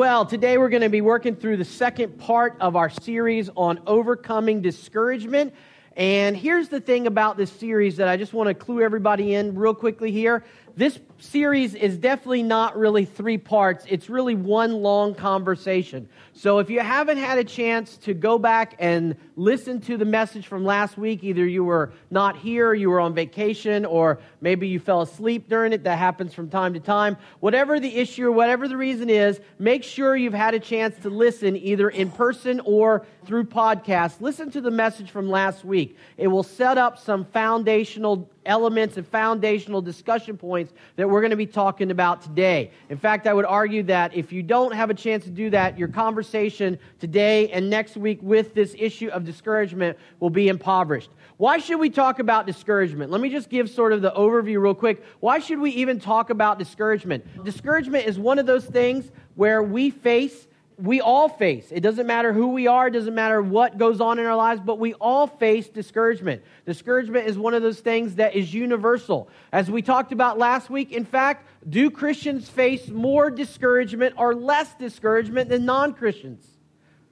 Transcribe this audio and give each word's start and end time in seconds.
Well, 0.00 0.24
today 0.24 0.56
we're 0.56 0.70
going 0.70 0.80
to 0.80 0.88
be 0.88 1.02
working 1.02 1.36
through 1.36 1.58
the 1.58 1.64
second 1.66 2.16
part 2.16 2.56
of 2.58 2.74
our 2.74 2.88
series 2.88 3.50
on 3.54 3.80
overcoming 3.86 4.62
discouragement. 4.62 5.52
And 5.94 6.34
here's 6.34 6.70
the 6.70 6.80
thing 6.80 7.06
about 7.06 7.36
this 7.36 7.52
series 7.52 7.98
that 7.98 8.08
I 8.08 8.16
just 8.16 8.32
want 8.32 8.48
to 8.48 8.54
clue 8.54 8.80
everybody 8.80 9.34
in 9.34 9.54
real 9.54 9.74
quickly 9.74 10.10
here. 10.10 10.42
This 10.74 10.98
series 11.20 11.74
is 11.74 11.96
definitely 11.98 12.42
not 12.42 12.76
really 12.76 13.04
three 13.04 13.38
parts, 13.38 13.84
it's 13.88 14.08
really 14.08 14.34
one 14.34 14.82
long 14.82 15.14
conversation. 15.14 16.08
So 16.32 16.58
if 16.58 16.70
you 16.70 16.80
haven't 16.80 17.18
had 17.18 17.36
a 17.36 17.44
chance 17.44 17.98
to 17.98 18.14
go 18.14 18.38
back 18.38 18.74
and 18.78 19.14
listen 19.36 19.80
to 19.82 19.98
the 19.98 20.06
message 20.06 20.46
from 20.46 20.64
last 20.64 20.96
week, 20.96 21.22
either 21.22 21.46
you 21.46 21.64
were 21.64 21.92
not 22.10 22.38
here, 22.38 22.72
you 22.72 22.88
were 22.88 23.00
on 23.00 23.14
vacation, 23.14 23.84
or 23.84 24.18
maybe 24.40 24.66
you 24.66 24.80
fell 24.80 25.02
asleep 25.02 25.50
during 25.50 25.74
it, 25.74 25.84
that 25.84 25.98
happens 25.98 26.32
from 26.32 26.48
time 26.48 26.72
to 26.72 26.80
time. 26.80 27.18
Whatever 27.40 27.78
the 27.78 27.94
issue 27.94 28.26
or 28.28 28.32
whatever 28.32 28.68
the 28.68 28.76
reason 28.76 29.10
is, 29.10 29.38
make 29.58 29.84
sure 29.84 30.16
you've 30.16 30.32
had 30.32 30.54
a 30.54 30.60
chance 30.60 30.96
to 31.02 31.10
listen 31.10 31.56
either 31.56 31.90
in 31.90 32.10
person 32.10 32.60
or 32.64 33.04
through 33.26 33.44
podcast. 33.44 34.22
Listen 34.22 34.50
to 34.50 34.62
the 34.62 34.70
message 34.70 35.10
from 35.10 35.28
last 35.28 35.62
week. 35.62 35.98
It 36.16 36.28
will 36.28 36.42
set 36.42 36.78
up 36.78 36.98
some 36.98 37.26
foundational 37.26 38.30
elements 38.46 38.96
and 38.96 39.06
foundational 39.06 39.82
discussion 39.82 40.38
points 40.38 40.72
that 40.96 41.09
we're 41.10 41.20
going 41.20 41.30
to 41.30 41.36
be 41.36 41.46
talking 41.46 41.90
about 41.90 42.22
today. 42.22 42.70
In 42.88 42.96
fact, 42.96 43.26
I 43.26 43.34
would 43.34 43.44
argue 43.44 43.82
that 43.84 44.14
if 44.14 44.32
you 44.32 44.42
don't 44.42 44.72
have 44.72 44.90
a 44.90 44.94
chance 44.94 45.24
to 45.24 45.30
do 45.30 45.50
that, 45.50 45.78
your 45.78 45.88
conversation 45.88 46.78
today 46.98 47.50
and 47.50 47.68
next 47.68 47.96
week 47.96 48.20
with 48.22 48.54
this 48.54 48.74
issue 48.78 49.08
of 49.08 49.24
discouragement 49.24 49.98
will 50.20 50.30
be 50.30 50.48
impoverished. 50.48 51.10
Why 51.36 51.58
should 51.58 51.80
we 51.80 51.90
talk 51.90 52.18
about 52.18 52.46
discouragement? 52.46 53.10
Let 53.10 53.20
me 53.20 53.30
just 53.30 53.48
give 53.48 53.68
sort 53.70 53.92
of 53.92 54.02
the 54.02 54.10
overview 54.12 54.60
real 54.60 54.74
quick. 54.74 55.02
Why 55.20 55.38
should 55.38 55.58
we 55.58 55.70
even 55.70 55.98
talk 55.98 56.30
about 56.30 56.58
discouragement? 56.58 57.44
Discouragement 57.44 58.06
is 58.06 58.18
one 58.18 58.38
of 58.38 58.46
those 58.46 58.66
things 58.66 59.10
where 59.34 59.62
we 59.62 59.90
face 59.90 60.46
we 60.82 61.00
all 61.00 61.28
face. 61.28 61.70
It 61.70 61.80
doesn't 61.80 62.06
matter 62.06 62.32
who 62.32 62.48
we 62.48 62.66
are, 62.66 62.88
it 62.88 62.92
doesn't 62.92 63.14
matter 63.14 63.42
what 63.42 63.76
goes 63.76 64.00
on 64.00 64.18
in 64.18 64.26
our 64.26 64.36
lives, 64.36 64.60
but 64.64 64.78
we 64.78 64.94
all 64.94 65.26
face 65.26 65.68
discouragement. 65.68 66.42
Discouragement 66.64 67.26
is 67.26 67.38
one 67.38 67.54
of 67.54 67.62
those 67.62 67.80
things 67.80 68.14
that 68.14 68.34
is 68.34 68.54
universal. 68.54 69.28
As 69.52 69.70
we 69.70 69.82
talked 69.82 70.12
about 70.12 70.38
last 70.38 70.70
week, 70.70 70.92
in 70.92 71.04
fact, 71.04 71.46
do 71.68 71.90
Christians 71.90 72.48
face 72.48 72.88
more 72.88 73.30
discouragement 73.30 74.14
or 74.16 74.34
less 74.34 74.74
discouragement 74.74 75.50
than 75.50 75.66
non 75.66 75.92
Christians? 75.92 76.46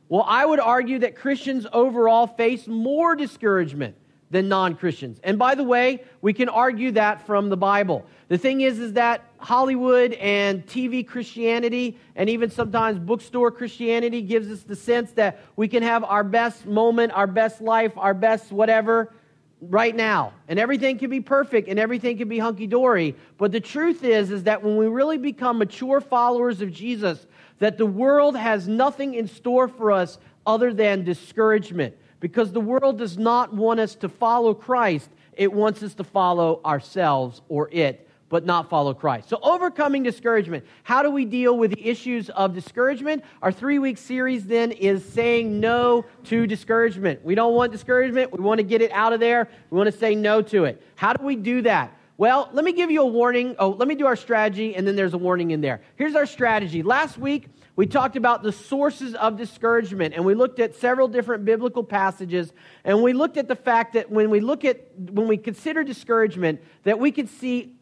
Well, 0.09 0.25
I 0.27 0.47
would 0.47 0.61
argue 0.61 1.01
that 1.01 1.17
Christians 1.17 1.67
overall 1.71 2.27
face 2.27 2.67
more 2.67 3.15
discouragement 3.15 3.97
than 4.31 4.49
non 4.49 4.75
Christians. 4.75 5.21
And 5.25 5.39
by 5.39 5.55
the 5.55 5.65
way, 5.65 6.05
we 6.21 6.33
can 6.33 6.49
argue 6.49 6.93
that 6.93 7.27
from 7.27 7.49
the 7.49 7.57
Bible. 7.57 8.05
The 8.29 8.39
thing 8.39 8.61
is, 8.61 8.79
is 8.79 8.93
that 8.95 9.25
Hollywood 9.39 10.13
and 10.15 10.67
TV 10.67 11.07
Christianity, 11.07 11.99
and 12.15 12.29
even 12.29 12.51
sometimes 12.51 12.99
bookstore 12.99 13.51
Christianity, 13.51 14.21
gives 14.23 14.51
us 14.51 14.63
the 14.63 14.77
sense 14.77 15.13
that 15.13 15.41
we 15.57 15.69
can 15.69 15.83
have 15.83 16.05
our 16.05 16.25
best 16.25 16.67
moment, 16.67 17.13
our 17.13 17.27
best 17.27 17.61
life, 17.61 17.93
our 17.97 18.15
best 18.15 18.53
whatever 18.53 19.13
right 19.61 19.97
now. 19.97 20.35
And 20.47 20.59
everything 20.59 20.99
can 20.99 21.11
be 21.11 21.21
perfect 21.21 21.69
and 21.69 21.79
everything 21.79 22.19
can 22.19 22.29
be 22.29 22.39
hunky 22.39 22.67
dory. 22.67 23.17
But 23.39 23.51
the 23.51 23.61
truth 23.61 24.05
is, 24.05 24.31
is 24.31 24.45
that 24.45 24.63
when 24.63 24.77
we 24.77 24.87
really 24.87 25.19
become 25.19 25.59
mature 25.59 26.01
followers 26.01 26.61
of 26.61 26.73
Jesus, 26.73 27.27
that 27.59 27.79
the 27.79 27.87
world 27.87 28.37
has 28.37 28.69
nothing 28.69 29.15
in 29.15 29.27
store 29.27 29.67
for 29.67 29.91
us 29.91 30.19
other 30.47 30.73
than 30.73 31.05
discouragement 31.05 31.97
because 32.21 32.53
the 32.53 32.61
world 32.61 32.99
does 32.99 33.19
not 33.19 33.55
want 33.55 33.81
us 33.81 33.95
to 33.97 34.09
follow 34.09 34.55
Christ. 34.55 35.11
It 35.35 35.53
wants 35.53 35.83
us 35.83 35.95
to 35.95 36.05
follow 36.05 36.61
ourselves 36.65 37.43
or 37.49 37.69
it, 37.71 38.09
but 38.29 38.45
not 38.45 38.69
follow 38.69 38.93
Christ. 38.93 39.29
So, 39.29 39.39
overcoming 39.43 40.03
discouragement. 40.03 40.65
How 40.83 41.03
do 41.03 41.11
we 41.11 41.25
deal 41.25 41.57
with 41.57 41.75
the 41.75 41.89
issues 41.89 42.29
of 42.31 42.55
discouragement? 42.55 43.25
Our 43.41 43.53
three 43.53 43.79
week 43.79 43.99
series 43.99 44.47
then 44.47 44.73
is 44.73 45.05
saying 45.05 45.61
no 45.61 46.05
to 46.25 46.47
discouragement. 46.47 47.25
We 47.25 47.35
don't 47.35 47.55
want 47.55 47.73
discouragement. 47.73 48.33
We 48.33 48.43
want 48.43 48.59
to 48.59 48.65
get 48.65 48.83
it 48.83 48.91
out 48.91 49.13
of 49.13 49.21
there. 49.21 49.49
We 49.71 49.79
want 49.79 49.93
to 49.93 49.97
say 49.99 50.15
no 50.15 50.43
to 50.43 50.65
it. 50.65 50.83
How 50.97 51.13
do 51.13 51.25
we 51.25 51.37
do 51.37 51.63
that? 51.63 51.95
Well, 52.17 52.51
let 52.53 52.65
me 52.65 52.73
give 52.73 52.91
you 52.91 53.03
a 53.03 53.07
warning. 53.07 53.55
Oh, 53.61 53.71
let 53.71 53.87
me 53.87 53.95
do 53.95 54.07
our 54.07 54.17
strategy, 54.17 54.75
and 54.75 54.85
then 54.85 54.97
there's 54.97 55.15
a 55.15 55.19
warning 55.19 55.53
in 55.53 55.61
there. 55.61 55.83
Here's 55.95 56.17
our 56.17 56.27
strategy. 56.27 56.83
Last 56.83 57.17
week, 57.17 57.47
we 57.79 57.87
talked 57.87 58.17
about 58.17 58.43
the 58.43 58.51
sources 58.51 59.15
of 59.15 59.37
discouragement, 59.37 60.13
and 60.13 60.25
we 60.25 60.35
looked 60.35 60.59
at 60.59 60.75
several 60.75 61.07
different 61.07 61.45
biblical 61.45 61.85
passages, 61.85 62.53
and 62.83 63.05
we 63.05 63.13
looked 63.13 63.37
at 63.37 63.47
the 63.47 63.55
fact 63.55 63.93
that 63.93 64.11
when 64.11 64.31
we 64.31 64.41
look 64.41 64.65
at, 64.65 64.91
when 64.99 65.29
we 65.29 65.37
consider 65.37 65.85
discouragement, 65.85 66.61
that 66.83 66.99
we 66.99 67.13
could 67.13 67.29
see 67.29 67.77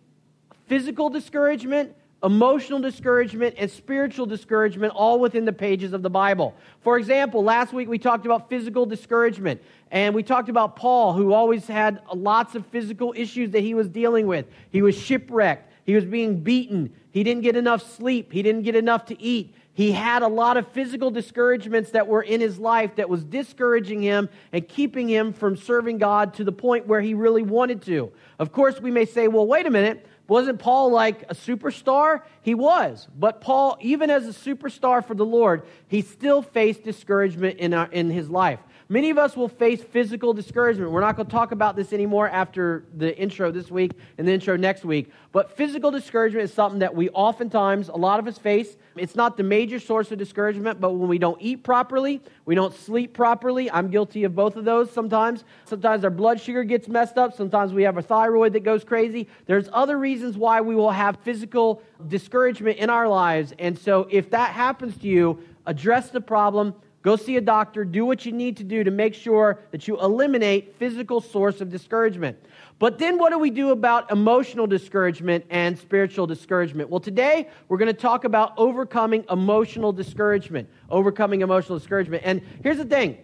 physical 0.67 1.09
discouragement, 1.09 1.97
emotional 2.23 2.79
discouragement, 2.79 3.55
and 3.57 3.71
spiritual 3.71 4.27
discouragement 4.27 4.93
all 4.95 5.19
within 5.19 5.47
the 5.47 5.53
pages 5.53 5.95
of 5.95 6.03
the 6.03 6.11
Bible. 6.11 6.55
For 6.83 6.99
example, 6.99 7.43
last 7.43 7.73
week 7.73 7.89
we 7.89 7.99
talked 7.99 8.27
about 8.27 8.51
physical 8.51 8.84
discouragement, 8.84 9.63
and 9.91 10.15
we 10.15 10.23
talked 10.23 10.51
about 10.51 10.77
Paul, 10.77 11.15
who 11.15 11.33
always 11.33 11.67
had 11.67 12.03
lots 12.13 12.55
of 12.55 12.67
physical 12.67 13.15
issues 13.17 13.53
that 13.53 13.61
he 13.61 13.73
was 13.73 13.89
dealing 13.89 14.27
with. 14.27 14.45
He 14.69 14.83
was 14.83 14.95
shipwrecked, 14.95 15.73
he 15.87 15.95
was 15.95 16.05
being 16.05 16.41
beaten, 16.41 16.95
he 17.13 17.25
didn't 17.25 17.45
get 17.45 17.57
enough 17.57 17.97
sleep, 17.97 18.31
he 18.31 18.43
didn't 18.43 18.65
get 18.65 18.77
enough 18.77 19.07
to 19.07 19.19
eat. 19.23 19.55
He 19.77 19.93
had 19.93 20.23
a 20.23 20.29
lot 20.29 20.57
of 20.57 20.67
physical 20.69 21.11
discouragements 21.11 21.91
that 21.91 22.09
were 22.09 22.23
in 22.23 22.41
his 22.41 22.59
life 22.59 22.97
that 22.97 23.11
was 23.11 23.23
discouraging 23.23 24.01
him 24.01 24.31
and 24.51 24.67
keeping 24.67 25.07
him 25.07 25.35
from 25.35 25.55
serving 25.55 25.99
God 25.99 26.33
to 26.35 26.45
the 26.45 26.53
point 26.53 26.87
where 26.87 27.03
he 27.03 27.13
really 27.13 27.43
wanted 27.43 27.83
to. 27.83 28.11
Of 28.39 28.53
course, 28.53 28.81
we 28.81 28.91
may 28.91 29.05
say, 29.05 29.29
well, 29.29 29.47
wait 29.47 29.67
a 29.67 29.71
minute. 29.71 30.07
Wasn't 30.29 30.59
Paul 30.59 30.93
like 30.93 31.25
a 31.25 31.35
superstar? 31.35 32.23
He 32.41 32.55
was. 32.55 33.07
But 33.19 33.43
Paul, 33.43 33.77
even 33.83 34.09
as 34.09 34.27
a 34.27 34.31
superstar 34.33 35.07
for 35.07 35.15
the 35.15 35.27
Lord, 35.27 35.65
he 35.89 36.01
still 36.01 36.41
faced 36.41 36.83
discouragement 36.83 37.59
in, 37.59 37.75
our, 37.75 37.87
in 37.93 38.09
his 38.09 38.31
life. 38.31 38.61
Many 38.89 39.11
of 39.11 39.19
us 39.19 39.37
will 39.37 39.49
face 39.49 39.83
physical 39.83 40.33
discouragement. 40.33 40.93
We're 40.93 41.01
not 41.01 41.17
going 41.17 41.27
to 41.27 41.33
talk 41.33 41.51
about 41.51 41.75
this 41.75 41.93
anymore 41.93 42.29
after 42.29 42.85
the 42.95 43.19
intro 43.19 43.51
this 43.51 43.69
week 43.69 43.91
and 44.17 44.29
the 44.29 44.33
intro 44.33 44.57
next 44.57 44.85
week. 44.85 45.11
But 45.33 45.57
physical 45.57 45.91
discouragement 45.91 46.45
is 46.45 46.55
something 46.55 46.79
that 46.79 46.95
we 46.95 47.11
oftentimes, 47.11 47.89
a 47.89 47.97
lot 47.97 48.21
of 48.21 48.29
us 48.29 48.39
face. 48.39 48.77
It's 48.95 49.17
not 49.17 49.37
the 49.37 49.43
major 49.43 49.81
source 49.81 50.13
of 50.13 50.19
discouragement, 50.19 50.81
but 50.81 50.93
when 50.93 51.09
we 51.09 51.19
don't 51.19 51.43
eat 51.43 51.65
properly, 51.65 52.21
we 52.45 52.55
don't 52.55 52.73
sleep 52.73 53.13
properly. 53.13 53.69
I'm 53.73 53.91
guilty 53.91 54.23
of 54.23 54.37
both 54.37 54.55
of 54.55 54.65
those 54.65 54.89
sometimes. 54.93 55.43
Sometimes 55.65 56.05
our 56.05 56.11
blood 56.11 56.41
sugar 56.41 56.63
gets 56.63 56.87
messed 56.87 57.19
up. 57.19 57.35
Sometimes 57.35 57.73
we 57.73 57.83
have 57.83 57.99
a 57.99 58.03
thyroid 58.03 58.53
that 58.53 58.63
goes 58.63 58.85
crazy. 58.85 59.27
There's 59.47 59.69
other 59.73 59.99
reasons 59.99 60.39
why 60.39 60.61
we 60.61 60.77
will 60.77 60.93
have 60.93 61.17
physical 61.25 61.83
discouragement 62.07 62.79
in 62.79 62.89
our 62.89 63.09
lives. 63.09 63.53
And 63.59 63.77
so 63.77 64.07
if 64.13 64.31
that 64.31 64.53
happens 64.53 64.97
to 64.99 65.09
you, 65.09 65.41
address 65.67 66.11
the 66.11 66.21
problem 66.21 66.77
Go 67.06 67.15
see 67.15 67.37
a 67.37 67.41
doctor, 67.41 67.84
do 67.84 68.05
what 68.05 68.27
you 68.27 68.33
need 68.33 68.56
to 68.56 68.65
do 68.65 68.83
to 68.83 68.91
make 68.91 69.15
sure 69.15 69.61
that 69.71 69.87
you 69.87 69.97
eliminate 70.00 70.75
physical 70.77 71.21
source 71.21 71.61
of 71.61 71.71
discouragement. 71.71 72.37
But 72.81 72.99
then 72.99 73.17
what 73.17 73.31
do 73.31 73.39
we 73.39 73.50
do 73.50 73.71
about 73.71 74.11
emotional 74.11 74.67
discouragement 74.67 75.45
and 75.49 75.78
spiritual 75.78 76.27
discouragement? 76.27 76.91
Well, 76.91 76.99
today 76.99 77.49
we're 77.69 77.78
going 77.78 77.95
to 77.95 78.00
talk 78.00 78.25
about 78.25 78.55
overcoming 78.56 79.25
emotional 79.31 79.93
discouragement. 79.93 80.69
Overcoming 80.91 81.43
emotional 81.43 81.78
discouragement. 81.78 82.25
And 82.27 82.43
here's 82.65 82.78
the 82.78 82.84
thing. 82.84 83.19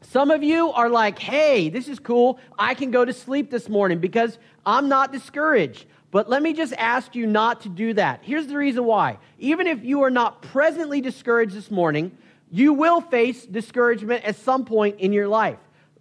Some 0.00 0.30
of 0.30 0.42
you 0.42 0.72
are 0.72 0.88
like, 0.88 1.18
hey, 1.18 1.68
this 1.68 1.88
is 1.88 1.98
cool. 1.98 2.40
I 2.58 2.72
can 2.72 2.90
go 2.90 3.04
to 3.04 3.12
sleep 3.12 3.50
this 3.50 3.68
morning 3.68 3.98
because 3.98 4.38
I'm 4.64 4.88
not 4.88 5.12
discouraged. 5.12 5.84
But 6.10 6.30
let 6.30 6.42
me 6.42 6.54
just 6.54 6.72
ask 6.78 7.14
you 7.14 7.26
not 7.26 7.60
to 7.60 7.68
do 7.68 7.92
that. 7.92 8.20
Here's 8.22 8.46
the 8.46 8.56
reason 8.56 8.86
why. 8.86 9.18
Even 9.38 9.66
if 9.66 9.84
you 9.84 10.04
are 10.04 10.10
not 10.10 10.40
presently 10.40 11.02
discouraged 11.02 11.54
this 11.54 11.70
morning, 11.70 12.16
you 12.50 12.72
will 12.72 13.00
face 13.00 13.46
discouragement 13.46 14.24
at 14.24 14.36
some 14.36 14.64
point 14.64 14.98
in 14.98 15.12
your 15.12 15.28
life. 15.28 15.58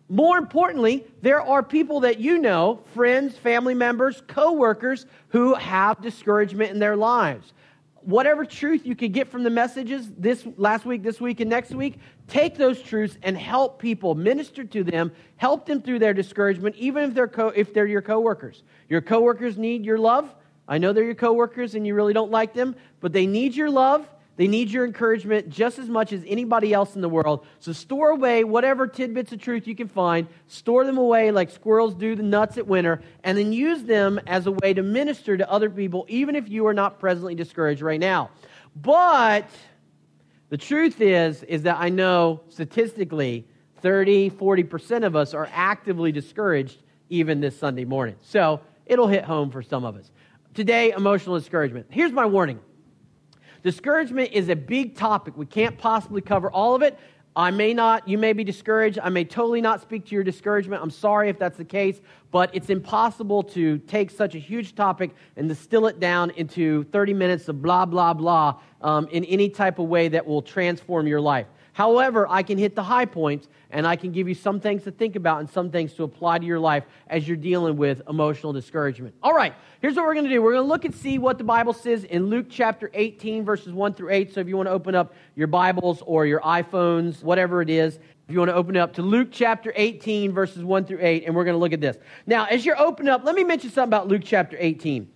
More 0.10 0.40
importantly, 0.40 1.06
there 1.22 1.40
are 1.40 1.62
people 1.62 2.00
that 2.00 2.20
you 2.20 2.40
know, 2.40 2.82
friends, 2.96 3.38
family 3.38 3.76
members, 3.76 4.24
coworkers, 4.28 5.06
who 5.30 5.54
have 5.54 6.02
discouragement 6.02 6.72
in 6.72 6.80
their 6.80 6.96
lives. 6.96 7.54
Whatever 8.02 8.44
truth 8.44 8.88
you 8.88 8.96
could 8.96 9.14
get 9.14 9.28
from 9.28 9.44
the 9.44 9.52
messages 9.52 10.10
this 10.18 10.48
last 10.58 10.86
week, 10.86 11.04
this 11.04 11.22
week, 11.22 11.42
and 11.42 11.50
next 11.50 11.72
week, 11.72 12.00
take 12.28 12.58
those 12.58 12.82
truths 12.82 13.18
and 13.22 13.38
help 13.38 13.78
people, 13.80 14.16
minister 14.16 14.64
to 14.64 14.84
them, 14.84 15.12
help 15.36 15.68
them 15.68 15.80
through 15.80 16.00
their 16.00 16.14
discouragement, 16.14 16.76
even 16.78 17.04
if 17.04 17.14
they're 17.14 17.28
co- 17.28 17.50
if 17.50 17.72
they're 17.72 17.86
your 17.86 18.02
coworkers. 18.02 18.64
Your 18.88 19.02
coworkers 19.02 19.60
need 19.60 19.86
your 19.86 20.00
love. 20.00 20.34
I 20.68 20.80
know 20.80 20.92
they're 20.92 21.04
your 21.04 21.14
coworkers 21.14 21.76
and 21.76 21.86
you 21.86 21.94
really 21.94 22.14
don't 22.14 22.32
like 22.32 22.54
them, 22.54 22.76
but 23.00 23.14
they 23.14 23.28
need 23.28 23.54
your 23.56 23.70
love 23.70 24.08
they 24.40 24.48
need 24.48 24.72
your 24.72 24.86
encouragement 24.86 25.50
just 25.50 25.80
as 25.80 25.90
much 25.90 26.14
as 26.14 26.24
anybody 26.26 26.74
else 26.74 26.96
in 26.96 27.02
the 27.02 27.10
world. 27.10 27.46
So 27.60 27.74
store 27.74 28.12
away 28.12 28.46
whatever 28.46 28.88
tidbits 28.88 29.34
of 29.34 29.42
truth 29.42 29.68
you 29.68 29.76
can 29.76 29.90
find, 29.90 30.30
store 30.48 30.86
them 30.86 30.98
away 30.98 31.30
like 31.32 31.50
squirrels 31.50 31.94
do 31.94 32.16
the 32.16 32.24
nuts 32.24 32.58
at 32.58 32.66
winter, 32.66 33.02
and 33.26 33.38
then 33.38 33.52
use 33.52 33.84
them 33.84 34.18
as 34.28 34.48
a 34.48 34.52
way 34.54 34.74
to 34.74 34.82
minister 34.82 35.36
to 35.36 35.52
other 35.52 35.70
people, 35.70 36.06
even 36.08 36.38
if 36.38 36.48
you 36.48 36.66
are 36.68 36.74
not 36.74 37.02
presently 37.02 37.36
discouraged 37.36 37.82
right 37.82 38.00
now. 38.00 38.30
But 38.78 39.50
the 40.48 40.58
truth 40.58 41.02
is, 41.02 41.44
is 41.44 41.64
that 41.64 41.76
I 41.78 41.90
know 41.90 42.40
statistically 42.48 43.46
30, 43.82 44.30
40% 44.30 45.04
of 45.04 45.18
us 45.18 45.34
are 45.34 45.50
actively 45.52 46.14
discouraged 46.14 46.82
even 47.10 47.42
this 47.42 47.60
Sunday 47.60 47.84
morning. 47.84 48.16
So 48.22 48.62
it'll 48.86 49.10
hit 49.10 49.26
home 49.26 49.52
for 49.52 49.62
some 49.62 49.84
of 49.84 49.98
us. 49.98 50.10
Today, 50.54 50.92
emotional 50.92 51.38
discouragement. 51.38 51.88
Here's 51.90 52.14
my 52.14 52.26
warning 52.26 52.62
Discouragement 53.64 54.32
is 54.32 54.50
a 54.50 54.56
big 54.56 54.96
topic. 54.96 55.36
We 55.36 55.46
can't 55.46 55.78
possibly 55.78 56.22
cover 56.22 56.50
all 56.50 56.76
of 56.76 56.82
it. 56.82 56.98
I 57.36 57.52
may 57.52 57.74
not, 57.74 58.08
you 58.08 58.18
may 58.18 58.34
be 58.34 58.44
discouraged. 58.44 59.00
I 59.02 59.10
may 59.10 59.24
totally 59.24 59.62
not 59.62 59.82
speak 59.82 60.06
to 60.08 60.16
your 60.16 60.24
discouragement. 60.24 60.82
I'm 60.82 60.90
sorry 60.90 61.30
if 61.30 61.38
that's 61.38 61.58
the 61.58 61.66
case, 61.66 62.02
but 62.32 62.50
it's 62.54 62.70
impossible 62.70 63.44
to 63.44 63.78
take 63.80 64.12
such 64.12 64.36
a 64.36 64.40
huge 64.40 64.76
topic 64.76 65.12
and 65.38 65.48
distill 65.48 65.88
it 65.88 66.00
down 66.00 66.32
into 66.32 66.84
30 66.86 67.14
minutes 67.14 67.48
of 67.48 67.62
blah, 67.62 67.86
blah, 67.86 68.14
blah 68.14 68.60
um, 68.82 69.08
in 69.10 69.24
any 69.26 69.50
type 69.50 69.80
of 69.80 69.88
way 69.88 70.08
that 70.10 70.26
will 70.26 70.42
transform 70.42 71.08
your 71.08 71.22
life. 71.22 71.48
However, 71.74 72.28
I 72.30 72.44
can 72.44 72.58
hit 72.58 72.76
the 72.76 72.84
high 72.84 73.06
points 73.06 73.48
and 73.72 73.86
I 73.86 73.96
can 73.96 74.12
give 74.12 74.28
you 74.28 74.34
some 74.34 74.60
things 74.60 74.84
to 74.84 74.92
think 74.92 75.16
about 75.16 75.40
and 75.40 75.50
some 75.50 75.70
things 75.70 75.94
to 75.94 76.04
apply 76.04 76.40
to 76.40 76.46
your 76.46 76.60
life 76.60 76.84
as 77.08 77.28
you're 77.28 77.38
dealing 77.38 77.78
with 77.78 78.02
emotional 78.10 78.52
discouragement. 78.52 79.14
All 79.22 79.34
right, 79.34 79.54
here's 79.82 79.96
what 79.96 80.06
we're 80.06 80.14
going 80.14 80.26
to 80.26 80.32
do. 80.32 80.42
We're 80.42 80.54
going 80.54 80.64
to 80.64 80.70
look 80.70 80.86
and 80.86 80.96
see 80.96 81.18
what 81.18 81.38
the 81.38 81.44
Bible 81.44 81.74
says 81.74 82.04
in 82.04 82.28
Luke 82.28 82.48
chapter 82.50 82.90
18, 82.94 83.46
verses 83.46 83.72
1 83.74 83.94
through 83.94 84.12
8. 84.12 84.34
So 84.34 84.40
if 84.40 84.48
you 84.48 84.58
want 84.58 84.68
to 84.68 84.74
open 84.74 84.96
up 84.96 85.14
your 85.36 85.48
Bibles 85.48 86.02
or 86.06 86.26
your 86.26 86.40
iPhones, 86.42 87.22
whatever 87.22 87.62
it 87.62 87.70
is, 87.70 87.98
if 87.98 88.34
you 88.34 88.40
want 88.40 88.50
to 88.50 88.56
open 88.56 88.76
it 88.76 88.80
up 88.80 88.94
to 88.94 89.02
Luke 89.02 89.30
chapter 89.32 89.74
18, 89.76 90.32
verses 90.32 90.64
1 90.64 90.86
through 90.86 91.00
8, 91.02 91.26
and 91.26 91.36
we're 91.36 91.44
going 91.44 91.56
to 91.56 91.60
look 91.60 91.74
at 91.74 91.82
this. 91.82 91.98
Now, 92.26 92.46
as 92.46 92.66
you're 92.66 92.80
opening 92.80 93.12
up, 93.12 93.24
let 93.24 93.36
me 93.36 93.44
mention 93.44 93.70
something 93.70 93.90
about 93.90 94.08
Luke 94.08 94.22
chapter 94.24 94.56
18. 94.60 95.10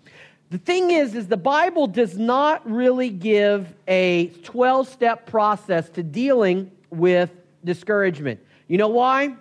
The 0.50 0.58
thing 0.60 0.92
is, 0.92 1.16
is 1.16 1.28
the 1.28 1.38
Bible 1.38 1.88
does 1.88 2.18
not 2.18 2.70
really 2.70 3.10
give 3.10 3.74
a 3.88 4.28
12 4.44 4.88
step 4.88 5.26
process 5.26 5.90
to 5.90 6.04
dealing 6.04 6.72
with 6.92 7.32
discouragement. 7.64 8.40
You 8.68 8.78
know 8.78 8.90
why? 8.90 9.36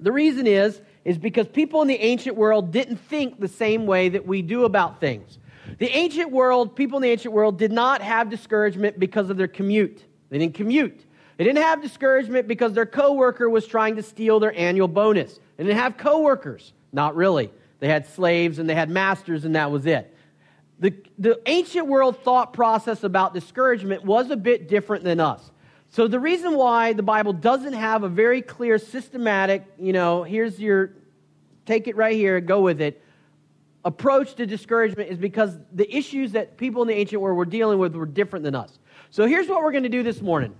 The 0.00 0.12
reason 0.12 0.46
is 0.46 0.80
is 1.04 1.16
because 1.16 1.48
people 1.48 1.80
in 1.82 1.88
the 1.88 1.98
ancient 1.98 2.36
world 2.36 2.70
didn't 2.70 2.98
think 2.98 3.40
the 3.40 3.48
same 3.48 3.86
way 3.86 4.10
that 4.10 4.26
we 4.26 4.42
do 4.42 4.64
about 4.64 5.00
things. 5.00 5.38
The 5.78 5.88
ancient 5.96 6.30
world, 6.30 6.76
people 6.76 6.98
in 6.98 7.02
the 7.02 7.10
ancient 7.10 7.32
world 7.32 7.58
did 7.58 7.72
not 7.72 8.02
have 8.02 8.30
discouragement 8.30 8.98
because 8.98 9.30
of 9.30 9.36
their 9.36 9.48
commute. 9.48 10.04
They 10.30 10.38
didn't 10.38 10.54
commute. 10.54 11.04
They 11.36 11.44
didn't 11.44 11.62
have 11.62 11.80
discouragement 11.80 12.48
because 12.48 12.72
their 12.72 12.86
coworker 12.86 13.48
was 13.48 13.66
trying 13.66 13.96
to 13.96 14.02
steal 14.02 14.40
their 14.40 14.56
annual 14.58 14.88
bonus. 14.88 15.38
They 15.56 15.64
didn't 15.64 15.78
have 15.78 15.96
coworkers. 15.96 16.72
Not 16.92 17.14
really. 17.14 17.50
They 17.80 17.88
had 17.88 18.06
slaves 18.08 18.58
and 18.58 18.68
they 18.68 18.74
had 18.74 18.90
masters 18.90 19.44
and 19.44 19.54
that 19.54 19.70
was 19.70 19.86
it. 19.86 20.14
The, 20.80 20.94
the 21.18 21.40
ancient 21.46 21.86
world 21.86 22.22
thought 22.22 22.52
process 22.52 23.02
about 23.04 23.34
discouragement 23.34 24.04
was 24.04 24.30
a 24.30 24.36
bit 24.36 24.68
different 24.68 25.04
than 25.04 25.20
us. 25.20 25.50
So 25.90 26.06
the 26.06 26.20
reason 26.20 26.54
why 26.54 26.92
the 26.92 27.02
Bible 27.02 27.32
doesn't 27.32 27.72
have 27.72 28.02
a 28.02 28.08
very 28.08 28.42
clear, 28.42 28.78
systematic, 28.78 29.64
you 29.78 29.92
know, 29.92 30.22
here's 30.22 30.60
your, 30.60 30.92
take 31.64 31.88
it 31.88 31.96
right 31.96 32.14
here, 32.14 32.40
go 32.40 32.60
with 32.60 32.80
it, 32.80 33.02
approach 33.84 34.34
to 34.34 34.46
discouragement 34.46 35.10
is 35.10 35.18
because 35.18 35.56
the 35.72 35.90
issues 35.94 36.32
that 36.32 36.56
people 36.56 36.82
in 36.82 36.88
the 36.88 36.94
ancient 36.94 37.22
world 37.22 37.38
were 37.38 37.46
dealing 37.46 37.78
with 37.78 37.94
were 37.94 38.06
different 38.06 38.44
than 38.44 38.54
us. 38.54 38.78
So 39.10 39.26
here's 39.26 39.48
what 39.48 39.62
we're 39.62 39.72
going 39.72 39.84
to 39.84 39.88
do 39.88 40.02
this 40.02 40.20
morning. 40.20 40.54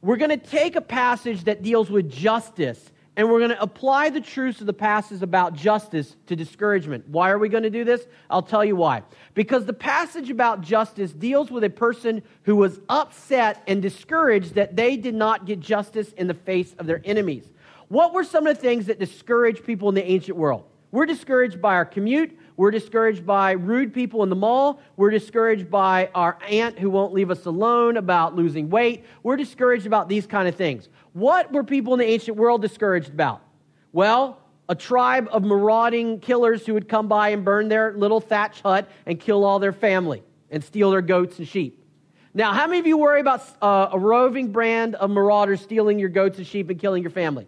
We're 0.00 0.16
going 0.16 0.30
to 0.30 0.36
take 0.36 0.74
a 0.74 0.80
passage 0.80 1.44
that 1.44 1.62
deals 1.62 1.90
with 1.90 2.10
justice 2.10 2.91
and 3.16 3.28
we're 3.30 3.38
going 3.38 3.50
to 3.50 3.60
apply 3.60 4.08
the 4.08 4.20
truths 4.20 4.60
of 4.60 4.66
the 4.66 4.72
passage 4.72 5.22
about 5.22 5.54
justice 5.54 6.16
to 6.26 6.36
discouragement. 6.36 7.06
Why 7.08 7.30
are 7.30 7.38
we 7.38 7.50
going 7.50 7.62
to 7.64 7.70
do 7.70 7.84
this? 7.84 8.06
I'll 8.30 8.42
tell 8.42 8.64
you 8.64 8.74
why. 8.74 9.02
Because 9.34 9.66
the 9.66 9.74
passage 9.74 10.30
about 10.30 10.62
justice 10.62 11.12
deals 11.12 11.50
with 11.50 11.64
a 11.64 11.70
person 11.70 12.22
who 12.44 12.56
was 12.56 12.80
upset 12.88 13.62
and 13.66 13.82
discouraged 13.82 14.54
that 14.54 14.76
they 14.76 14.96
did 14.96 15.14
not 15.14 15.44
get 15.44 15.60
justice 15.60 16.12
in 16.12 16.26
the 16.26 16.34
face 16.34 16.74
of 16.78 16.86
their 16.86 17.02
enemies. 17.04 17.50
What 17.88 18.14
were 18.14 18.24
some 18.24 18.46
of 18.46 18.56
the 18.56 18.62
things 18.62 18.86
that 18.86 18.98
discouraged 18.98 19.64
people 19.66 19.90
in 19.90 19.94
the 19.94 20.10
ancient 20.10 20.38
world? 20.38 20.64
We're 20.90 21.06
discouraged 21.06 21.60
by 21.60 21.74
our 21.74 21.84
commute. 21.84 22.38
We're 22.56 22.70
discouraged 22.70 23.26
by 23.26 23.52
rude 23.52 23.94
people 23.94 24.22
in 24.22 24.28
the 24.28 24.36
mall. 24.36 24.80
We're 24.96 25.10
discouraged 25.10 25.70
by 25.70 26.10
our 26.14 26.38
aunt 26.48 26.78
who 26.78 26.90
won't 26.90 27.14
leave 27.14 27.30
us 27.30 27.46
alone 27.46 27.96
about 27.96 28.36
losing 28.36 28.70
weight. 28.70 29.04
We're 29.22 29.36
discouraged 29.36 29.86
about 29.86 30.08
these 30.08 30.26
kind 30.26 30.48
of 30.48 30.54
things. 30.54 30.88
What 31.12 31.52
were 31.52 31.64
people 31.64 31.92
in 31.92 31.98
the 31.98 32.06
ancient 32.06 32.36
world 32.36 32.62
discouraged 32.62 33.10
about? 33.10 33.42
Well, 33.92 34.38
a 34.68 34.74
tribe 34.74 35.28
of 35.30 35.44
marauding 35.44 36.20
killers 36.20 36.64
who 36.64 36.74
would 36.74 36.88
come 36.88 37.08
by 37.08 37.30
and 37.30 37.44
burn 37.44 37.68
their 37.68 37.92
little 37.92 38.20
thatch 38.20 38.62
hut 38.62 38.88
and 39.04 39.20
kill 39.20 39.44
all 39.44 39.58
their 39.58 39.72
family 39.72 40.22
and 40.50 40.64
steal 40.64 40.90
their 40.90 41.02
goats 41.02 41.38
and 41.38 41.46
sheep. 41.46 41.84
Now, 42.34 42.54
how 42.54 42.66
many 42.66 42.78
of 42.78 42.86
you 42.86 42.96
worry 42.96 43.20
about 43.20 43.42
uh, 43.60 43.90
a 43.92 43.98
roving 43.98 44.52
brand 44.52 44.94
of 44.94 45.10
marauders 45.10 45.60
stealing 45.60 45.98
your 45.98 46.08
goats 46.08 46.38
and 46.38 46.46
sheep 46.46 46.70
and 46.70 46.80
killing 46.80 47.02
your 47.02 47.10
family? 47.10 47.46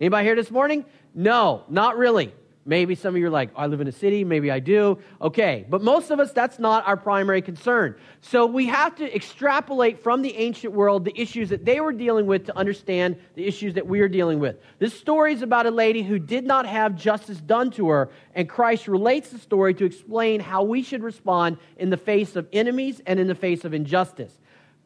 Anybody 0.00 0.26
here 0.26 0.34
this 0.34 0.50
morning? 0.50 0.84
No, 1.14 1.62
not 1.68 1.96
really. 1.96 2.34
Maybe 2.68 2.96
some 2.96 3.14
of 3.14 3.20
you 3.20 3.28
are 3.28 3.30
like, 3.30 3.50
oh, 3.54 3.60
I 3.60 3.66
live 3.68 3.80
in 3.80 3.86
a 3.86 3.92
city, 3.92 4.24
maybe 4.24 4.50
I 4.50 4.58
do. 4.58 4.98
Okay, 5.22 5.64
but 5.68 5.82
most 5.82 6.10
of 6.10 6.18
us, 6.18 6.32
that's 6.32 6.58
not 6.58 6.84
our 6.84 6.96
primary 6.96 7.40
concern. 7.40 7.94
So 8.20 8.44
we 8.44 8.66
have 8.66 8.96
to 8.96 9.14
extrapolate 9.14 10.02
from 10.02 10.20
the 10.20 10.36
ancient 10.36 10.72
world 10.72 11.04
the 11.04 11.18
issues 11.18 11.48
that 11.50 11.64
they 11.64 11.80
were 11.80 11.92
dealing 11.92 12.26
with 12.26 12.46
to 12.46 12.56
understand 12.58 13.16
the 13.36 13.46
issues 13.46 13.74
that 13.74 13.86
we 13.86 14.00
are 14.00 14.08
dealing 14.08 14.40
with. 14.40 14.56
This 14.80 14.98
story 14.98 15.32
is 15.32 15.42
about 15.42 15.66
a 15.66 15.70
lady 15.70 16.02
who 16.02 16.18
did 16.18 16.44
not 16.44 16.66
have 16.66 16.96
justice 16.96 17.38
done 17.38 17.70
to 17.72 17.88
her, 17.88 18.10
and 18.34 18.48
Christ 18.48 18.88
relates 18.88 19.30
the 19.30 19.38
story 19.38 19.72
to 19.74 19.84
explain 19.84 20.40
how 20.40 20.64
we 20.64 20.82
should 20.82 21.04
respond 21.04 21.58
in 21.76 21.90
the 21.90 21.96
face 21.96 22.34
of 22.34 22.48
enemies 22.52 23.00
and 23.06 23.20
in 23.20 23.28
the 23.28 23.36
face 23.36 23.64
of 23.64 23.74
injustice 23.74 24.36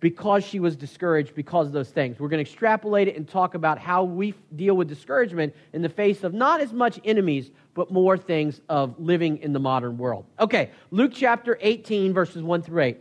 because 0.00 0.44
she 0.44 0.58
was 0.58 0.76
discouraged 0.76 1.35
because 1.35 1.67
of 1.67 1.73
those 1.73 1.91
things. 1.91 2.19
We're 2.19 2.29
going 2.29 2.43
to 2.43 2.50
extrapolate 2.50 3.06
it 3.06 3.17
and 3.17 3.29
talk 3.29 3.55
about 3.55 3.79
how 3.79 4.05
we 4.05 4.35
deal 4.56 4.75
with 4.75 4.88
discouragement 4.88 5.55
in 5.73 5.82
the 5.82 5.88
face 5.88 6.25
of 6.25 6.32
not 6.32 6.61
as 6.61 6.73
much 6.73 6.99
enemies, 7.05 7.50
but 7.75 7.93
more 7.93 8.17
things 8.17 8.61
of 8.69 8.99
living 8.99 9.38
in 9.38 9.52
the 9.52 9.61
modern 9.61 9.99
world. 9.99 10.25
Okay, 10.38 10.70
Luke 10.91 11.12
chapter 11.14 11.58
18, 11.61 12.14
verses 12.14 12.43
1 12.43 12.62
through 12.62 12.82
8. 12.82 13.00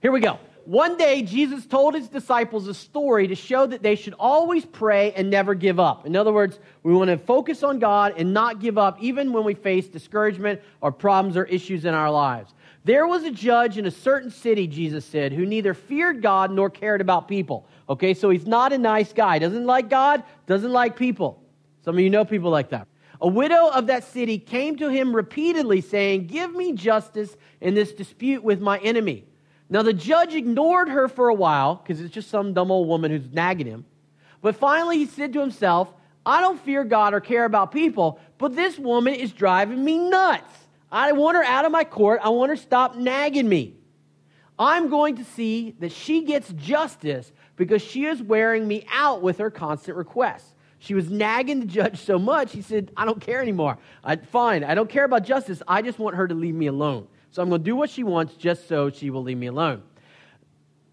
Here 0.00 0.10
we 0.10 0.20
go. 0.20 0.38
One 0.64 0.96
day, 0.96 1.22
Jesus 1.22 1.66
told 1.66 1.94
his 1.94 2.08
disciples 2.08 2.68
a 2.68 2.74
story 2.74 3.28
to 3.28 3.34
show 3.34 3.66
that 3.66 3.82
they 3.82 3.96
should 3.96 4.14
always 4.18 4.64
pray 4.64 5.12
and 5.12 5.30
never 5.30 5.54
give 5.54 5.80
up. 5.80 6.06
In 6.06 6.14
other 6.16 6.32
words, 6.32 6.58
we 6.82 6.92
want 6.92 7.08
to 7.08 7.18
focus 7.18 7.62
on 7.62 7.78
God 7.78 8.14
and 8.16 8.32
not 8.32 8.60
give 8.60 8.78
up 8.78 9.02
even 9.02 9.32
when 9.32 9.44
we 9.44 9.54
face 9.54 9.88
discouragement 9.88 10.60
or 10.80 10.92
problems 10.92 11.36
or 11.36 11.44
issues 11.44 11.84
in 11.84 11.94
our 11.94 12.10
lives. 12.10 12.52
There 12.84 13.06
was 13.06 13.24
a 13.24 13.30
judge 13.30 13.76
in 13.76 13.86
a 13.86 13.90
certain 13.90 14.30
city, 14.30 14.66
Jesus 14.66 15.04
said, 15.04 15.32
who 15.32 15.44
neither 15.44 15.74
feared 15.74 16.22
God 16.22 16.50
nor 16.50 16.70
cared 16.70 17.00
about 17.00 17.28
people. 17.28 17.66
Okay, 17.88 18.14
so 18.14 18.30
he's 18.30 18.46
not 18.46 18.72
a 18.72 18.78
nice 18.78 19.12
guy. 19.12 19.38
Doesn't 19.38 19.66
like 19.66 19.90
God, 19.90 20.22
doesn't 20.46 20.72
like 20.72 20.96
people. 20.96 21.42
Some 21.84 21.96
of 21.96 22.00
you 22.00 22.10
know 22.10 22.24
people 22.24 22.50
like 22.50 22.70
that. 22.70 22.86
A 23.20 23.28
widow 23.28 23.68
of 23.68 23.88
that 23.88 24.04
city 24.04 24.38
came 24.38 24.76
to 24.76 24.88
him 24.88 25.14
repeatedly, 25.14 25.82
saying, 25.82 26.26
Give 26.26 26.54
me 26.54 26.72
justice 26.72 27.36
in 27.60 27.74
this 27.74 27.92
dispute 27.92 28.42
with 28.42 28.60
my 28.60 28.78
enemy. 28.78 29.26
Now, 29.68 29.82
the 29.82 29.92
judge 29.92 30.34
ignored 30.34 30.88
her 30.88 31.06
for 31.06 31.28
a 31.28 31.34
while 31.34 31.76
because 31.76 32.00
it's 32.00 32.14
just 32.14 32.30
some 32.30 32.54
dumb 32.54 32.70
old 32.70 32.88
woman 32.88 33.10
who's 33.10 33.30
nagging 33.30 33.66
him. 33.66 33.84
But 34.40 34.56
finally, 34.56 34.96
he 34.96 35.06
said 35.06 35.34
to 35.34 35.40
himself, 35.40 35.92
I 36.24 36.40
don't 36.40 36.60
fear 36.60 36.82
God 36.82 37.12
or 37.12 37.20
care 37.20 37.44
about 37.44 37.72
people, 37.72 38.18
but 38.38 38.56
this 38.56 38.78
woman 38.78 39.14
is 39.14 39.32
driving 39.32 39.84
me 39.84 39.98
nuts. 39.98 40.59
I 40.90 41.12
want 41.12 41.36
her 41.36 41.44
out 41.44 41.64
of 41.64 41.72
my 41.72 41.84
court. 41.84 42.20
I 42.22 42.30
want 42.30 42.50
her 42.50 42.56
to 42.56 42.62
stop 42.62 42.96
nagging 42.96 43.48
me. 43.48 43.74
I'm 44.58 44.90
going 44.90 45.16
to 45.16 45.24
see 45.24 45.74
that 45.78 45.92
she 45.92 46.24
gets 46.24 46.52
justice 46.52 47.32
because 47.56 47.80
she 47.80 48.04
is 48.04 48.22
wearing 48.22 48.66
me 48.68 48.86
out 48.92 49.22
with 49.22 49.38
her 49.38 49.50
constant 49.50 49.96
requests. 49.96 50.54
She 50.78 50.94
was 50.94 51.10
nagging 51.10 51.60
the 51.60 51.66
judge 51.66 51.98
so 51.98 52.18
much, 52.18 52.52
he 52.52 52.62
said, 52.62 52.90
I 52.96 53.04
don't 53.04 53.20
care 53.20 53.42
anymore. 53.42 53.78
I, 54.02 54.16
fine, 54.16 54.64
I 54.64 54.74
don't 54.74 54.88
care 54.88 55.04
about 55.04 55.24
justice. 55.24 55.62
I 55.68 55.82
just 55.82 55.98
want 55.98 56.16
her 56.16 56.26
to 56.26 56.34
leave 56.34 56.54
me 56.54 56.66
alone. 56.66 57.06
So 57.30 57.42
I'm 57.42 57.48
going 57.48 57.60
to 57.60 57.64
do 57.64 57.76
what 57.76 57.90
she 57.90 58.02
wants 58.02 58.34
just 58.34 58.66
so 58.66 58.90
she 58.90 59.10
will 59.10 59.22
leave 59.22 59.36
me 59.36 59.46
alone. 59.46 59.82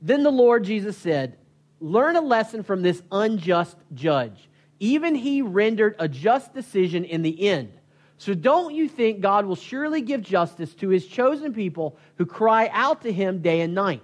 Then 0.01 0.23
the 0.23 0.31
Lord 0.31 0.63
Jesus 0.63 0.97
said, 0.97 1.37
Learn 1.79 2.15
a 2.15 2.21
lesson 2.21 2.63
from 2.63 2.81
this 2.81 3.01
unjust 3.11 3.77
judge. 3.93 4.49
Even 4.79 5.15
he 5.15 5.41
rendered 5.41 5.95
a 5.99 6.07
just 6.07 6.53
decision 6.53 7.03
in 7.03 7.21
the 7.21 7.47
end. 7.47 7.76
So 8.17 8.33
don't 8.33 8.73
you 8.73 8.87
think 8.87 9.21
God 9.21 9.45
will 9.45 9.55
surely 9.55 10.01
give 10.01 10.21
justice 10.21 10.73
to 10.75 10.89
his 10.89 11.05
chosen 11.05 11.53
people 11.53 11.97
who 12.15 12.25
cry 12.25 12.69
out 12.73 13.03
to 13.03 13.11
him 13.11 13.41
day 13.41 13.61
and 13.61 13.75
night? 13.75 14.01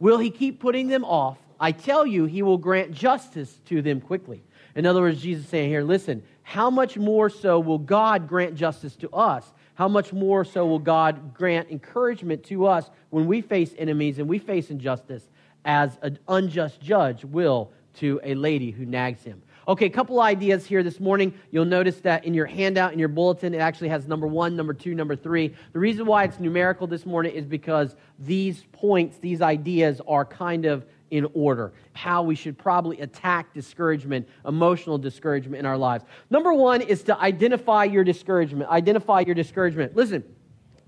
Will 0.00 0.18
he 0.18 0.30
keep 0.30 0.60
putting 0.60 0.88
them 0.88 1.04
off? 1.04 1.38
I 1.60 1.72
tell 1.72 2.04
you, 2.04 2.24
he 2.24 2.42
will 2.42 2.58
grant 2.58 2.92
justice 2.92 3.60
to 3.66 3.80
them 3.80 4.00
quickly. 4.00 4.42
In 4.74 4.86
other 4.86 5.00
words, 5.00 5.22
Jesus 5.22 5.48
saying 5.48 5.70
here, 5.70 5.82
listen, 5.82 6.22
how 6.42 6.68
much 6.68 6.98
more 6.98 7.30
so 7.30 7.60
will 7.60 7.78
God 7.78 8.28
grant 8.28 8.56
justice 8.56 8.96
to 8.96 9.10
us? 9.10 9.52
How 9.74 9.88
much 9.88 10.12
more 10.12 10.44
so 10.44 10.66
will 10.66 10.80
God 10.80 11.32
grant 11.32 11.70
encouragement 11.70 12.44
to 12.44 12.66
us 12.66 12.90
when 13.10 13.26
we 13.26 13.40
face 13.40 13.72
enemies 13.78 14.18
and 14.18 14.28
we 14.28 14.38
face 14.38 14.70
injustice 14.70 15.28
as 15.64 15.96
an 16.02 16.18
unjust 16.28 16.80
judge 16.80 17.24
will 17.24 17.70
to 17.94 18.20
a 18.24 18.34
lady 18.34 18.72
who 18.72 18.84
nags 18.84 19.22
him? 19.22 19.42
Okay, 19.66 19.86
a 19.86 19.90
couple 19.90 20.20
ideas 20.20 20.66
here 20.66 20.82
this 20.82 21.00
morning. 21.00 21.32
You'll 21.50 21.64
notice 21.64 22.00
that 22.00 22.26
in 22.26 22.34
your 22.34 22.44
handout, 22.44 22.92
in 22.92 22.98
your 22.98 23.08
bulletin, 23.08 23.54
it 23.54 23.58
actually 23.58 23.88
has 23.88 24.06
number 24.06 24.26
one, 24.26 24.56
number 24.56 24.74
two, 24.74 24.94
number 24.94 25.16
three. 25.16 25.54
The 25.72 25.78
reason 25.78 26.04
why 26.04 26.24
it's 26.24 26.38
numerical 26.38 26.86
this 26.86 27.06
morning 27.06 27.32
is 27.32 27.46
because 27.46 27.96
these 28.18 28.64
points, 28.72 29.16
these 29.18 29.40
ideas 29.40 30.02
are 30.06 30.26
kind 30.26 30.66
of 30.66 30.84
in 31.10 31.26
order. 31.32 31.72
How 31.94 32.22
we 32.22 32.34
should 32.34 32.58
probably 32.58 33.00
attack 33.00 33.54
discouragement, 33.54 34.28
emotional 34.46 34.98
discouragement 34.98 35.60
in 35.60 35.66
our 35.66 35.78
lives. 35.78 36.04
Number 36.28 36.52
one 36.52 36.82
is 36.82 37.02
to 37.04 37.18
identify 37.18 37.84
your 37.84 38.04
discouragement. 38.04 38.68
Identify 38.68 39.20
your 39.20 39.34
discouragement. 39.34 39.96
Listen, 39.96 40.24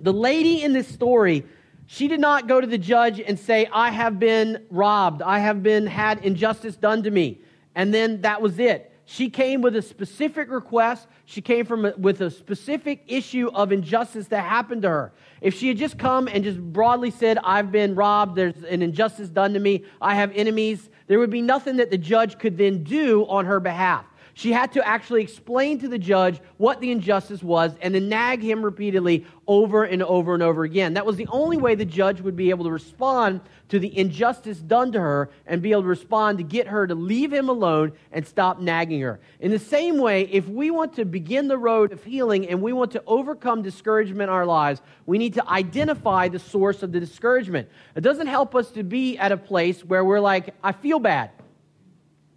the 0.00 0.12
lady 0.12 0.62
in 0.62 0.74
this 0.74 0.86
story 0.88 1.46
She 1.86 2.08
did 2.08 2.20
not 2.20 2.48
go 2.48 2.60
to 2.60 2.66
the 2.66 2.78
judge 2.78 3.20
and 3.20 3.38
say, 3.38 3.68
I 3.72 3.90
have 3.90 4.18
been 4.18 4.66
robbed, 4.70 5.22
I 5.22 5.38
have 5.38 5.62
been 5.62 5.86
had 5.86 6.24
injustice 6.24 6.76
done 6.76 7.04
to 7.04 7.10
me. 7.10 7.40
And 7.76 7.94
then 7.94 8.22
that 8.22 8.42
was 8.42 8.58
it. 8.58 8.90
She 9.04 9.30
came 9.30 9.60
with 9.60 9.76
a 9.76 9.82
specific 9.82 10.50
request. 10.50 11.06
She 11.26 11.40
came 11.40 11.64
from 11.64 11.92
with 11.98 12.22
a 12.22 12.30
specific 12.30 13.04
issue 13.06 13.48
of 13.54 13.70
injustice 13.70 14.26
that 14.28 14.42
happened 14.42 14.82
to 14.82 14.88
her. 14.88 15.12
If 15.40 15.54
she 15.54 15.68
had 15.68 15.76
just 15.76 15.96
come 15.96 16.26
and 16.26 16.42
just 16.42 16.58
broadly 16.58 17.12
said, 17.12 17.38
I've 17.44 17.70
been 17.70 17.94
robbed, 17.94 18.34
there's 18.34 18.64
an 18.64 18.82
injustice 18.82 19.28
done 19.28 19.52
to 19.52 19.60
me, 19.60 19.84
I 20.00 20.16
have 20.16 20.32
enemies, 20.34 20.90
there 21.06 21.20
would 21.20 21.30
be 21.30 21.42
nothing 21.42 21.76
that 21.76 21.90
the 21.90 21.98
judge 21.98 22.38
could 22.38 22.58
then 22.58 22.82
do 22.82 23.24
on 23.28 23.44
her 23.44 23.60
behalf. 23.60 24.06
She 24.38 24.52
had 24.52 24.72
to 24.72 24.86
actually 24.86 25.22
explain 25.22 25.78
to 25.78 25.88
the 25.88 25.98
judge 25.98 26.40
what 26.58 26.82
the 26.82 26.90
injustice 26.90 27.42
was 27.42 27.72
and 27.80 27.94
then 27.94 28.10
nag 28.10 28.42
him 28.42 28.62
repeatedly 28.62 29.24
over 29.46 29.84
and 29.84 30.02
over 30.02 30.34
and 30.34 30.42
over 30.42 30.62
again. 30.62 30.92
That 30.92 31.06
was 31.06 31.16
the 31.16 31.26
only 31.28 31.56
way 31.56 31.74
the 31.74 31.86
judge 31.86 32.20
would 32.20 32.36
be 32.36 32.50
able 32.50 32.66
to 32.66 32.70
respond 32.70 33.40
to 33.70 33.78
the 33.78 33.96
injustice 33.96 34.58
done 34.58 34.92
to 34.92 35.00
her 35.00 35.30
and 35.46 35.62
be 35.62 35.72
able 35.72 35.80
to 35.84 35.88
respond 35.88 36.36
to 36.36 36.44
get 36.44 36.66
her 36.66 36.86
to 36.86 36.94
leave 36.94 37.32
him 37.32 37.48
alone 37.48 37.94
and 38.12 38.26
stop 38.26 38.60
nagging 38.60 39.00
her. 39.00 39.20
In 39.40 39.52
the 39.52 39.58
same 39.58 39.96
way, 39.96 40.28
if 40.30 40.46
we 40.46 40.70
want 40.70 40.96
to 40.96 41.06
begin 41.06 41.48
the 41.48 41.56
road 41.56 41.90
of 41.90 42.04
healing 42.04 42.46
and 42.46 42.60
we 42.60 42.74
want 42.74 42.90
to 42.90 43.02
overcome 43.06 43.62
discouragement 43.62 44.28
in 44.28 44.34
our 44.34 44.44
lives, 44.44 44.82
we 45.06 45.16
need 45.16 45.32
to 45.32 45.48
identify 45.48 46.28
the 46.28 46.38
source 46.38 46.82
of 46.82 46.92
the 46.92 47.00
discouragement. 47.00 47.70
It 47.94 48.02
doesn't 48.02 48.26
help 48.26 48.54
us 48.54 48.70
to 48.72 48.82
be 48.82 49.16
at 49.16 49.32
a 49.32 49.38
place 49.38 49.82
where 49.82 50.04
we're 50.04 50.20
like, 50.20 50.54
I 50.62 50.72
feel 50.72 50.98
bad, 50.98 51.30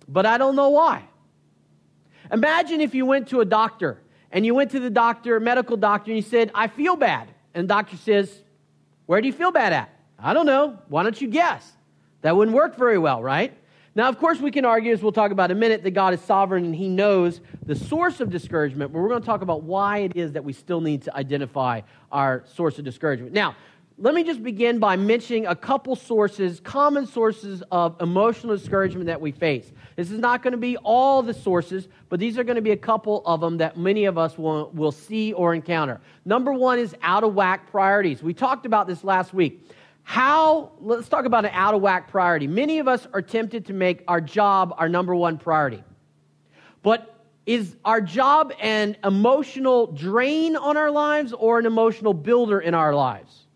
but 0.07 0.25
I 0.25 0.37
don't 0.37 0.55
know 0.55 0.69
why. 0.69 1.03
Imagine 2.31 2.81
if 2.81 2.93
you 2.93 3.05
went 3.05 3.27
to 3.29 3.41
a 3.41 3.45
doctor 3.45 4.01
and 4.31 4.45
you 4.45 4.53
went 4.53 4.71
to 4.71 4.79
the 4.79 4.89
doctor, 4.89 5.39
medical 5.39 5.77
doctor, 5.77 6.11
and 6.11 6.17
you 6.17 6.23
said, 6.23 6.51
I 6.53 6.67
feel 6.67 6.95
bad. 6.95 7.29
And 7.53 7.63
the 7.63 7.67
doctor 7.67 7.97
says, 7.97 8.43
Where 9.05 9.21
do 9.21 9.27
you 9.27 9.33
feel 9.33 9.51
bad 9.51 9.73
at? 9.73 9.93
I 10.17 10.33
don't 10.33 10.45
know. 10.45 10.77
Why 10.87 11.03
don't 11.03 11.19
you 11.19 11.27
guess? 11.27 11.71
That 12.21 12.35
wouldn't 12.35 12.55
work 12.55 12.75
very 12.75 12.97
well, 12.97 13.23
right? 13.23 13.53
Now, 13.95 14.07
of 14.07 14.19
course, 14.19 14.39
we 14.39 14.51
can 14.51 14.65
argue, 14.65 14.93
as 14.93 15.01
we'll 15.01 15.11
talk 15.11 15.31
about 15.31 15.49
in 15.49 15.57
a 15.57 15.59
minute, 15.59 15.83
that 15.83 15.91
God 15.91 16.13
is 16.13 16.21
sovereign 16.21 16.65
and 16.65 16.75
He 16.75 16.87
knows 16.87 17.41
the 17.65 17.75
source 17.75 18.19
of 18.19 18.29
discouragement, 18.29 18.93
but 18.93 18.99
we're 18.99 19.09
going 19.09 19.21
to 19.21 19.25
talk 19.25 19.41
about 19.41 19.63
why 19.63 19.99
it 19.99 20.15
is 20.15 20.33
that 20.33 20.43
we 20.43 20.53
still 20.53 20.79
need 20.79 21.01
to 21.03 21.15
identify 21.15 21.81
our 22.11 22.43
source 22.53 22.77
of 22.77 22.85
discouragement. 22.85 23.33
Now, 23.33 23.55
let 24.01 24.15
me 24.15 24.23
just 24.23 24.41
begin 24.41 24.79
by 24.79 24.95
mentioning 24.95 25.45
a 25.45 25.55
couple 25.55 25.93
sources, 25.93 26.61
common 26.61 27.05
sources 27.05 27.61
of 27.69 27.99
emotional 27.99 28.55
discouragement 28.55 29.07
that 29.07 29.19
we 29.19 29.33
face. 29.33 29.73
This 29.97 30.09
is 30.09 30.19
not 30.19 30.41
going 30.41 30.53
to 30.53 30.57
be 30.57 30.77
all 30.77 31.21
the 31.21 31.33
sources, 31.33 31.89
but 32.07 32.17
these 32.17 32.37
are 32.37 32.45
going 32.45 32.55
to 32.55 32.61
be 32.61 32.71
a 32.71 32.77
couple 32.77 33.21
of 33.25 33.41
them 33.41 33.57
that 33.57 33.77
many 33.77 34.05
of 34.05 34.17
us 34.17 34.37
will, 34.37 34.71
will 34.71 34.93
see 34.93 35.33
or 35.33 35.53
encounter. 35.53 35.99
Number 36.23 36.53
one 36.53 36.79
is 36.79 36.95
out 37.01 37.25
of 37.25 37.33
whack 37.33 37.69
priorities. 37.71 38.23
We 38.23 38.33
talked 38.33 38.65
about 38.65 38.87
this 38.87 39.03
last 39.03 39.33
week. 39.33 39.69
How, 40.03 40.71
let's 40.79 41.09
talk 41.09 41.25
about 41.25 41.43
an 41.43 41.51
out 41.53 41.73
of 41.73 41.81
whack 41.81 42.09
priority. 42.09 42.47
Many 42.47 42.79
of 42.79 42.87
us 42.87 43.05
are 43.13 43.21
tempted 43.21 43.65
to 43.65 43.73
make 43.73 44.05
our 44.07 44.21
job 44.21 44.73
our 44.77 44.87
number 44.87 45.13
one 45.13 45.37
priority. 45.37 45.83
But 46.81 47.13
is 47.45 47.75
our 47.83 47.99
job 47.99 48.53
an 48.61 48.95
emotional 49.03 49.87
drain 49.87 50.55
on 50.55 50.77
our 50.77 50.89
lives 50.89 51.33
or 51.33 51.59
an 51.59 51.65
emotional 51.65 52.13
builder 52.13 52.61
in 52.61 52.73
our 52.73 52.95
lives? 52.95 53.47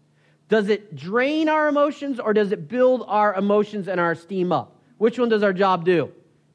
Does 0.54 0.70
it 0.70 0.96
drain 0.96 1.50
our 1.50 1.68
emotions 1.68 2.20
or 2.20 2.32
does 2.32 2.52
it 2.52 2.68
build 2.68 3.06
our 3.08 3.34
emotions 3.34 3.88
and 3.88 4.00
our 4.00 4.12
esteem 4.12 4.52
up? 4.52 4.80
Which 5.00 5.18
one 5.18 5.28
does 5.28 5.42
our 5.42 5.52
job 5.52 5.84
do? 5.84 6.12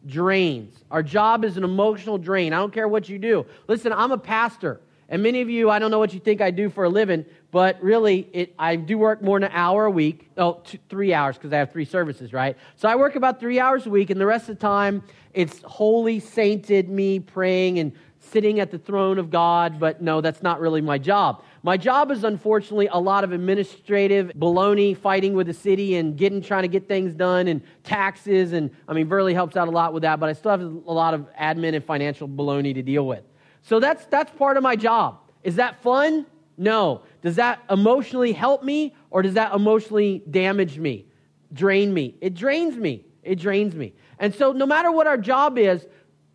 Drains. 0.06 0.72
Our 0.88 1.02
job 1.02 1.44
is 1.44 1.56
an 1.56 1.64
emotional 1.64 2.16
drain. 2.16 2.52
I 2.52 2.58
don't 2.58 2.72
care 2.72 2.86
what 2.86 3.08
you 3.08 3.18
do. 3.18 3.44
Listen, 3.66 3.92
I'm 3.92 4.12
a 4.12 4.16
pastor. 4.16 4.80
And 5.08 5.20
many 5.20 5.40
of 5.40 5.50
you, 5.50 5.68
I 5.68 5.80
don't 5.80 5.90
know 5.90 5.98
what 5.98 6.14
you 6.14 6.20
think 6.20 6.40
I 6.40 6.52
do 6.52 6.70
for 6.70 6.84
a 6.84 6.88
living, 6.88 7.26
but 7.50 7.82
really, 7.82 8.28
it, 8.32 8.54
I 8.56 8.76
do 8.76 8.98
work 8.98 9.20
more 9.20 9.40
than 9.40 9.50
an 9.50 9.56
hour 9.56 9.86
a 9.86 9.90
week. 9.90 10.30
Oh, 10.36 10.60
two, 10.62 10.78
three 10.88 11.12
hours 11.12 11.36
because 11.36 11.52
I 11.52 11.56
have 11.56 11.72
three 11.72 11.84
services, 11.84 12.32
right? 12.32 12.56
So 12.76 12.88
I 12.88 12.94
work 12.94 13.16
about 13.16 13.40
three 13.40 13.58
hours 13.58 13.84
a 13.86 13.90
week, 13.90 14.10
and 14.10 14.20
the 14.20 14.26
rest 14.26 14.48
of 14.48 14.58
the 14.58 14.60
time, 14.60 15.02
it's 15.34 15.60
holy, 15.62 16.20
sainted 16.20 16.88
me 16.88 17.18
praying 17.18 17.80
and 17.80 17.92
sitting 18.30 18.60
at 18.60 18.70
the 18.70 18.78
throne 18.78 19.18
of 19.18 19.30
God. 19.30 19.80
But 19.80 20.02
no, 20.02 20.20
that's 20.20 20.42
not 20.42 20.60
really 20.60 20.80
my 20.80 20.98
job. 20.98 21.42
My 21.62 21.76
job 21.76 22.10
is 22.10 22.24
unfortunately 22.24 22.88
a 22.88 22.98
lot 22.98 23.24
of 23.24 23.32
administrative 23.32 24.32
baloney, 24.36 24.96
fighting 24.96 25.34
with 25.34 25.46
the 25.46 25.54
city 25.54 25.96
and 25.96 26.16
getting 26.16 26.40
trying 26.40 26.62
to 26.62 26.68
get 26.68 26.88
things 26.88 27.14
done 27.14 27.48
and 27.48 27.62
taxes. 27.84 28.52
And 28.52 28.70
I 28.86 28.92
mean, 28.92 29.08
Verley 29.08 29.34
helps 29.34 29.56
out 29.56 29.68
a 29.68 29.70
lot 29.70 29.92
with 29.92 30.02
that, 30.02 30.20
but 30.20 30.28
I 30.28 30.32
still 30.32 30.50
have 30.52 30.60
a 30.60 30.64
lot 30.64 31.14
of 31.14 31.26
admin 31.34 31.74
and 31.74 31.84
financial 31.84 32.28
baloney 32.28 32.74
to 32.74 32.82
deal 32.82 33.06
with. 33.06 33.24
So 33.62 33.80
that's 33.80 34.06
that's 34.06 34.30
part 34.32 34.56
of 34.56 34.62
my 34.62 34.76
job. 34.76 35.20
Is 35.42 35.56
that 35.56 35.82
fun? 35.82 36.26
No. 36.56 37.02
Does 37.22 37.36
that 37.36 37.62
emotionally 37.70 38.32
help 38.32 38.62
me 38.62 38.94
or 39.10 39.22
does 39.22 39.34
that 39.34 39.54
emotionally 39.54 40.22
damage 40.30 40.78
me, 40.78 41.06
drain 41.52 41.94
me? 41.94 42.16
It 42.20 42.34
drains 42.34 42.76
me. 42.76 43.04
It 43.22 43.38
drains 43.38 43.74
me. 43.74 43.94
And 44.18 44.34
so, 44.34 44.52
no 44.52 44.66
matter 44.66 44.90
what 44.90 45.06
our 45.06 45.18
job 45.18 45.58
is, 45.58 45.86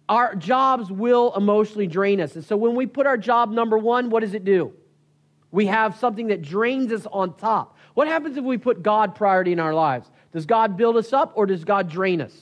our 0.10 0.36
jobs 0.36 0.92
will 0.92 1.34
emotionally 1.36 1.88
drain 1.88 2.20
us. 2.20 2.36
And 2.36 2.44
so, 2.44 2.58
when 2.58 2.76
we 2.76 2.86
put 2.86 3.08
our 3.08 3.18
job 3.18 3.52
number 3.52 3.78
one, 3.78 4.10
what 4.10 4.22
does 4.22 4.34
it 4.34 4.44
do? 4.44 4.74
We 5.52 5.68
have 5.68 5.98
something 5.98 6.28
that 6.28 6.42
drains 6.42 6.92
us 6.92 7.06
on 7.12 7.36
top. 7.36 7.78
What 7.94 8.08
happens 8.08 8.38
if 8.38 8.44
we 8.44 8.58
put 8.58 8.82
God 8.82 9.16
priority 9.16 9.52
in 9.52 9.60
our 9.60 9.74
lives? 9.74 10.10
Does 10.32 10.46
God 10.46 10.78
build 10.78 10.98
us 10.98 11.14
up 11.14 11.34
or 11.36 11.46
does 11.46 11.64
God 11.64 11.90
drain 11.90 12.22
us? 12.22 12.36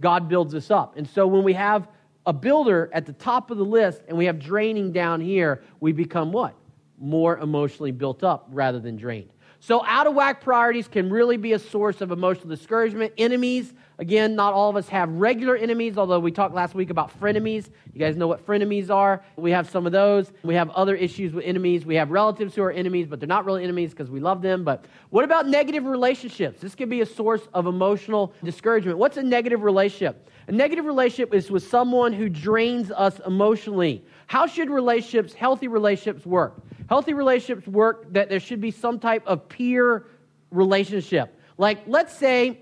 God 0.00 0.28
builds 0.28 0.54
us 0.54 0.70
up. 0.70 0.96
And 0.96 1.08
so 1.08 1.26
when 1.26 1.44
we 1.44 1.52
have 1.52 1.86
a 2.24 2.32
builder 2.32 2.90
at 2.92 3.06
the 3.06 3.12
top 3.12 3.50
of 3.50 3.58
the 3.58 3.64
list 3.64 4.02
and 4.08 4.16
we 4.16 4.26
have 4.26 4.38
draining 4.38 4.92
down 4.92 5.20
here, 5.20 5.62
we 5.80 5.92
become 5.92 6.32
what? 6.32 6.54
More 6.98 7.38
emotionally 7.38 7.92
built 7.92 8.24
up 8.24 8.48
rather 8.50 8.80
than 8.80 8.96
drained. 8.96 9.30
So, 9.64 9.84
out 9.86 10.08
of 10.08 10.14
whack 10.14 10.40
priorities 10.40 10.88
can 10.88 11.08
really 11.08 11.36
be 11.36 11.52
a 11.52 11.58
source 11.60 12.00
of 12.00 12.10
emotional 12.10 12.48
discouragement. 12.48 13.12
Enemies, 13.16 13.74
again, 14.00 14.34
not 14.34 14.54
all 14.54 14.68
of 14.68 14.74
us 14.74 14.88
have 14.88 15.08
regular 15.08 15.54
enemies, 15.54 15.96
although 15.96 16.18
we 16.18 16.32
talked 16.32 16.52
last 16.52 16.74
week 16.74 16.90
about 16.90 17.16
frenemies. 17.20 17.70
You 17.94 18.00
guys 18.00 18.16
know 18.16 18.26
what 18.26 18.44
frenemies 18.44 18.90
are. 18.90 19.22
We 19.36 19.52
have 19.52 19.70
some 19.70 19.86
of 19.86 19.92
those. 19.92 20.32
We 20.42 20.56
have 20.56 20.68
other 20.70 20.96
issues 20.96 21.32
with 21.32 21.44
enemies. 21.44 21.86
We 21.86 21.94
have 21.94 22.10
relatives 22.10 22.56
who 22.56 22.62
are 22.64 22.72
enemies, 22.72 23.06
but 23.06 23.20
they're 23.20 23.28
not 23.28 23.44
really 23.44 23.62
enemies 23.62 23.90
because 23.90 24.10
we 24.10 24.18
love 24.18 24.42
them. 24.42 24.64
But 24.64 24.84
what 25.10 25.24
about 25.24 25.46
negative 25.46 25.84
relationships? 25.84 26.60
This 26.60 26.74
can 26.74 26.88
be 26.88 27.02
a 27.02 27.06
source 27.06 27.46
of 27.54 27.68
emotional 27.68 28.34
discouragement. 28.42 28.98
What's 28.98 29.16
a 29.16 29.22
negative 29.22 29.62
relationship? 29.62 30.28
A 30.48 30.52
negative 30.52 30.86
relationship 30.86 31.32
is 31.32 31.52
with 31.52 31.62
someone 31.68 32.12
who 32.12 32.28
drains 32.28 32.90
us 32.90 33.20
emotionally. 33.24 34.04
How 34.26 34.48
should 34.48 34.70
relationships, 34.70 35.32
healthy 35.32 35.68
relationships, 35.68 36.26
work? 36.26 36.60
Healthy 36.88 37.14
relationships 37.14 37.66
work 37.66 38.12
that 38.12 38.28
there 38.28 38.40
should 38.40 38.60
be 38.60 38.70
some 38.70 38.98
type 38.98 39.26
of 39.26 39.48
peer 39.48 40.06
relationship. 40.50 41.38
Like, 41.58 41.82
let's 41.86 42.16
say 42.16 42.58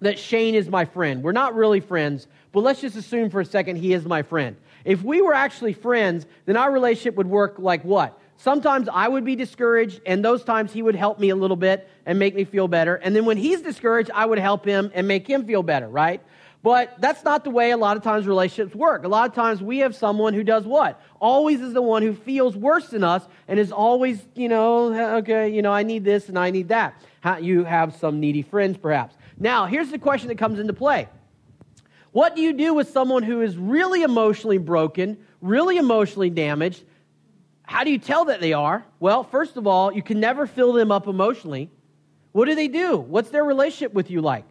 that 0.00 0.18
Shane 0.18 0.54
is 0.54 0.68
my 0.68 0.84
friend. 0.84 1.22
We're 1.22 1.32
not 1.32 1.54
really 1.54 1.80
friends, 1.80 2.26
but 2.52 2.60
let's 2.60 2.80
just 2.80 2.96
assume 2.96 3.30
for 3.30 3.40
a 3.40 3.44
second 3.44 3.76
he 3.76 3.92
is 3.92 4.04
my 4.04 4.22
friend. 4.22 4.56
If 4.84 5.02
we 5.02 5.20
were 5.20 5.34
actually 5.34 5.74
friends, 5.74 6.26
then 6.46 6.56
our 6.56 6.72
relationship 6.72 7.16
would 7.16 7.26
work 7.26 7.56
like 7.58 7.84
what? 7.84 8.18
Sometimes 8.38 8.88
I 8.90 9.06
would 9.06 9.26
be 9.26 9.36
discouraged, 9.36 10.00
and 10.06 10.24
those 10.24 10.42
times 10.42 10.72
he 10.72 10.80
would 10.80 10.94
help 10.94 11.18
me 11.18 11.28
a 11.28 11.36
little 11.36 11.56
bit 11.56 11.86
and 12.06 12.18
make 12.18 12.34
me 12.34 12.44
feel 12.44 12.68
better. 12.68 12.94
And 12.94 13.14
then 13.14 13.26
when 13.26 13.36
he's 13.36 13.60
discouraged, 13.60 14.10
I 14.14 14.24
would 14.24 14.38
help 14.38 14.64
him 14.64 14.90
and 14.94 15.06
make 15.06 15.26
him 15.26 15.44
feel 15.44 15.62
better, 15.62 15.86
right? 15.86 16.22
But 16.62 17.00
that's 17.00 17.24
not 17.24 17.44
the 17.44 17.50
way 17.50 17.70
a 17.70 17.76
lot 17.76 17.96
of 17.96 18.02
times 18.02 18.26
relationships 18.26 18.74
work. 18.74 19.04
A 19.04 19.08
lot 19.08 19.28
of 19.28 19.34
times 19.34 19.62
we 19.62 19.78
have 19.78 19.96
someone 19.96 20.34
who 20.34 20.44
does 20.44 20.64
what? 20.64 21.00
Always 21.18 21.60
is 21.60 21.72
the 21.72 21.80
one 21.80 22.02
who 22.02 22.12
feels 22.14 22.54
worse 22.54 22.88
than 22.88 23.02
us 23.02 23.26
and 23.48 23.58
is 23.58 23.72
always, 23.72 24.20
you 24.34 24.48
know, 24.48 25.16
okay, 25.18 25.48
you 25.48 25.62
know, 25.62 25.72
I 25.72 25.84
need 25.84 26.04
this 26.04 26.28
and 26.28 26.38
I 26.38 26.50
need 26.50 26.68
that. 26.68 27.00
You 27.40 27.64
have 27.64 27.96
some 27.96 28.20
needy 28.20 28.42
friends, 28.42 28.76
perhaps. 28.76 29.16
Now, 29.38 29.64
here's 29.64 29.90
the 29.90 29.98
question 29.98 30.28
that 30.28 30.36
comes 30.36 30.58
into 30.58 30.74
play 30.74 31.08
What 32.12 32.36
do 32.36 32.42
you 32.42 32.52
do 32.52 32.74
with 32.74 32.90
someone 32.90 33.22
who 33.22 33.40
is 33.40 33.56
really 33.56 34.02
emotionally 34.02 34.58
broken, 34.58 35.16
really 35.40 35.78
emotionally 35.78 36.30
damaged? 36.30 36.84
How 37.62 37.84
do 37.84 37.90
you 37.90 37.98
tell 37.98 38.26
that 38.26 38.40
they 38.40 38.52
are? 38.52 38.84
Well, 38.98 39.24
first 39.24 39.56
of 39.56 39.66
all, 39.66 39.92
you 39.92 40.02
can 40.02 40.20
never 40.20 40.46
fill 40.46 40.72
them 40.74 40.92
up 40.92 41.06
emotionally. 41.06 41.70
What 42.32 42.46
do 42.46 42.54
they 42.54 42.68
do? 42.68 42.98
What's 42.98 43.30
their 43.30 43.44
relationship 43.44 43.94
with 43.94 44.10
you 44.10 44.20
like? 44.20 44.44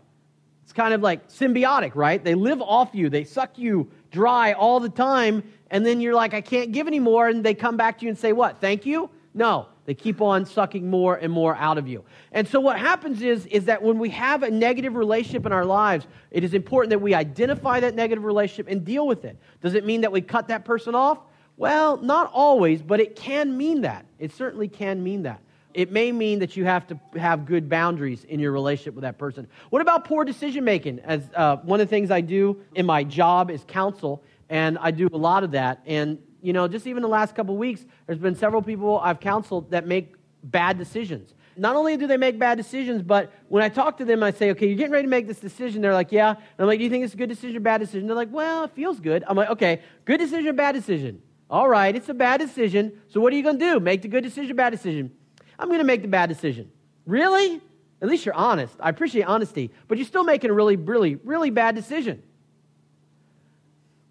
It's 0.70 0.74
kind 0.76 0.94
of 0.94 1.02
like 1.02 1.30
symbiotic, 1.30 1.96
right? 1.96 2.24
They 2.24 2.36
live 2.36 2.62
off 2.62 2.92
you, 2.94 3.10
they 3.10 3.24
suck 3.24 3.58
you 3.58 3.90
dry 4.12 4.54
all 4.54 4.80
the 4.80 4.88
time, 4.88 5.42
and 5.72 5.84
then 5.84 6.00
you're 6.00 6.14
like, 6.14 6.36
I 6.36 6.42
can't 6.42 6.72
give 6.72 6.86
anymore, 6.86 7.28
and 7.28 7.44
they 7.44 7.56
come 7.56 7.76
back 7.76 7.98
to 7.98 8.06
you 8.06 8.10
and 8.10 8.16
say, 8.16 8.34
What? 8.34 8.62
Thank 8.62 8.86
you? 8.86 9.10
No. 9.34 9.66
They 9.86 9.96
keep 9.96 10.22
on 10.22 10.46
sucking 10.46 10.88
more 10.88 11.16
and 11.16 11.34
more 11.34 11.56
out 11.56 11.80
of 11.80 11.88
you. 11.88 12.06
And 12.32 12.48
so 12.48 12.60
what 12.60 12.78
happens 12.78 13.24
is, 13.24 13.48
is 13.48 13.66
that 13.66 13.82
when 13.82 13.98
we 13.98 14.12
have 14.12 14.44
a 14.44 14.52
negative 14.52 14.94
relationship 14.94 15.48
in 15.48 15.52
our 15.52 15.66
lives, 15.66 16.06
it 16.30 16.44
is 16.44 16.54
important 16.54 16.92
that 16.92 17.00
we 17.00 17.16
identify 17.16 17.80
that 17.80 17.96
negative 17.96 18.24
relationship 18.24 18.68
and 18.70 18.86
deal 18.86 19.08
with 19.08 19.26
it. 19.26 19.40
Does 19.64 19.74
it 19.74 19.88
mean 19.88 20.02
that 20.02 20.12
we 20.12 20.22
cut 20.22 20.50
that 20.50 20.66
person 20.66 20.94
off? 20.94 21.18
Well, 21.58 21.98
not 21.98 22.30
always, 22.32 22.84
but 22.84 23.00
it 23.00 23.16
can 23.16 23.58
mean 23.58 23.82
that. 23.82 24.06
It 24.20 24.32
certainly 24.34 24.68
can 24.68 25.04
mean 25.04 25.24
that. 25.24 25.42
It 25.74 25.92
may 25.92 26.12
mean 26.12 26.40
that 26.40 26.58
you 26.58 26.66
have 26.66 26.88
to 26.88 27.00
have 27.20 27.46
good 27.46 27.70
boundaries 27.70 28.24
in 28.24 28.40
your 28.40 28.52
relationship 28.52 28.96
with 28.96 29.04
that 29.04 29.18
person. 29.18 29.48
What 29.70 29.82
about 29.82 30.06
poor 30.06 30.26
decision 30.26 30.64
making? 30.64 31.00
As 31.02 31.30
uh, 31.36 31.58
one 31.58 31.80
of 31.80 31.88
the 31.88 31.90
things 31.90 32.10
I 32.10 32.22
do 32.22 32.62
in 32.76 32.86
my 32.86 33.04
job 33.04 33.52
is 33.52 33.64
counsel, 33.68 34.24
and 34.50 34.78
I 34.80 34.92
do 34.92 35.10
a 35.14 35.18
lot 35.18 35.44
of 35.44 35.52
that. 35.52 35.82
And 35.86 36.18
you 36.42 36.54
know, 36.54 36.68
just 36.68 36.88
even 36.88 37.02
the 37.02 37.10
last 37.10 37.36
couple 37.36 37.56
weeks, 37.58 37.86
there's 38.08 38.20
been 38.20 38.36
several 38.36 38.62
people 38.62 39.00
I've 39.00 39.20
counseled 39.20 39.72
that 39.72 39.86
make 39.86 40.16
bad 40.44 40.78
decisions. 40.78 41.34
not 41.58 41.76
only 41.76 41.98
do 41.98 42.08
they 42.08 42.16
make 42.16 42.40
bad 42.40 42.56
decisions, 42.56 43.02
but 43.02 43.34
when 43.50 43.62
I 43.62 43.68
talk 43.68 43.98
to 43.98 44.06
them, 44.06 44.24
I 44.24 44.32
say, 44.32 44.52
okay, 44.52 44.68
you're 44.68 44.78
getting 44.78 44.94
ready 44.94 45.04
to 45.04 45.10
make 45.10 45.28
this 45.28 45.40
decision. 45.40 45.82
They're 45.82 45.94
like, 45.94 46.12
yeah. 46.14 46.30
And 46.30 46.40
I'm 46.58 46.68
like, 46.68 46.80
do 46.80 46.86
you 46.86 46.90
think 46.90 47.04
it's 47.04 47.14
a 47.14 47.18
good 47.18 47.28
decision 47.28 47.58
or 47.58 47.60
bad 47.60 47.80
decision? 47.80 48.08
They're 48.08 48.16
like, 48.16 48.32
well, 48.32 48.64
it 48.64 48.72
feels 48.72 49.02
good. 49.02 49.26
I'm 49.28 49.36
like, 49.36 49.50
okay, 49.50 49.82
good 50.06 50.20
decision 50.20 50.48
or 50.48 50.54
bad 50.54 50.72
decision? 50.72 51.22
All 51.50 51.68
right, 51.68 51.94
it's 51.94 52.08
a 52.08 52.14
bad 52.14 52.40
decision. 52.40 52.94
So 53.10 53.20
what 53.20 53.34
are 53.34 53.36
you 53.36 53.44
going 53.44 53.60
to 53.60 53.74
do? 53.74 53.80
Make 53.80 54.04
the 54.04 54.08
good 54.08 54.24
decision 54.24 54.52
or 54.52 54.56
bad 54.56 54.70
decision? 54.70 55.12
I'm 55.60 55.68
going 55.68 55.80
to 55.80 55.86
make 55.86 56.02
the 56.02 56.08
bad 56.08 56.30
decision. 56.30 56.72
Really? 57.06 57.62
At 58.02 58.08
least 58.08 58.26
you're 58.26 58.36
honest. 58.36 58.74
I 58.80 58.90
appreciate 58.90 59.24
honesty, 59.24 59.72
but 59.88 59.98
you're 59.98 60.08
still 60.08 60.24
making 60.24 60.50
a 60.50 60.54
really, 60.54 60.78
really, 60.78 61.16
really 61.16 61.50
bad 61.50 61.76
decision. 61.76 62.24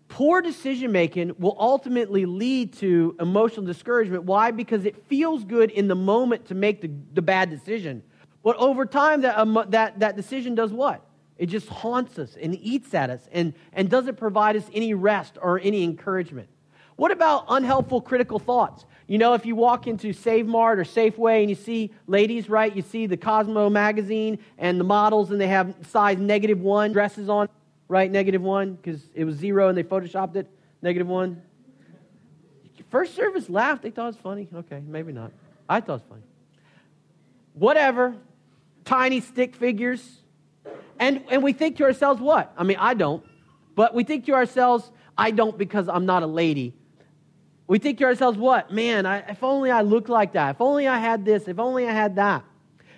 Poor 0.08 0.42
decision 0.42 0.92
making 0.92 1.32
will 1.38 1.56
ultimately 1.58 2.26
lead 2.26 2.74
to 2.74 3.16
emotional 3.18 3.64
discouragement. 3.64 4.24
Why? 4.24 4.50
Because 4.50 4.84
it 4.84 5.06
feels 5.06 5.44
good 5.44 5.70
in 5.70 5.88
the 5.88 5.94
moment 5.94 6.46
to 6.46 6.54
make 6.54 6.82
the, 6.82 6.90
the 7.14 7.22
bad 7.22 7.50
decision. 7.50 8.02
But 8.42 8.56
over 8.56 8.84
time, 8.84 9.22
that, 9.22 9.38
um, 9.38 9.64
that, 9.68 10.00
that 10.00 10.16
decision 10.16 10.54
does 10.54 10.72
what? 10.72 11.04
It 11.38 11.46
just 11.46 11.68
haunts 11.68 12.18
us 12.18 12.36
and 12.40 12.54
eats 12.56 12.92
at 12.94 13.10
us 13.10 13.28
and, 13.32 13.54
and 13.72 13.88
doesn't 13.88 14.16
provide 14.16 14.56
us 14.56 14.68
any 14.74 14.92
rest 14.92 15.38
or 15.40 15.60
any 15.60 15.84
encouragement. 15.84 16.48
What 16.96 17.12
about 17.12 17.44
unhelpful 17.48 18.00
critical 18.00 18.40
thoughts? 18.40 18.84
You 19.08 19.18
know, 19.18 19.34
if 19.34 19.44
you 19.44 19.56
walk 19.56 19.88
into 19.88 20.12
Save 20.12 20.46
Mart 20.46 20.78
or 20.78 20.84
Safeway 20.84 21.40
and 21.40 21.50
you 21.50 21.56
see 21.56 21.90
ladies, 22.06 22.48
right? 22.48 22.74
You 22.74 22.82
see 22.82 23.06
the 23.06 23.16
Cosmo 23.16 23.68
magazine 23.68 24.38
and 24.58 24.78
the 24.78 24.84
models, 24.84 25.32
and 25.32 25.40
they 25.40 25.48
have 25.48 25.74
size 25.90 26.18
negative 26.18 26.60
one 26.60 26.92
dresses 26.92 27.28
on 27.28 27.48
right? 27.88 28.10
Negative 28.10 28.42
one, 28.42 28.74
because 28.74 29.00
it 29.14 29.24
was 29.24 29.36
zero 29.36 29.68
and 29.68 29.76
they 29.76 29.82
photoshopped 29.82 30.36
it. 30.36 30.48
Negative 30.82 31.08
one. 31.08 31.42
First 32.90 33.14
service 33.14 33.50
laughed. 33.50 33.82
They 33.82 33.90
thought 33.90 34.04
it 34.04 34.06
was 34.06 34.16
funny. 34.16 34.48
Okay, 34.54 34.82
maybe 34.86 35.12
not. 35.12 35.32
I 35.68 35.80
thought 35.80 35.94
it 35.94 35.94
was 35.94 36.02
funny. 36.08 36.22
Whatever. 37.54 38.14
Tiny 38.84 39.20
stick 39.20 39.56
figures. 39.56 40.20
And, 40.98 41.24
and 41.30 41.42
we 41.42 41.52
think 41.52 41.76
to 41.78 41.84
ourselves, 41.84 42.20
what? 42.20 42.52
I 42.56 42.64
mean, 42.64 42.78
I 42.78 42.94
don't. 42.94 43.24
But 43.74 43.94
we 43.94 44.04
think 44.04 44.26
to 44.26 44.32
ourselves, 44.32 44.90
I 45.16 45.30
don't 45.30 45.58
because 45.58 45.88
I'm 45.88 46.06
not 46.06 46.22
a 46.22 46.26
lady. 46.26 46.74
We 47.68 47.78
think 47.78 47.98
to 47.98 48.04
ourselves, 48.04 48.38
what? 48.38 48.72
Man, 48.72 49.06
I, 49.06 49.18
if 49.18 49.44
only 49.44 49.70
I 49.70 49.82
looked 49.82 50.08
like 50.08 50.32
that. 50.32 50.56
If 50.56 50.60
only 50.60 50.88
I 50.88 50.98
had 50.98 51.24
this. 51.24 51.46
If 51.46 51.58
only 51.58 51.86
I 51.86 51.92
had 51.92 52.16
that. 52.16 52.42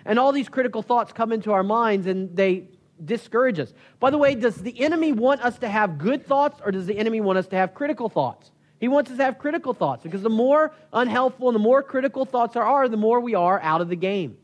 And 0.05 0.17
all 0.17 0.31
these 0.31 0.49
critical 0.49 0.81
thoughts 0.81 1.13
come 1.13 1.31
into 1.31 1.51
our 1.51 1.61
minds 1.61 2.07
and 2.07 2.35
they 2.35 2.69
discourage 3.03 3.59
us. 3.59 3.73
By 3.99 4.09
the 4.09 4.17
way, 4.17 4.33
does 4.33 4.55
the 4.55 4.79
enemy 4.79 5.11
want 5.11 5.41
us 5.41 5.59
to 5.59 5.69
have 5.69 5.97
good 5.97 6.25
thoughts 6.25 6.61
or 6.63 6.71
does 6.71 6.85
the 6.85 6.97
enemy 6.97 7.19
want 7.19 7.37
us 7.37 7.47
to 7.47 7.57
have 7.57 7.73
critical 7.73 8.09
thoughts? 8.09 8.51
He 8.79 8.87
wants 8.87 9.11
us 9.11 9.17
to 9.17 9.25
have 9.25 9.37
critical 9.37 9.73
thoughts 9.73 10.03
because 10.03 10.21
the 10.21 10.29
more 10.29 10.73
unhelpful 10.93 11.49
and 11.49 11.55
the 11.55 11.59
more 11.59 11.83
critical 11.83 12.25
thoughts 12.25 12.53
there 12.53 12.63
are, 12.63 12.87
the 12.87 12.97
more 12.97 13.19
we 13.19 13.35
are 13.35 13.59
out 13.61 13.81
of 13.81 13.89
the 13.89 13.95
game. 13.95 14.37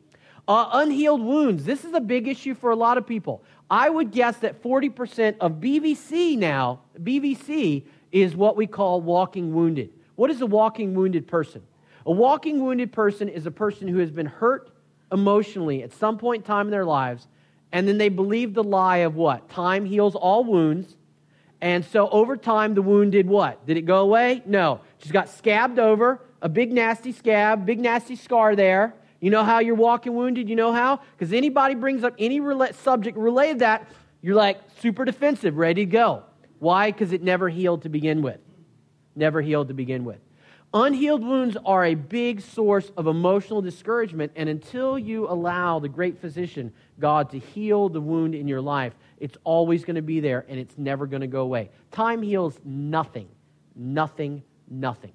Uh, 0.48 0.70
unhealed 0.74 1.22
wounds. 1.22 1.64
This 1.66 1.86
is 1.86 1.94
a 1.94 2.00
big 2.00 2.28
issue 2.28 2.54
for 2.54 2.70
a 2.70 2.76
lot 2.76 2.98
of 2.98 3.08
people. 3.08 3.44
I 3.70 3.90
would 3.90 4.12
guess 4.12 4.38
that 4.38 4.62
40% 4.62 5.38
of 5.40 5.54
BVC 5.54 6.38
now, 6.38 6.82
BVC 7.02 7.84
is 8.12 8.36
what 8.36 8.56
we 8.56 8.68
call 8.68 9.02
walking 9.02 9.54
wounded. 9.54 9.92
What 10.18 10.30
is 10.30 10.42
a 10.42 10.46
walking 10.46 10.94
wounded 10.94 11.26
person? 11.28 11.62
A 12.06 12.12
walking 12.12 12.62
wounded 12.62 12.92
person 12.92 13.30
is 13.30 13.46
a 13.46 13.52
person 13.52 13.88
who 13.88 14.00
has 14.00 14.12
been 14.12 14.26
hurt 14.26 14.70
emotionally 15.12 15.84
at 15.84 15.94
some 15.94 16.18
point 16.18 16.44
in 16.44 16.48
time 16.48 16.68
in 16.68 16.72
their 16.72 16.84
lives 16.84 17.28
and 17.72 17.88
then 17.88 17.98
they 17.98 18.10
believe 18.10 18.54
the 18.54 18.64
lie 18.64 18.98
of 18.98 19.16
what? 19.16 19.50
Time 19.50 19.86
heals 19.86 20.16
all 20.16 20.44
wounds. 20.44 20.96
And 21.60 21.84
so 21.84 22.08
over 22.10 22.38
time, 22.38 22.76
the 22.76 22.82
wound 22.82 23.12
did 23.12 23.28
what? 23.28 23.66
Did 23.66 23.78
it 23.78 23.82
go 23.82 23.98
away? 23.98 24.42
No. 24.46 24.82
Just 25.00 25.12
got 25.12 25.30
scabbed 25.30 25.80
over, 25.80 26.22
a 26.42 26.50
big 26.50 26.72
nasty 26.72 27.12
scab, 27.12 27.66
big 27.66 27.80
nasty 27.80 28.16
scar 28.16 28.56
there. 28.56 28.94
You 29.20 29.32
know 29.32 29.44
how 29.44 29.60
you're 29.60 29.76
walking 29.76 30.16
wounded? 30.16 30.50
You 30.50 30.56
know 30.56 30.72
how? 30.72 31.02
Because 31.18 31.34
anybody 31.34 31.74
brings 31.74 32.04
up 32.04 32.14
any 32.20 32.40
rela- 32.40 32.74
subject 32.76 33.18
related 33.18 33.60
that, 33.60 33.88
you're 34.22 34.36
like 34.36 34.60
super 34.80 35.04
defensive, 35.06 35.58
ready 35.58 35.86
to 35.86 35.92
go. 35.92 36.24
Why? 36.60 36.92
Because 36.92 37.12
it 37.12 37.24
never 37.24 37.50
healed 37.50 37.84
to 37.84 37.90
begin 37.90 38.22
with. 38.22 38.40
Never 39.18 39.42
healed 39.42 39.68
to 39.70 39.74
begin 39.74 40.06
with. 40.06 40.20
Unhealed 40.74 41.24
wounds 41.24 41.58
are 41.66 41.86
a 41.86 41.96
big 41.96 42.40
source 42.40 42.92
of 42.98 43.08
emotional 43.08 43.62
discouragement, 43.62 44.32
and 44.36 44.48
until 44.48 45.00
you 45.00 45.28
allow 45.28 45.80
the 45.80 45.90
great 45.90 46.20
physician, 46.20 46.72
God, 47.00 47.32
to 47.32 47.40
heal 47.40 47.90
the 47.90 48.00
wound 48.00 48.36
in 48.36 48.48
your 48.48 48.62
life, 48.62 48.94
it's 49.20 49.38
always 49.44 49.84
going 49.84 49.96
to 49.96 50.04
be 50.04 50.20
there 50.20 50.46
and 50.48 50.60
it's 50.60 50.78
never 50.78 51.08
going 51.08 51.22
to 51.22 51.28
go 51.28 51.42
away. 51.42 51.72
Time 51.92 52.22
heals 52.22 52.60
nothing, 52.64 53.28
nothing, 53.76 54.44
nothing. 54.70 55.14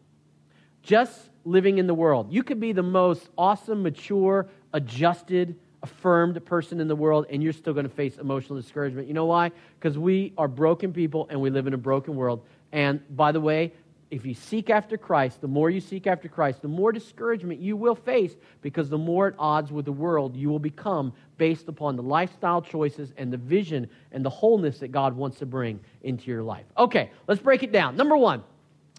Just 0.83 1.31
living 1.45 1.79
in 1.79 1.87
the 1.87 1.95
world. 1.95 2.33
You 2.33 2.43
could 2.43 2.59
be 2.59 2.73
the 2.73 2.83
most 2.83 3.29
awesome, 3.38 3.85
mature, 3.85 4.49
adjusted, 4.73 5.55
affirmed 5.83 6.45
person 6.45 6.81
in 6.81 6.88
the 6.88 6.97
world, 6.97 7.27
and 7.31 7.43
you're 7.43 7.53
still 7.53 7.73
going 7.73 7.88
to 7.88 7.95
face 7.95 8.17
emotional 8.19 8.59
discouragement. 8.59 9.07
You 9.07 9.15
know 9.15 9.27
why? 9.27 9.53
Because 9.79 9.99
we 9.99 10.33
are 10.38 10.49
broken 10.49 10.93
people 10.93 11.27
and 11.31 11.41
we 11.41 11.51
live 11.51 11.67
in 11.67 11.75
a 11.75 11.79
broken 11.79 12.17
world. 12.17 12.45
And 12.73 13.01
by 13.15 13.33
the 13.33 13.41
way, 13.41 13.73
if 14.12 14.27
you 14.27 14.35
seek 14.35 14.68
after 14.68 14.98
Christ, 14.98 15.40
the 15.40 15.48
more 15.48 15.70
you 15.70 15.81
seek 15.81 16.07
after 16.07 16.29
Christ, 16.29 16.61
the 16.61 16.68
more 16.68 16.92
discouragement 16.92 17.61
you 17.61 17.79
will 17.79 17.94
face 17.94 18.37
because 18.61 18.90
the 18.90 18.98
more 18.98 19.29
at 19.29 19.35
odds 19.38 19.72
with 19.72 19.87
the 19.87 19.92
world 19.92 20.37
you 20.37 20.51
will 20.51 20.59
become 20.59 21.14
based 21.38 21.66
upon 21.66 21.96
the 21.96 22.03
lifestyle 22.03 22.61
choices 22.61 23.14
and 23.16 23.33
the 23.33 23.38
vision 23.38 23.88
and 24.12 24.22
the 24.22 24.31
wholeness 24.31 24.81
that 24.81 24.92
God 24.92 25.16
wants 25.16 25.38
to 25.38 25.46
bring 25.46 25.81
into 26.03 26.31
your 26.31 26.42
life. 26.42 26.66
Okay, 26.77 27.11
let's 27.27 27.40
break 27.40 27.62
it 27.62 27.72
down. 27.72 27.96
Number 27.96 28.16
one, 28.16 28.44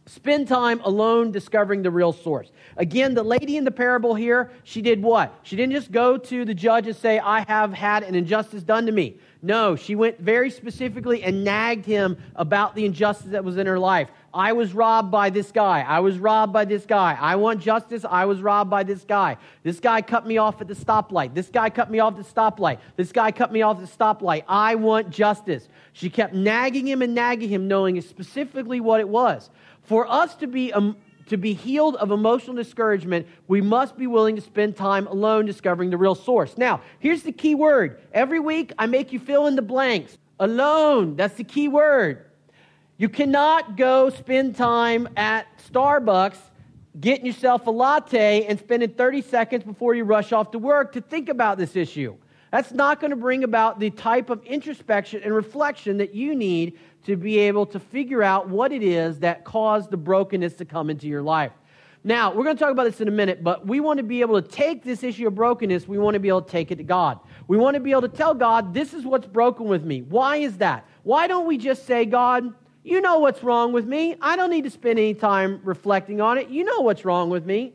Spend 0.05 0.49
time 0.49 0.81
alone 0.81 1.31
discovering 1.31 1.81
the 1.81 1.89
real 1.89 2.11
source. 2.11 2.51
Again, 2.75 3.13
the 3.13 3.23
lady 3.23 3.55
in 3.55 3.63
the 3.63 3.71
parable 3.71 4.13
here, 4.15 4.51
she 4.65 4.81
did 4.81 5.01
what? 5.01 5.33
She 5.43 5.55
didn't 5.55 5.71
just 5.71 5.93
go 5.93 6.17
to 6.17 6.43
the 6.43 6.53
judge 6.53 6.87
and 6.87 6.95
say, 6.95 7.19
I 7.19 7.45
have 7.47 7.71
had 7.71 8.03
an 8.03 8.13
injustice 8.13 8.63
done 8.63 8.85
to 8.87 8.91
me. 8.91 9.15
No, 9.45 9.75
she 9.75 9.93
went 9.95 10.19
very 10.19 10.49
specifically 10.49 11.21
and 11.21 11.43
nagged 11.43 11.85
him 11.85 12.17
about 12.37 12.75
the 12.75 12.85
injustice 12.85 13.31
that 13.31 13.43
was 13.43 13.57
in 13.57 13.67
her 13.67 13.77
life. 13.77 14.09
I 14.33 14.53
was 14.53 14.73
robbed 14.73 15.11
by 15.11 15.29
this 15.31 15.51
guy. 15.51 15.81
I 15.81 15.99
was 15.99 16.17
robbed 16.17 16.53
by 16.53 16.63
this 16.63 16.85
guy. 16.85 17.17
I 17.19 17.35
want 17.35 17.59
justice. 17.59 18.05
I 18.09 18.23
was 18.23 18.41
robbed 18.41 18.69
by 18.69 18.83
this 18.83 19.03
guy. 19.03 19.35
This 19.61 19.81
guy 19.81 20.01
cut 20.01 20.25
me 20.25 20.37
off 20.37 20.61
at 20.61 20.69
the 20.69 20.73
stoplight. 20.73 21.33
This 21.33 21.49
guy 21.49 21.69
cut 21.69 21.91
me 21.91 21.99
off 21.99 22.17
at 22.17 22.25
the 22.25 22.33
stoplight. 22.33 22.79
This 22.95 23.11
guy 23.11 23.33
cut 23.33 23.51
me 23.51 23.61
off 23.61 23.81
at 23.81 23.85
the 23.85 23.97
stoplight. 23.97 24.45
I 24.47 24.75
want 24.75 25.09
justice. 25.09 25.67
She 25.91 26.09
kept 26.09 26.33
nagging 26.33 26.87
him 26.87 27.01
and 27.01 27.13
nagging 27.13 27.49
him, 27.49 27.67
knowing 27.67 27.99
specifically 27.99 28.79
what 28.79 29.01
it 29.01 29.09
was. 29.09 29.49
For 29.81 30.09
us 30.09 30.35
to 30.35 30.47
be, 30.47 30.71
um, 30.71 30.95
to 31.27 31.37
be 31.37 31.53
healed 31.53 31.95
of 31.95 32.11
emotional 32.11 32.55
discouragement, 32.55 33.27
we 33.47 33.61
must 33.61 33.97
be 33.97 34.07
willing 34.07 34.35
to 34.35 34.41
spend 34.41 34.75
time 34.75 35.07
alone 35.07 35.45
discovering 35.45 35.89
the 35.89 35.97
real 35.97 36.15
source. 36.15 36.57
Now, 36.57 36.81
here's 36.99 37.23
the 37.23 37.31
key 37.31 37.55
word. 37.55 38.01
Every 38.11 38.39
week, 38.39 38.73
I 38.77 38.85
make 38.85 39.13
you 39.13 39.19
fill 39.19 39.47
in 39.47 39.55
the 39.55 39.61
blanks. 39.61 40.17
Alone, 40.39 41.15
that's 41.15 41.35
the 41.35 41.43
key 41.43 41.67
word. 41.67 42.25
You 42.97 43.09
cannot 43.09 43.77
go 43.77 44.09
spend 44.09 44.55
time 44.55 45.09
at 45.15 45.47
Starbucks 45.71 46.37
getting 46.99 47.25
yourself 47.25 47.65
a 47.67 47.71
latte 47.71 48.45
and 48.45 48.59
spending 48.59 48.89
30 48.89 49.21
seconds 49.21 49.63
before 49.63 49.95
you 49.95 50.03
rush 50.03 50.31
off 50.31 50.51
to 50.51 50.59
work 50.59 50.93
to 50.93 51.01
think 51.01 51.29
about 51.29 51.57
this 51.57 51.75
issue. 51.75 52.15
That's 52.51 52.71
not 52.71 52.99
going 52.99 53.09
to 53.09 53.17
bring 53.17 53.43
about 53.43 53.79
the 53.79 53.89
type 53.89 54.29
of 54.29 54.43
introspection 54.45 55.23
and 55.23 55.33
reflection 55.33 55.97
that 55.97 56.13
you 56.13 56.35
need 56.35 56.77
to 57.05 57.15
be 57.15 57.39
able 57.39 57.65
to 57.67 57.79
figure 57.79 58.23
out 58.23 58.49
what 58.49 58.71
it 58.71 58.83
is 58.83 59.19
that 59.19 59.43
caused 59.43 59.91
the 59.91 59.97
brokenness 59.97 60.53
to 60.55 60.65
come 60.65 60.89
into 60.89 61.07
your 61.07 61.21
life. 61.21 61.51
Now, 62.05 62.33
we're 62.33 62.43
going 62.43 62.57
to 62.57 62.59
talk 62.59 62.71
about 62.71 62.83
this 62.83 62.99
in 62.99 63.07
a 63.07 63.11
minute, 63.11 63.43
but 63.43 63.65
we 63.65 63.79
want 63.79 63.97
to 63.97 64.03
be 64.03 64.21
able 64.21 64.41
to 64.41 64.47
take 64.47 64.83
this 64.83 65.03
issue 65.03 65.27
of 65.27 65.35
brokenness, 65.35 65.87
we 65.87 65.97
want 65.97 66.15
to 66.15 66.19
be 66.19 66.27
able 66.27 66.41
to 66.41 66.51
take 66.51 66.69
it 66.69 66.75
to 66.75 66.83
God. 66.83 67.19
We 67.47 67.57
want 67.57 67.75
to 67.75 67.79
be 67.79 67.91
able 67.91 68.01
to 68.01 68.09
tell 68.09 68.33
God, 68.33 68.73
this 68.73 68.93
is 68.93 69.05
what's 69.05 69.27
broken 69.27 69.67
with 69.67 69.85
me. 69.85 70.01
Why 70.01 70.37
is 70.37 70.57
that? 70.57 70.85
Why 71.03 71.27
don't 71.27 71.47
we 71.47 71.57
just 71.57 71.85
say, 71.85 72.05
God, 72.05 72.53
you 72.83 72.99
know 72.99 73.19
what's 73.19 73.41
wrong 73.41 73.71
with 73.71 73.85
me. 73.85 74.17
I 74.19 74.35
don't 74.35 74.49
need 74.49 74.65
to 74.65 74.69
spend 74.69 74.99
any 74.99 75.13
time 75.13 75.61
reflecting 75.63 76.19
on 76.19 76.37
it. 76.37 76.49
You 76.49 76.65
know 76.65 76.81
what's 76.81 77.05
wrong 77.05 77.29
with 77.29 77.45
me. 77.45 77.73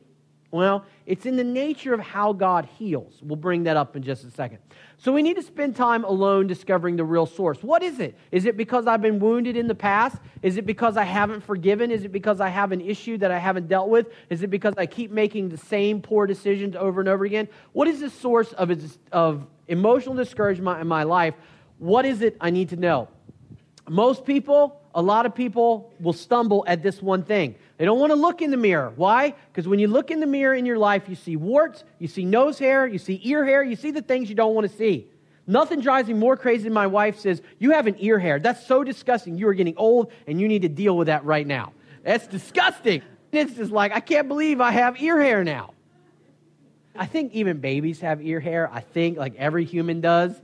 Well, 0.51 0.85
it's 1.07 1.25
in 1.25 1.37
the 1.37 1.45
nature 1.45 1.95
of 1.95 2.01
how 2.01 2.33
God 2.35 2.67
heals. 2.79 3.21
We'll 3.23 3.37
bring 3.37 3.65
that 3.65 3.77
up 3.77 3.97
in 3.97 4.03
just 4.03 4.25
a 4.25 4.31
second. 4.31 4.59
So 5.01 5.13
we 5.13 5.23
need 5.23 5.37
to 5.37 5.43
spend 5.43 5.77
time 5.77 6.03
alone 6.03 6.49
discovering 6.49 6.97
the 6.97 7.05
real 7.05 7.25
source. 7.25 7.63
What 7.63 7.85
is 7.85 8.01
it? 8.01 8.19
Is 8.33 8.47
it 8.47 8.57
because 8.57 8.89
I've 8.89 9.01
been 9.01 9.21
wounded 9.21 9.57
in 9.57 9.69
the 9.69 9.75
past? 9.75 10.17
Is 10.43 10.57
it 10.57 10.67
because 10.67 10.97
I 10.97 11.05
haven't 11.05 11.43
forgiven? 11.43 11.93
Is 11.93 12.05
it 12.05 12.11
because 12.11 12.41
I 12.41 12.49
have 12.49 12.73
an 12.73 12.81
issue 12.81 13.17
that 13.19 13.31
I 13.31 13.39
haven't 13.39 13.69
dealt 13.69 13.91
with? 13.91 14.09
Is 14.29 14.43
it 14.43 14.51
because 14.51 14.75
I 14.77 14.87
keep 14.87 15.13
making 15.13 15.51
the 15.51 15.57
same 15.57 16.03
poor 16.03 16.27
decisions 16.27 16.75
over 16.75 17.01
and 17.01 17.09
over 17.09 17.25
again? 17.25 17.49
What 17.73 17.87
is 17.87 18.01
the 18.01 18.11
source 18.11 18.53
of, 18.55 18.73
of 19.13 19.47
emotional 19.69 20.17
discouragement 20.17 20.81
in 20.81 20.89
my 20.89 21.05
life? 21.05 21.35
What 21.79 22.05
is 22.05 22.21
it 22.21 22.37
I 22.41 22.51
need 22.51 22.71
to 22.71 22.77
know? 22.77 23.09
Most 23.89 24.25
people, 24.25 24.81
a 24.95 25.03
lot 25.03 25.27
of 25.27 25.35
people 25.35 25.93
will 26.01 26.13
stumble 26.13 26.65
at 26.67 26.83
this 26.83 27.01
one 27.03 27.23
thing. 27.23 27.55
They 27.77 27.85
don't 27.85 27.99
want 27.99 28.11
to 28.11 28.17
look 28.17 28.43
in 28.43 28.51
the 28.51 28.57
mirror. 28.57 28.93
Why? 28.97 29.35
Because 29.53 29.69
when 29.69 29.79
you 29.79 29.89
look 29.89 30.11
in 30.11 30.21
the 30.21 30.27
mirror 30.27 30.55
in 30.55 30.67
your 30.67 30.79
life, 30.79 31.09
you 31.09 31.15
see 31.15 31.37
warts, 31.37 31.85
you 31.99 32.09
see 32.09 32.25
nose 32.25 32.59
hair, 32.59 32.87
you 32.87 32.99
see 32.99 33.21
ear 33.25 33.45
hair, 33.45 33.63
you 33.63 33.77
see 33.77 33.91
the 33.91 34.03
things 34.03 34.29
you 34.29 34.35
don't 34.35 34.55
want 34.55 34.71
to 34.71 34.77
see. 34.77 35.09
Nothing 35.47 35.81
drives 35.81 36.09
me 36.09 36.15
more 36.15 36.37
crazy 36.37 36.65
than 36.65 36.75
my 36.75 36.87
wife 36.87 37.19
says, 37.19 37.41
You 37.59 37.71
have 37.71 37.87
an 37.87 37.97
ear 37.99 38.19
hair. 38.19 38.39
That's 38.39 38.67
so 38.67 38.85
disgusting. 38.85 39.39
You 39.39 39.49
are 39.49 39.55
getting 39.55 39.77
old 39.79 40.13
and 40.27 40.41
you 40.41 40.47
need 40.47 40.63
to 40.63 40.69
deal 40.69 40.97
with 40.97 41.07
that 41.07 41.25
right 41.25 41.47
now. 41.47 41.73
That's 42.05 42.27
disgusting. 42.27 43.03
It's 43.33 43.55
just 43.55 43.71
like, 43.71 43.93
I 43.93 44.01
can't 44.01 44.29
believe 44.29 44.61
I 44.61 44.73
have 44.73 45.01
ear 45.01 45.21
hair 45.21 45.45
now. 45.45 45.73
I 46.95 47.07
think 47.07 47.33
even 47.33 47.61
babies 47.61 48.01
have 48.01 48.21
ear 48.21 48.41
hair. 48.41 48.69
I 48.73 48.81
think 48.81 49.17
like 49.17 49.37
every 49.37 49.65
human 49.65 50.01
does. 50.01 50.39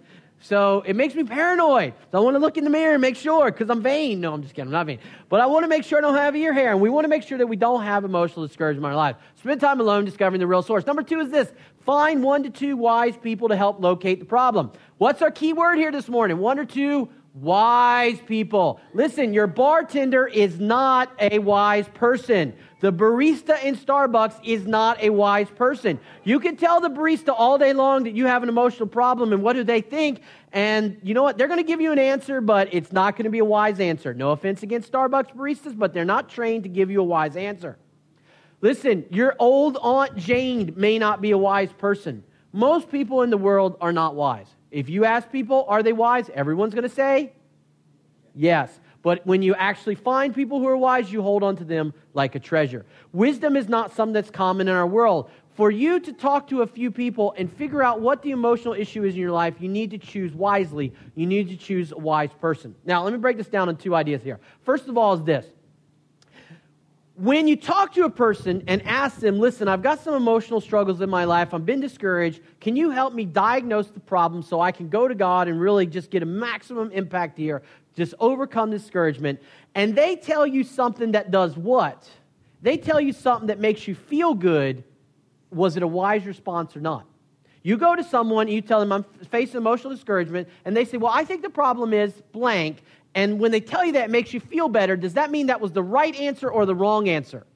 So 0.45 0.83
it 0.85 0.95
makes 0.95 1.15
me 1.15 1.25
paranoid. 1.25 1.95
So 2.13 2.19
I 2.19 2.21
want 2.21 2.35
to 2.35 2.39
look 2.39 2.59
in 2.59 2.65
the 2.65 2.71
mirror 2.71 2.93
and 2.93 3.01
make 3.01 3.17
sure 3.17 3.51
because 3.51 3.71
I'm 3.71 3.83
vain. 3.83 4.21
No, 4.21 4.35
I'm 4.35 4.43
just 4.43 4.55
kidding. 4.55 4.67
I'm 4.67 4.73
not 4.73 4.85
vain. 4.85 4.99
But 5.31 5.41
I 5.41 5.47
want 5.47 5.65
to 5.65 5.69
make 5.69 5.85
sure 5.85 5.97
I 5.97 6.03
don't 6.03 6.15
have 6.15 6.37
ear 6.37 6.53
hair. 6.53 6.73
And 6.73 6.83
we 6.83 6.91
want 6.91 7.07
to 7.07 7.09
make 7.09 7.23
sure 7.23 7.39
that 7.39 7.47
we 7.47 7.57
don't 7.57 7.83
have 7.83 8.05
emotional 8.05 8.47
discouragement 8.47 8.85
in 8.85 8.91
our 8.91 8.95
life. 8.95 9.17
Spend 9.37 9.59
time 9.59 9.81
alone 9.81 10.05
discovering 10.05 10.41
the 10.41 10.47
real 10.47 10.61
source. 10.61 10.85
Number 10.85 11.03
two 11.03 11.21
is 11.21 11.31
this 11.31 11.51
find 11.87 12.23
one 12.23 12.43
to 12.43 12.51
two 12.51 12.77
wise 12.77 13.17
people 13.17 13.49
to 13.49 13.57
help 13.57 13.81
locate 13.81 14.21
the 14.21 14.27
problem. 14.27 14.71
What's 14.99 15.23
our 15.23 15.31
key 15.31 15.55
word 15.55 15.79
here 15.79 15.91
this 15.91 16.11
morning? 16.11 16.37
One 16.37 16.59
or 16.59 16.67
two 16.67 17.09
wise 17.35 18.21
people. 18.21 18.81
Listen, 18.93 19.35
your 19.35 19.49
bartender 19.49 20.27
is 20.27 20.61
not 20.61 21.11
a 21.19 21.41
wise 21.41 21.89
person. 21.89 22.55
The 22.81 22.93
barista 22.93 23.63
in 23.65 23.77
Starbucks 23.77 24.39
is 24.45 24.67
not 24.67 25.03
a 25.03 25.11
wise 25.11 25.51
person. 25.51 25.99
You 26.23 26.39
can 26.39 26.57
tell 26.57 26.81
the 26.81 26.91
barista 26.91 27.35
all 27.37 27.59
day 27.59 27.73
long 27.73 28.05
that 28.05 28.15
you 28.15 28.27
have 28.27 28.45
an 28.45 28.49
emotional 28.49 28.89
problem 28.89 29.33
and 29.33 29.43
what 29.43 29.55
do 29.55 29.65
they 29.65 29.81
think. 29.81 30.21
And 30.53 30.99
you 31.03 31.13
know 31.13 31.25
what? 31.25 31.37
They're 31.37 31.49
going 31.49 31.59
to 31.59 31.67
give 31.67 31.81
you 31.81 31.91
an 31.91 31.99
answer, 31.99 32.41
but 32.41 32.73
it's 32.73 32.93
not 32.93 33.17
going 33.17 33.25
to 33.25 33.31
be 33.31 33.41
a 33.41 33.45
wise 33.45 33.81
answer. 33.81 34.15
No 34.15 34.31
offense 34.31 34.63
against 34.63 34.93
Starbucks 34.93 35.35
baristas, 35.35 35.77
but 35.77 35.93
they're 35.93 36.05
not 36.05 36.29
trained 36.29 36.63
to 36.63 36.69
give 36.69 36.91
you 36.91 37.01
a 37.01 37.05
wise 37.05 37.37
answer. 37.37 37.77
Listen, 38.61 39.05
your 39.11 39.35
old 39.41 39.77
Aunt 39.83 40.17
Jane 40.17 40.73
may 40.77 40.99
not 40.99 41.21
be 41.21 41.33
a 41.33 41.39
wise 41.39 41.73
person. 41.73 42.23
Most 42.53 42.91
people 42.91 43.23
in 43.23 43.31
the 43.31 43.37
world 43.37 43.77
are 43.81 43.93
not 43.93 44.15
wise. 44.15 44.54
If 44.75 44.89
you 44.89 45.05
ask 45.05 45.31
people, 45.31 45.65
are 45.69 45.85
they 45.85 45.93
wise? 45.93 46.29
Everyone's 46.35 46.75
going 46.75 46.83
to 46.83 46.95
say 46.95 47.33
yes. 48.35 48.81
But 49.03 49.25
when 49.25 49.41
you 49.41 49.55
actually 49.55 49.95
find 49.95 50.35
people 50.35 50.59
who 50.59 50.67
are 50.67 50.77
wise, 50.77 51.13
you 51.13 51.23
hold 51.23 51.45
on 51.45 51.57
to 51.59 51.65
them 51.65 51.95
like 52.13 52.35
a 52.35 52.41
treasure. 52.41 52.85
Wisdom 53.13 53.57
is 53.57 53.69
not 53.69 53.95
something 53.95 54.15
that's 54.15 54.31
common 54.31 54.67
in 54.67 54.75
our 54.75 54.87
world. 54.87 55.31
For 55.55 55.71
you 55.71 56.01
to 56.01 56.13
talk 56.13 56.49
to 56.49 56.63
a 56.63 56.67
few 56.67 56.91
people 56.91 57.33
and 57.39 57.53
figure 57.53 57.85
out 57.85 58.01
what 58.01 58.23
the 58.23 58.33
emotional 58.33 58.75
issue 58.75 59.05
is 59.05 59.15
in 59.15 59.21
your 59.21 59.31
life, 59.31 59.55
you 59.61 59.69
need 59.69 59.93
to 59.93 59.99
choose 59.99 60.33
wisely. 60.33 60.93
You 61.15 61.27
need 61.27 61.49
to 61.51 61.57
choose 61.57 61.93
a 61.93 61.99
wise 61.99 62.33
person. 62.41 62.75
Now, 62.85 63.05
let 63.05 63.13
me 63.13 63.21
break 63.21 63.37
this 63.37 63.47
down 63.47 63.69
in 63.69 63.77
two 63.77 63.95
ideas 63.95 64.25
here. 64.25 64.41
First 64.65 64.89
of 64.89 64.99
all, 64.99 65.15
is 65.15 65.23
this 65.23 65.47
when 67.17 67.47
you 67.47 67.57
talk 67.57 67.93
to 67.95 68.05
a 68.05 68.11
person 68.11 68.65
and 68.67 68.83
ask 68.83 69.21
them, 69.21 69.39
listen, 69.39 69.69
I've 69.69 69.83
got 69.83 70.01
some 70.01 70.15
emotional 70.15 70.61
struggles 70.61 71.01
in 71.01 71.09
my 71.09 71.25
life, 71.25 71.55
I've 71.55 71.65
been 71.65 71.81
discouraged, 71.81 72.41
can 72.61 72.75
you 72.75 72.91
help 72.91 73.15
me 73.15 73.25
diagnose 73.25 73.89
the 73.89 74.01
problem 74.01 74.43
so 74.43 74.61
I 74.61 74.73
can 74.73 74.89
go 74.89 75.07
to 75.07 75.15
God 75.15 75.47
and 75.47 75.61
really 75.61 75.87
just 75.87 76.11
get 76.11 76.25
a 76.25 76.27
maximum 76.27 76.91
impact 76.91 77.39
here, 77.39 77.63
just 77.95 78.15
overcome 78.19 78.71
discouragement? 78.71 79.41
And 79.77 79.95
they 79.95 80.17
tell 80.17 80.45
you 80.45 80.65
something 80.65 81.13
that 81.13 81.31
does 81.31 81.57
what? 81.57 82.09
They 82.63 82.77
tell 82.77 83.01
you 83.01 83.13
something 83.13 83.47
that 83.47 83.61
makes 83.61 83.87
you 83.87 83.95
feel 83.95 84.35
good. 84.35 84.83
Was 85.51 85.77
it 85.77 85.85
a 85.85 85.87
wise 85.87 86.27
response 86.27 86.77
or 86.77 86.81
not? 86.81 87.07
You 87.63 87.77
go 87.77 87.95
to 87.95 88.03
someone, 88.03 88.49
you 88.49 88.61
tell 88.61 88.81
them, 88.81 88.93
I'm 88.93 89.05
facing 89.31 89.57
emotional 89.57 89.95
discouragement, 89.95 90.49
and 90.65 90.77
they 90.77 90.85
say, 90.85 90.99
Well, 90.99 91.13
I 91.15 91.25
think 91.25 91.43
the 91.43 91.49
problem 91.49 91.95
is 91.95 92.13
blank, 92.33 92.83
and 93.15 93.39
when 93.39 93.53
they 93.53 93.61
tell 93.61 93.85
you 93.85 93.93
that 93.93 94.05
it 94.07 94.11
makes 94.11 94.35
you 94.35 94.41
feel 94.41 94.69
better, 94.69 94.97
does 94.97 95.15
that 95.15 95.31
mean 95.31 95.47
that 95.47 95.61
was 95.61 95.73
the 95.73 95.83
right 95.83 96.15
answer 96.17 96.51
or 96.51 96.67
the 96.67 96.75
wrong 96.75 97.09
answer? 97.09 97.47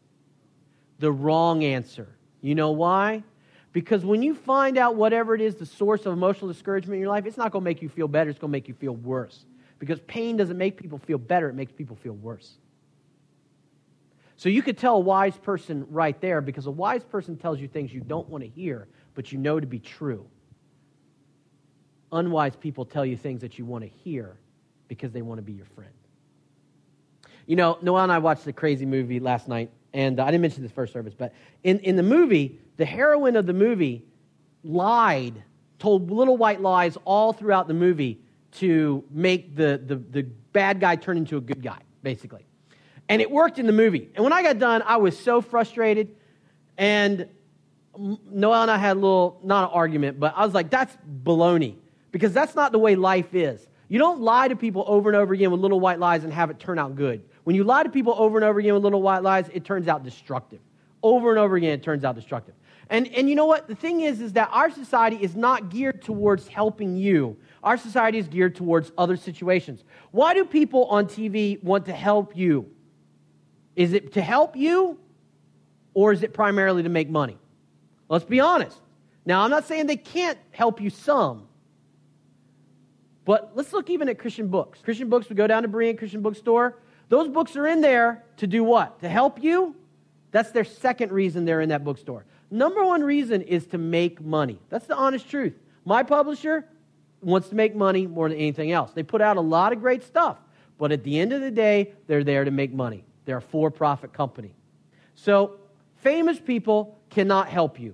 The 1.00 1.10
wrong 1.10 1.64
answer. 1.64 2.08
You 2.40 2.54
know 2.54 2.70
why? 2.70 3.24
Because 3.72 4.04
when 4.04 4.22
you 4.22 4.34
find 4.34 4.78
out 4.78 4.96
whatever 4.96 5.34
it 5.34 5.40
is, 5.40 5.56
the 5.56 5.66
source 5.66 6.06
of 6.06 6.12
emotional 6.12 6.48
discouragement 6.48 6.94
in 6.94 7.00
your 7.00 7.10
life, 7.10 7.26
it's 7.26 7.36
not 7.36 7.52
going 7.52 7.62
to 7.62 7.64
make 7.64 7.82
you 7.82 7.88
feel 7.88 8.08
better, 8.08 8.30
it's 8.30 8.38
going 8.38 8.50
to 8.50 8.52
make 8.52 8.68
you 8.68 8.74
feel 8.74 8.94
worse. 8.94 9.44
Because 9.78 10.00
pain 10.00 10.36
doesn't 10.36 10.58
make 10.58 10.76
people 10.76 10.98
feel 10.98 11.18
better, 11.18 11.48
it 11.48 11.54
makes 11.54 11.72
people 11.72 11.96
feel 11.96 12.14
worse. 12.14 12.54
So 14.36 14.48
you 14.48 14.62
could 14.62 14.78
tell 14.78 14.96
a 14.96 15.00
wise 15.00 15.36
person 15.36 15.84
right 15.90 16.18
there 16.20 16.40
because 16.40 16.66
a 16.66 16.70
wise 16.70 17.02
person 17.02 17.36
tells 17.36 17.60
you 17.60 17.66
things 17.66 17.92
you 17.92 18.00
don't 18.00 18.28
want 18.28 18.44
to 18.44 18.48
hear, 18.48 18.86
but 19.14 19.32
you 19.32 19.38
know 19.38 19.58
to 19.58 19.66
be 19.66 19.80
true. 19.80 20.24
Unwise 22.12 22.54
people 22.54 22.84
tell 22.84 23.04
you 23.04 23.16
things 23.16 23.40
that 23.40 23.58
you 23.58 23.64
want 23.64 23.82
to 23.82 23.90
hear, 24.04 24.36
because 24.88 25.12
they 25.12 25.22
want 25.22 25.38
to 25.38 25.42
be 25.42 25.52
your 25.52 25.66
friend. 25.66 25.92
You 27.46 27.56
know, 27.56 27.78
Noel 27.80 28.02
and 28.02 28.12
I 28.12 28.18
watched 28.18 28.44
the 28.44 28.52
crazy 28.52 28.84
movie 28.84 29.20
last 29.20 29.48
night, 29.48 29.70
and 29.92 30.18
uh, 30.18 30.24
I 30.24 30.30
didn't 30.30 30.42
mention 30.42 30.62
this 30.62 30.72
first 30.72 30.92
service, 30.92 31.14
but 31.16 31.32
in, 31.62 31.78
in 31.80 31.96
the 31.96 32.02
movie, 32.02 32.58
the 32.76 32.84
heroine 32.84 33.36
of 33.36 33.46
the 33.46 33.54
movie 33.54 34.04
lied, 34.64 35.42
told 35.78 36.10
little 36.10 36.36
white 36.36 36.60
lies 36.60 36.98
all 37.04 37.32
throughout 37.32 37.68
the 37.68 37.74
movie 37.74 38.20
to 38.52 39.04
make 39.10 39.54
the, 39.54 39.80
the, 39.84 39.96
the 39.96 40.22
bad 40.52 40.80
guy 40.80 40.96
turn 40.96 41.16
into 41.16 41.36
a 41.36 41.40
good 41.40 41.62
guy, 41.62 41.78
basically. 42.02 42.44
And 43.08 43.22
it 43.22 43.30
worked 43.30 43.58
in 43.58 43.66
the 43.66 43.72
movie. 43.72 44.10
And 44.14 44.24
when 44.24 44.32
I 44.32 44.42
got 44.42 44.58
done, 44.58 44.82
I 44.82 44.96
was 44.98 45.18
so 45.18 45.40
frustrated. 45.40 46.14
And 46.76 47.28
Noel 47.96 48.62
and 48.62 48.70
I 48.70 48.76
had 48.76 48.96
a 48.96 49.00
little, 49.00 49.40
not 49.42 49.64
an 49.64 49.70
argument, 49.72 50.20
but 50.20 50.34
I 50.36 50.44
was 50.44 50.54
like, 50.54 50.70
that's 50.70 50.96
baloney. 51.24 51.76
Because 52.12 52.32
that's 52.32 52.54
not 52.54 52.72
the 52.72 52.78
way 52.78 52.96
life 52.96 53.34
is. 53.34 53.66
You 53.88 53.98
don't 53.98 54.20
lie 54.20 54.48
to 54.48 54.56
people 54.56 54.84
over 54.86 55.08
and 55.08 55.16
over 55.16 55.32
again 55.32 55.50
with 55.50 55.60
little 55.60 55.80
white 55.80 55.98
lies 55.98 56.24
and 56.24 56.32
have 56.32 56.50
it 56.50 56.58
turn 56.58 56.78
out 56.78 56.94
good. 56.94 57.22
When 57.44 57.56
you 57.56 57.64
lie 57.64 57.82
to 57.82 57.88
people 57.88 58.14
over 58.16 58.36
and 58.36 58.44
over 58.44 58.58
again 58.58 58.74
with 58.74 58.82
little 58.82 59.00
white 59.00 59.22
lies, 59.22 59.48
it 59.52 59.64
turns 59.64 59.88
out 59.88 60.04
destructive. 60.04 60.60
Over 61.02 61.30
and 61.30 61.38
over 61.38 61.56
again, 61.56 61.72
it 61.72 61.82
turns 61.82 62.04
out 62.04 62.14
destructive. 62.14 62.54
And, 62.90 63.06
and 63.08 63.28
you 63.28 63.34
know 63.34 63.46
what? 63.46 63.66
The 63.66 63.74
thing 63.74 64.02
is, 64.02 64.20
is 64.20 64.34
that 64.34 64.50
our 64.52 64.70
society 64.70 65.16
is 65.16 65.34
not 65.34 65.70
geared 65.70 66.02
towards 66.02 66.48
helping 66.48 66.96
you. 66.96 67.36
Our 67.62 67.76
society 67.76 68.18
is 68.18 68.28
geared 68.28 68.56
towards 68.56 68.92
other 68.98 69.16
situations. 69.16 69.84
Why 70.10 70.34
do 70.34 70.44
people 70.44 70.84
on 70.86 71.06
TV 71.06 71.62
want 71.62 71.86
to 71.86 71.92
help 71.92 72.36
you? 72.36 72.70
Is 73.74 73.92
it 73.92 74.12
to 74.14 74.22
help 74.22 74.56
you, 74.56 74.98
or 75.94 76.12
is 76.12 76.22
it 76.22 76.32
primarily 76.34 76.82
to 76.82 76.88
make 76.88 77.08
money? 77.08 77.38
Let's 78.08 78.24
be 78.24 78.40
honest. 78.40 78.78
Now, 79.24 79.42
I'm 79.42 79.50
not 79.50 79.66
saying 79.66 79.86
they 79.86 79.96
can't 79.96 80.38
help 80.50 80.80
you 80.80 80.90
some, 80.90 81.47
but 83.28 83.52
let's 83.54 83.74
look 83.74 83.90
even 83.90 84.08
at 84.08 84.18
Christian 84.18 84.48
books. 84.48 84.80
Christian 84.82 85.10
books, 85.10 85.28
we 85.28 85.36
go 85.36 85.46
down 85.46 85.62
to 85.62 85.68
Berean 85.68 85.98
Christian 85.98 86.22
bookstore. 86.22 86.78
Those 87.10 87.28
books 87.28 87.56
are 87.56 87.66
in 87.66 87.82
there 87.82 88.24
to 88.38 88.46
do 88.46 88.64
what? 88.64 89.00
To 89.00 89.08
help 89.10 89.42
you? 89.42 89.76
That's 90.30 90.50
their 90.50 90.64
second 90.64 91.12
reason 91.12 91.44
they're 91.44 91.60
in 91.60 91.68
that 91.68 91.84
bookstore. 91.84 92.24
Number 92.50 92.82
one 92.82 93.02
reason 93.02 93.42
is 93.42 93.66
to 93.66 93.76
make 93.76 94.22
money. 94.22 94.58
That's 94.70 94.86
the 94.86 94.96
honest 94.96 95.28
truth. 95.28 95.52
My 95.84 96.04
publisher 96.04 96.64
wants 97.20 97.50
to 97.50 97.54
make 97.54 97.76
money 97.76 98.06
more 98.06 98.30
than 98.30 98.38
anything 98.38 98.72
else. 98.72 98.92
They 98.92 99.02
put 99.02 99.20
out 99.20 99.36
a 99.36 99.42
lot 99.42 99.74
of 99.74 99.80
great 99.82 100.04
stuff, 100.04 100.38
but 100.78 100.90
at 100.90 101.04
the 101.04 101.20
end 101.20 101.34
of 101.34 101.42
the 101.42 101.50
day, 101.50 101.92
they're 102.06 102.24
there 102.24 102.46
to 102.46 102.50
make 102.50 102.72
money. 102.72 103.04
They're 103.26 103.36
a 103.36 103.42
for 103.42 103.70
profit 103.70 104.14
company. 104.14 104.54
So, 105.16 105.56
famous 105.96 106.40
people 106.40 106.98
cannot 107.10 107.48
help 107.48 107.78
you, 107.78 107.92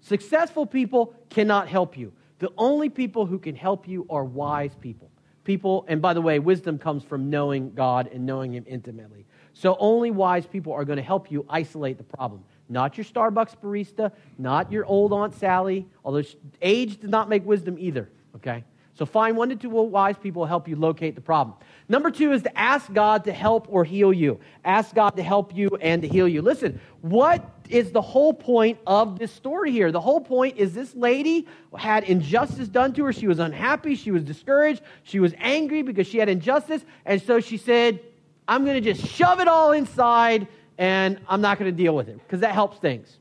successful 0.00 0.64
people 0.64 1.12
cannot 1.28 1.66
help 1.66 1.98
you. 1.98 2.12
The 2.38 2.50
only 2.56 2.88
people 2.88 3.26
who 3.26 3.38
can 3.38 3.54
help 3.54 3.88
you 3.88 4.06
are 4.10 4.24
wise 4.24 4.74
people. 4.80 5.10
People, 5.44 5.84
and 5.88 6.02
by 6.02 6.12
the 6.12 6.20
way, 6.20 6.38
wisdom 6.38 6.78
comes 6.78 7.02
from 7.02 7.30
knowing 7.30 7.72
God 7.72 8.10
and 8.12 8.26
knowing 8.26 8.54
Him 8.54 8.64
intimately. 8.66 9.26
So 9.54 9.76
only 9.80 10.10
wise 10.10 10.46
people 10.46 10.72
are 10.72 10.84
going 10.84 10.98
to 10.98 11.02
help 11.02 11.30
you 11.30 11.46
isolate 11.48 11.98
the 11.98 12.04
problem. 12.04 12.44
Not 12.68 12.98
your 12.98 13.04
Starbucks 13.04 13.56
barista, 13.56 14.12
not 14.36 14.70
your 14.70 14.84
old 14.84 15.12
Aunt 15.12 15.34
Sally, 15.34 15.86
although 16.04 16.22
age 16.60 17.00
does 17.00 17.10
not 17.10 17.28
make 17.28 17.46
wisdom 17.46 17.76
either, 17.78 18.10
okay? 18.36 18.64
So 18.98 19.06
find 19.06 19.36
one 19.36 19.48
to 19.50 19.54
two 19.54 19.70
wise 19.70 20.16
people 20.18 20.42
to 20.42 20.48
help 20.48 20.66
you 20.66 20.74
locate 20.74 21.14
the 21.14 21.20
problem. 21.20 21.56
Number 21.88 22.10
two 22.10 22.32
is 22.32 22.42
to 22.42 22.58
ask 22.58 22.92
God 22.92 23.22
to 23.26 23.32
help 23.32 23.68
or 23.70 23.84
heal 23.84 24.12
you. 24.12 24.40
Ask 24.64 24.92
God 24.92 25.10
to 25.10 25.22
help 25.22 25.54
you 25.56 25.68
and 25.80 26.02
to 26.02 26.08
heal 26.08 26.26
you. 26.26 26.42
Listen, 26.42 26.80
what 27.00 27.48
is 27.68 27.92
the 27.92 28.02
whole 28.02 28.34
point 28.34 28.76
of 28.88 29.16
this 29.16 29.30
story 29.30 29.70
here? 29.70 29.92
The 29.92 30.00
whole 30.00 30.20
point 30.20 30.56
is 30.56 30.74
this 30.74 30.96
lady 30.96 31.46
had 31.76 32.02
injustice 32.04 32.66
done 32.66 32.92
to 32.94 33.04
her. 33.04 33.12
She 33.12 33.28
was 33.28 33.38
unhappy. 33.38 33.94
She 33.94 34.10
was 34.10 34.24
discouraged. 34.24 34.82
She 35.04 35.20
was 35.20 35.32
angry 35.38 35.82
because 35.82 36.08
she 36.08 36.18
had 36.18 36.28
injustice. 36.28 36.84
And 37.06 37.22
so 37.22 37.38
she 37.38 37.56
said, 37.56 38.00
I'm 38.48 38.64
going 38.64 38.82
to 38.82 38.92
just 38.92 39.06
shove 39.06 39.38
it 39.38 39.46
all 39.46 39.70
inside 39.70 40.48
and 40.76 41.20
I'm 41.28 41.40
not 41.40 41.60
going 41.60 41.70
to 41.70 41.76
deal 41.76 41.94
with 41.94 42.08
it 42.08 42.18
because 42.18 42.40
that 42.40 42.52
helps 42.52 42.78
things. 42.78 43.16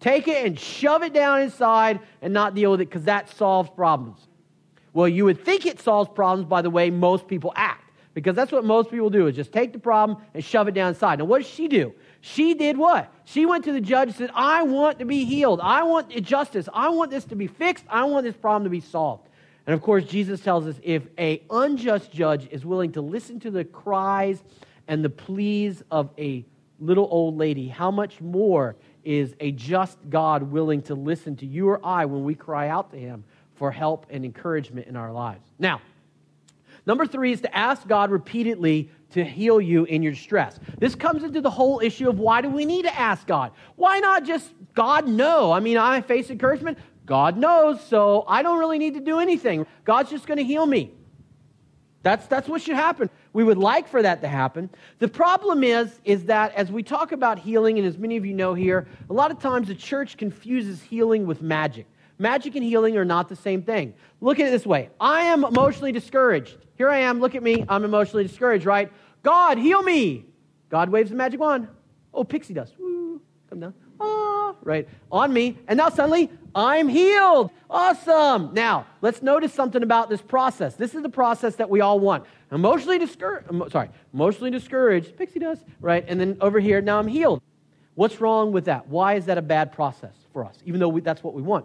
Take 0.00 0.26
it 0.26 0.46
and 0.46 0.58
shove 0.58 1.02
it 1.02 1.12
down 1.12 1.42
inside 1.42 2.00
and 2.22 2.32
not 2.32 2.54
deal 2.54 2.70
with 2.70 2.80
it 2.80 2.88
because 2.88 3.04
that 3.04 3.28
solves 3.28 3.68
problems. 3.68 4.26
Well, 4.96 5.08
you 5.08 5.26
would 5.26 5.44
think 5.44 5.66
it 5.66 5.78
solves 5.78 6.08
problems 6.08 6.48
by 6.48 6.62
the 6.62 6.70
way 6.70 6.88
most 6.88 7.28
people 7.28 7.52
act, 7.54 7.90
because 8.14 8.34
that's 8.34 8.50
what 8.50 8.64
most 8.64 8.90
people 8.90 9.10
do 9.10 9.26
is 9.26 9.36
just 9.36 9.52
take 9.52 9.74
the 9.74 9.78
problem 9.78 10.16
and 10.32 10.42
shove 10.42 10.68
it 10.68 10.72
down 10.72 10.88
inside. 10.88 11.18
Now, 11.18 11.26
what 11.26 11.42
does 11.42 11.50
she 11.50 11.68
do? 11.68 11.92
She 12.22 12.54
did 12.54 12.78
what? 12.78 13.12
She 13.26 13.44
went 13.44 13.64
to 13.64 13.72
the 13.72 13.80
judge 13.82 14.08
and 14.08 14.16
said, 14.16 14.30
I 14.32 14.62
want 14.62 15.00
to 15.00 15.04
be 15.04 15.26
healed. 15.26 15.60
I 15.62 15.82
want 15.82 16.08
justice. 16.22 16.66
I 16.72 16.88
want 16.88 17.10
this 17.10 17.26
to 17.26 17.36
be 17.36 17.46
fixed. 17.46 17.84
I 17.90 18.04
want 18.04 18.24
this 18.24 18.36
problem 18.36 18.64
to 18.64 18.70
be 18.70 18.80
solved. 18.80 19.28
And 19.66 19.74
of 19.74 19.82
course, 19.82 20.02
Jesus 20.04 20.40
tells 20.40 20.66
us 20.66 20.76
if 20.82 21.02
a 21.18 21.42
unjust 21.50 22.10
judge 22.10 22.48
is 22.50 22.64
willing 22.64 22.92
to 22.92 23.02
listen 23.02 23.38
to 23.40 23.50
the 23.50 23.66
cries 23.66 24.42
and 24.88 25.04
the 25.04 25.10
pleas 25.10 25.82
of 25.90 26.08
a 26.16 26.42
little 26.80 27.06
old 27.10 27.36
lady, 27.36 27.68
how 27.68 27.90
much 27.90 28.22
more 28.22 28.76
is 29.04 29.34
a 29.40 29.52
just 29.52 29.98
God 30.08 30.44
willing 30.44 30.80
to 30.84 30.94
listen 30.94 31.36
to 31.36 31.44
you 31.44 31.68
or 31.68 31.84
I 31.84 32.06
when 32.06 32.24
we 32.24 32.34
cry 32.34 32.68
out 32.68 32.92
to 32.92 32.96
him 32.96 33.24
for 33.56 33.70
help 33.70 34.06
and 34.10 34.24
encouragement 34.24 34.86
in 34.86 34.96
our 34.96 35.12
lives. 35.12 35.46
Now, 35.58 35.80
number 36.86 37.06
three 37.06 37.32
is 37.32 37.40
to 37.42 37.56
ask 37.56 37.86
God 37.86 38.10
repeatedly 38.10 38.90
to 39.10 39.24
heal 39.24 39.60
you 39.60 39.84
in 39.84 40.02
your 40.02 40.12
distress. 40.12 40.58
This 40.78 40.94
comes 40.94 41.24
into 41.24 41.40
the 41.40 41.50
whole 41.50 41.80
issue 41.80 42.08
of 42.08 42.18
why 42.18 42.40
do 42.40 42.50
we 42.50 42.64
need 42.64 42.82
to 42.82 42.98
ask 42.98 43.26
God? 43.26 43.52
Why 43.76 43.98
not 43.98 44.24
just 44.24 44.52
God 44.74 45.08
know? 45.08 45.52
I 45.52 45.60
mean, 45.60 45.76
I 45.76 46.00
face 46.00 46.30
encouragement. 46.30 46.78
God 47.06 47.36
knows, 47.36 47.82
so 47.84 48.24
I 48.26 48.42
don't 48.42 48.58
really 48.58 48.78
need 48.78 48.94
to 48.94 49.00
do 49.00 49.20
anything. 49.20 49.66
God's 49.84 50.10
just 50.10 50.26
going 50.26 50.38
to 50.38 50.44
heal 50.44 50.66
me. 50.66 50.90
That's, 52.02 52.26
that's 52.26 52.48
what 52.48 52.62
should 52.62 52.76
happen. 52.76 53.10
We 53.32 53.42
would 53.42 53.58
like 53.58 53.88
for 53.88 54.00
that 54.00 54.20
to 54.22 54.28
happen. 54.28 54.70
The 54.98 55.08
problem 55.08 55.64
is, 55.64 55.98
is 56.04 56.24
that 56.26 56.54
as 56.54 56.70
we 56.70 56.82
talk 56.82 57.12
about 57.12 57.38
healing, 57.38 57.78
and 57.78 57.86
as 57.86 57.98
many 57.98 58.16
of 58.16 58.24
you 58.24 58.32
know 58.32 58.54
here, 58.54 58.86
a 59.10 59.12
lot 59.12 59.30
of 59.30 59.40
times 59.40 59.68
the 59.68 59.74
church 59.74 60.16
confuses 60.16 60.82
healing 60.82 61.26
with 61.26 61.42
magic. 61.42 61.86
Magic 62.18 62.54
and 62.54 62.64
healing 62.64 62.96
are 62.96 63.04
not 63.04 63.28
the 63.28 63.36
same 63.36 63.62
thing. 63.62 63.94
Look 64.20 64.40
at 64.40 64.46
it 64.46 64.50
this 64.50 64.66
way 64.66 64.90
I 65.00 65.22
am 65.22 65.44
emotionally 65.44 65.92
discouraged. 65.92 66.56
Here 66.76 66.90
I 66.90 66.98
am, 66.98 67.20
look 67.20 67.34
at 67.34 67.42
me, 67.42 67.64
I'm 67.68 67.84
emotionally 67.84 68.24
discouraged, 68.24 68.66
right? 68.66 68.92
God, 69.22 69.58
heal 69.58 69.82
me. 69.82 70.26
God 70.68 70.90
waves 70.90 71.10
the 71.10 71.16
magic 71.16 71.40
wand. 71.40 71.68
Oh, 72.12 72.24
pixie 72.24 72.54
dust. 72.54 72.74
Woo, 72.78 73.20
come 73.48 73.60
down. 73.60 73.74
Ah, 73.98 74.54
right, 74.62 74.88
on 75.10 75.32
me. 75.32 75.56
And 75.68 75.78
now 75.78 75.88
suddenly, 75.88 76.30
I'm 76.54 76.88
healed. 76.88 77.50
Awesome. 77.68 78.52
Now, 78.52 78.86
let's 79.00 79.22
notice 79.22 79.52
something 79.52 79.82
about 79.82 80.08
this 80.10 80.20
process. 80.20 80.74
This 80.74 80.94
is 80.94 81.02
the 81.02 81.08
process 81.08 81.56
that 81.56 81.70
we 81.70 81.80
all 81.80 81.98
want. 81.98 82.24
Emotionally 82.52 82.98
discouraged, 82.98 83.48
sorry, 83.72 83.88
emotionally 84.12 84.50
discouraged, 84.50 85.16
pixie 85.16 85.38
dust, 85.38 85.64
right? 85.80 86.04
And 86.06 86.20
then 86.20 86.36
over 86.40 86.60
here, 86.60 86.80
now 86.80 86.98
I'm 86.98 87.08
healed. 87.08 87.42
What's 87.94 88.20
wrong 88.20 88.52
with 88.52 88.66
that? 88.66 88.88
Why 88.88 89.14
is 89.14 89.26
that 89.26 89.38
a 89.38 89.42
bad 89.42 89.72
process 89.72 90.14
for 90.32 90.44
us, 90.44 90.58
even 90.64 90.78
though 90.78 90.88
we, 90.88 91.00
that's 91.00 91.22
what 91.22 91.34
we 91.34 91.42
want? 91.42 91.64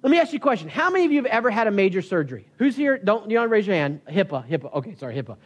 Let 0.00 0.10
me 0.12 0.20
ask 0.20 0.32
you 0.32 0.36
a 0.36 0.40
question. 0.40 0.68
How 0.68 0.90
many 0.90 1.04
of 1.06 1.10
you 1.10 1.18
have 1.18 1.26
ever 1.26 1.50
had 1.50 1.66
a 1.66 1.72
major 1.72 2.02
surgery? 2.02 2.46
Who's 2.58 2.76
here? 2.76 2.98
Don't 2.98 3.28
you 3.28 3.36
don't 3.36 3.50
raise 3.50 3.66
your 3.66 3.74
hand? 3.74 4.00
HIPAA, 4.06 4.48
HIPAA. 4.48 4.74
Okay, 4.74 4.94
sorry, 4.94 5.16
HIPAA. 5.16 5.36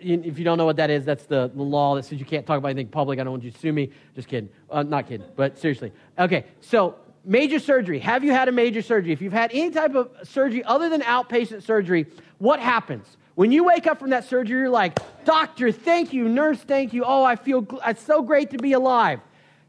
If 0.00 0.38
you 0.38 0.44
don't 0.44 0.56
know 0.56 0.64
what 0.64 0.76
that 0.76 0.88
is, 0.88 1.04
that's 1.04 1.26
the, 1.26 1.50
the 1.54 1.62
law 1.62 1.94
that 1.96 2.04
says 2.04 2.18
you 2.18 2.24
can't 2.24 2.46
talk 2.46 2.56
about 2.56 2.68
anything 2.68 2.88
public. 2.88 3.18
I 3.18 3.24
don't 3.24 3.32
want 3.32 3.44
you 3.44 3.50
to 3.50 3.58
sue 3.58 3.72
me. 3.72 3.90
Just 4.14 4.28
kidding. 4.28 4.48
Uh, 4.70 4.82
not 4.82 5.08
kidding, 5.08 5.26
but 5.36 5.58
seriously. 5.58 5.92
Okay, 6.18 6.46
so 6.62 6.96
major 7.24 7.58
surgery. 7.58 7.98
Have 7.98 8.24
you 8.24 8.32
had 8.32 8.48
a 8.48 8.52
major 8.52 8.80
surgery? 8.80 9.12
If 9.12 9.20
you've 9.20 9.32
had 9.34 9.50
any 9.52 9.70
type 9.70 9.94
of 9.94 10.10
surgery 10.22 10.64
other 10.64 10.88
than 10.88 11.02
outpatient 11.02 11.62
surgery, 11.62 12.06
what 12.38 12.60
happens? 12.60 13.18
When 13.34 13.52
you 13.52 13.64
wake 13.64 13.86
up 13.86 13.98
from 13.98 14.10
that 14.10 14.24
surgery, 14.24 14.60
you're 14.60 14.70
like, 14.70 14.98
doctor, 15.26 15.70
thank 15.70 16.14
you, 16.14 16.28
nurse, 16.28 16.60
thank 16.60 16.94
you. 16.94 17.04
Oh, 17.04 17.24
I 17.24 17.36
feel 17.36 17.66
it's 17.86 18.02
so 18.02 18.22
great 18.22 18.50
to 18.50 18.58
be 18.58 18.72
alive. 18.72 19.20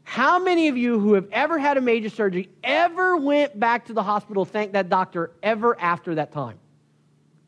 How 0.04 0.38
many 0.38 0.68
of 0.68 0.76
you 0.76 1.00
who 1.00 1.14
have 1.14 1.26
ever 1.32 1.58
had 1.58 1.76
a 1.76 1.80
major 1.80 2.10
surgery 2.10 2.50
ever 2.62 3.16
went 3.16 3.58
back 3.58 3.86
to 3.86 3.94
the 3.94 4.02
hospital, 4.02 4.44
thank 4.44 4.72
that 4.72 4.88
doctor 4.88 5.32
ever 5.42 5.78
after 5.80 6.14
that 6.16 6.30
time? 6.30 6.58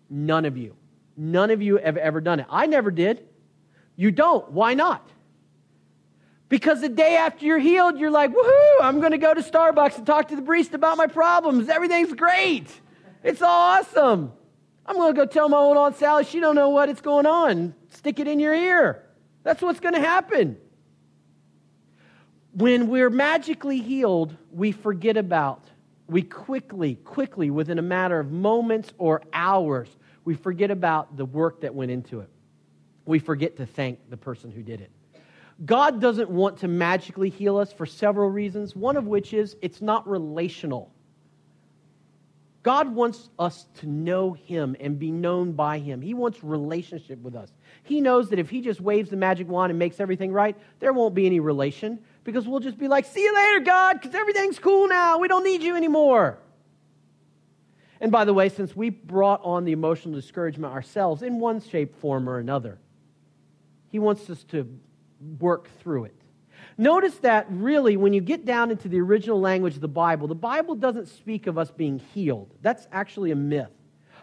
None 0.08 0.46
of 0.46 0.56
you. 0.56 0.74
None 1.16 1.50
of 1.50 1.62
you 1.62 1.76
have 1.76 1.96
ever 1.96 2.20
done 2.20 2.40
it. 2.40 2.46
I 2.50 2.66
never 2.66 2.90
did. 2.90 3.26
You 3.94 4.10
don't. 4.10 4.50
Why 4.50 4.74
not? 4.74 5.08
Because 6.48 6.80
the 6.80 6.88
day 6.88 7.16
after 7.16 7.44
you're 7.44 7.58
healed, 7.58 7.98
you're 7.98 8.10
like, 8.10 8.32
woohoo, 8.32 8.76
I'm 8.80 9.00
going 9.00 9.12
to 9.12 9.18
go 9.18 9.34
to 9.34 9.42
Starbucks 9.42 9.98
and 9.98 10.06
talk 10.06 10.28
to 10.28 10.36
the 10.36 10.42
barista 10.42 10.74
about 10.74 10.96
my 10.96 11.06
problems. 11.06 11.68
Everything's 11.68 12.12
great. 12.14 12.68
It's 13.22 13.42
awesome. 13.42 14.32
I'm 14.86 14.96
going 14.96 15.14
to 15.14 15.20
go 15.20 15.26
tell 15.26 15.48
my 15.48 15.56
old 15.56 15.76
Aunt 15.76 15.96
Sally 15.96 16.24
she 16.24 16.40
don't 16.40 16.54
know 16.54 16.70
what 16.70 16.88
it's 16.88 17.00
going 17.00 17.26
on. 17.26 17.74
Stick 17.90 18.20
it 18.20 18.28
in 18.28 18.38
your 18.38 18.54
ear. 18.54 19.02
That's 19.42 19.60
what's 19.60 19.80
going 19.80 19.94
to 19.94 20.00
happen 20.00 20.56
when 22.56 22.88
we're 22.88 23.10
magically 23.10 23.82
healed, 23.82 24.34
we 24.50 24.72
forget 24.72 25.18
about, 25.18 25.64
we 26.08 26.22
quickly, 26.22 26.94
quickly, 26.94 27.50
within 27.50 27.78
a 27.78 27.82
matter 27.82 28.18
of 28.18 28.32
moments 28.32 28.94
or 28.96 29.22
hours, 29.34 29.88
we 30.24 30.34
forget 30.34 30.70
about 30.70 31.18
the 31.18 31.26
work 31.26 31.60
that 31.60 31.74
went 31.74 31.90
into 31.90 32.20
it. 32.20 32.30
We 33.04 33.18
forget 33.18 33.58
to 33.58 33.66
thank 33.66 34.08
the 34.08 34.16
person 34.16 34.50
who 34.50 34.62
did 34.62 34.80
it. 34.80 34.90
God 35.66 36.00
doesn't 36.00 36.30
want 36.30 36.58
to 36.58 36.68
magically 36.68 37.28
heal 37.28 37.58
us 37.58 37.74
for 37.74 37.84
several 37.84 38.30
reasons, 38.30 38.74
one 38.74 38.96
of 38.96 39.06
which 39.06 39.34
is 39.34 39.56
it's 39.60 39.82
not 39.82 40.08
relational. 40.08 40.90
God 42.62 42.94
wants 42.94 43.28
us 43.38 43.66
to 43.80 43.86
know 43.86 44.32
Him 44.32 44.74
and 44.80 44.98
be 44.98 45.10
known 45.12 45.52
by 45.52 45.78
Him. 45.78 46.00
He 46.00 46.14
wants 46.14 46.42
relationship 46.42 47.20
with 47.20 47.36
us. 47.36 47.50
He 47.84 48.00
knows 48.00 48.30
that 48.30 48.38
if 48.38 48.50
He 48.50 48.60
just 48.60 48.80
waves 48.80 49.10
the 49.10 49.16
magic 49.16 49.46
wand 49.46 49.70
and 49.70 49.78
makes 49.78 50.00
everything 50.00 50.32
right, 50.32 50.56
there 50.80 50.92
won't 50.92 51.14
be 51.14 51.26
any 51.26 51.38
relation 51.38 52.00
because 52.26 52.46
we'll 52.46 52.60
just 52.60 52.76
be 52.76 52.88
like, 52.88 53.06
see 53.06 53.22
you 53.22 53.34
later, 53.34 53.60
God, 53.60 54.00
because 54.00 54.14
everything's 54.14 54.58
cool 54.58 54.88
now. 54.88 55.18
We 55.18 55.28
don't 55.28 55.44
need 55.44 55.62
you 55.62 55.76
anymore. 55.76 56.38
And 58.00 58.10
by 58.10 58.24
the 58.24 58.34
way, 58.34 58.48
since 58.48 58.74
we 58.74 58.90
brought 58.90 59.40
on 59.44 59.64
the 59.64 59.70
emotional 59.70 60.12
discouragement 60.12 60.74
ourselves 60.74 61.22
in 61.22 61.38
one 61.38 61.60
shape, 61.60 61.98
form, 62.00 62.28
or 62.28 62.38
another, 62.38 62.78
He 63.90 64.00
wants 64.00 64.28
us 64.28 64.42
to 64.50 64.68
work 65.38 65.70
through 65.80 66.06
it. 66.06 66.14
Notice 66.76 67.14
that 67.18 67.46
really, 67.48 67.96
when 67.96 68.12
you 68.12 68.20
get 68.20 68.44
down 68.44 68.72
into 68.72 68.88
the 68.88 69.00
original 69.00 69.40
language 69.40 69.76
of 69.76 69.80
the 69.80 69.88
Bible, 69.88 70.26
the 70.26 70.34
Bible 70.34 70.74
doesn't 70.74 71.06
speak 71.06 71.46
of 71.46 71.56
us 71.56 71.70
being 71.70 72.00
healed. 72.12 72.52
That's 72.60 72.88
actually 72.90 73.30
a 73.30 73.36
myth. 73.36 73.70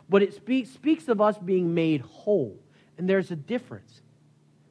But 0.09 0.21
it 0.21 0.33
speaks, 0.33 0.69
speaks 0.69 1.07
of 1.07 1.21
us 1.21 1.37
being 1.37 1.73
made 1.73 2.01
whole. 2.01 2.59
And 2.97 3.09
there's 3.09 3.31
a 3.31 3.35
difference. 3.35 4.01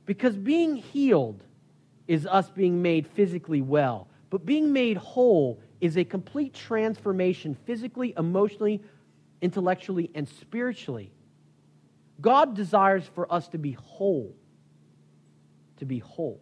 Because 0.05 0.37
being 0.37 0.77
healed 0.77 1.43
is 2.13 2.27
us 2.27 2.51
being 2.51 2.83
made 2.83 3.07
physically 3.07 3.63
well. 3.63 4.07
But 4.29 4.45
being 4.45 4.73
made 4.73 4.99
whole 4.99 5.61
is 5.81 5.97
a 5.97 6.05
complete 6.05 6.53
transformation 6.53 7.57
physically, 7.65 8.13
emotionally, 8.19 8.83
intellectually, 9.41 10.11
and 10.15 10.29
spiritually. 10.29 11.11
God 12.21 12.55
desires 12.55 13.05
for 13.15 13.33
us 13.33 13.49
to 13.49 13.59
be 13.59 13.73
whole, 13.73 14.35
to 15.79 15.87
be 15.87 16.01
whole, 16.01 16.41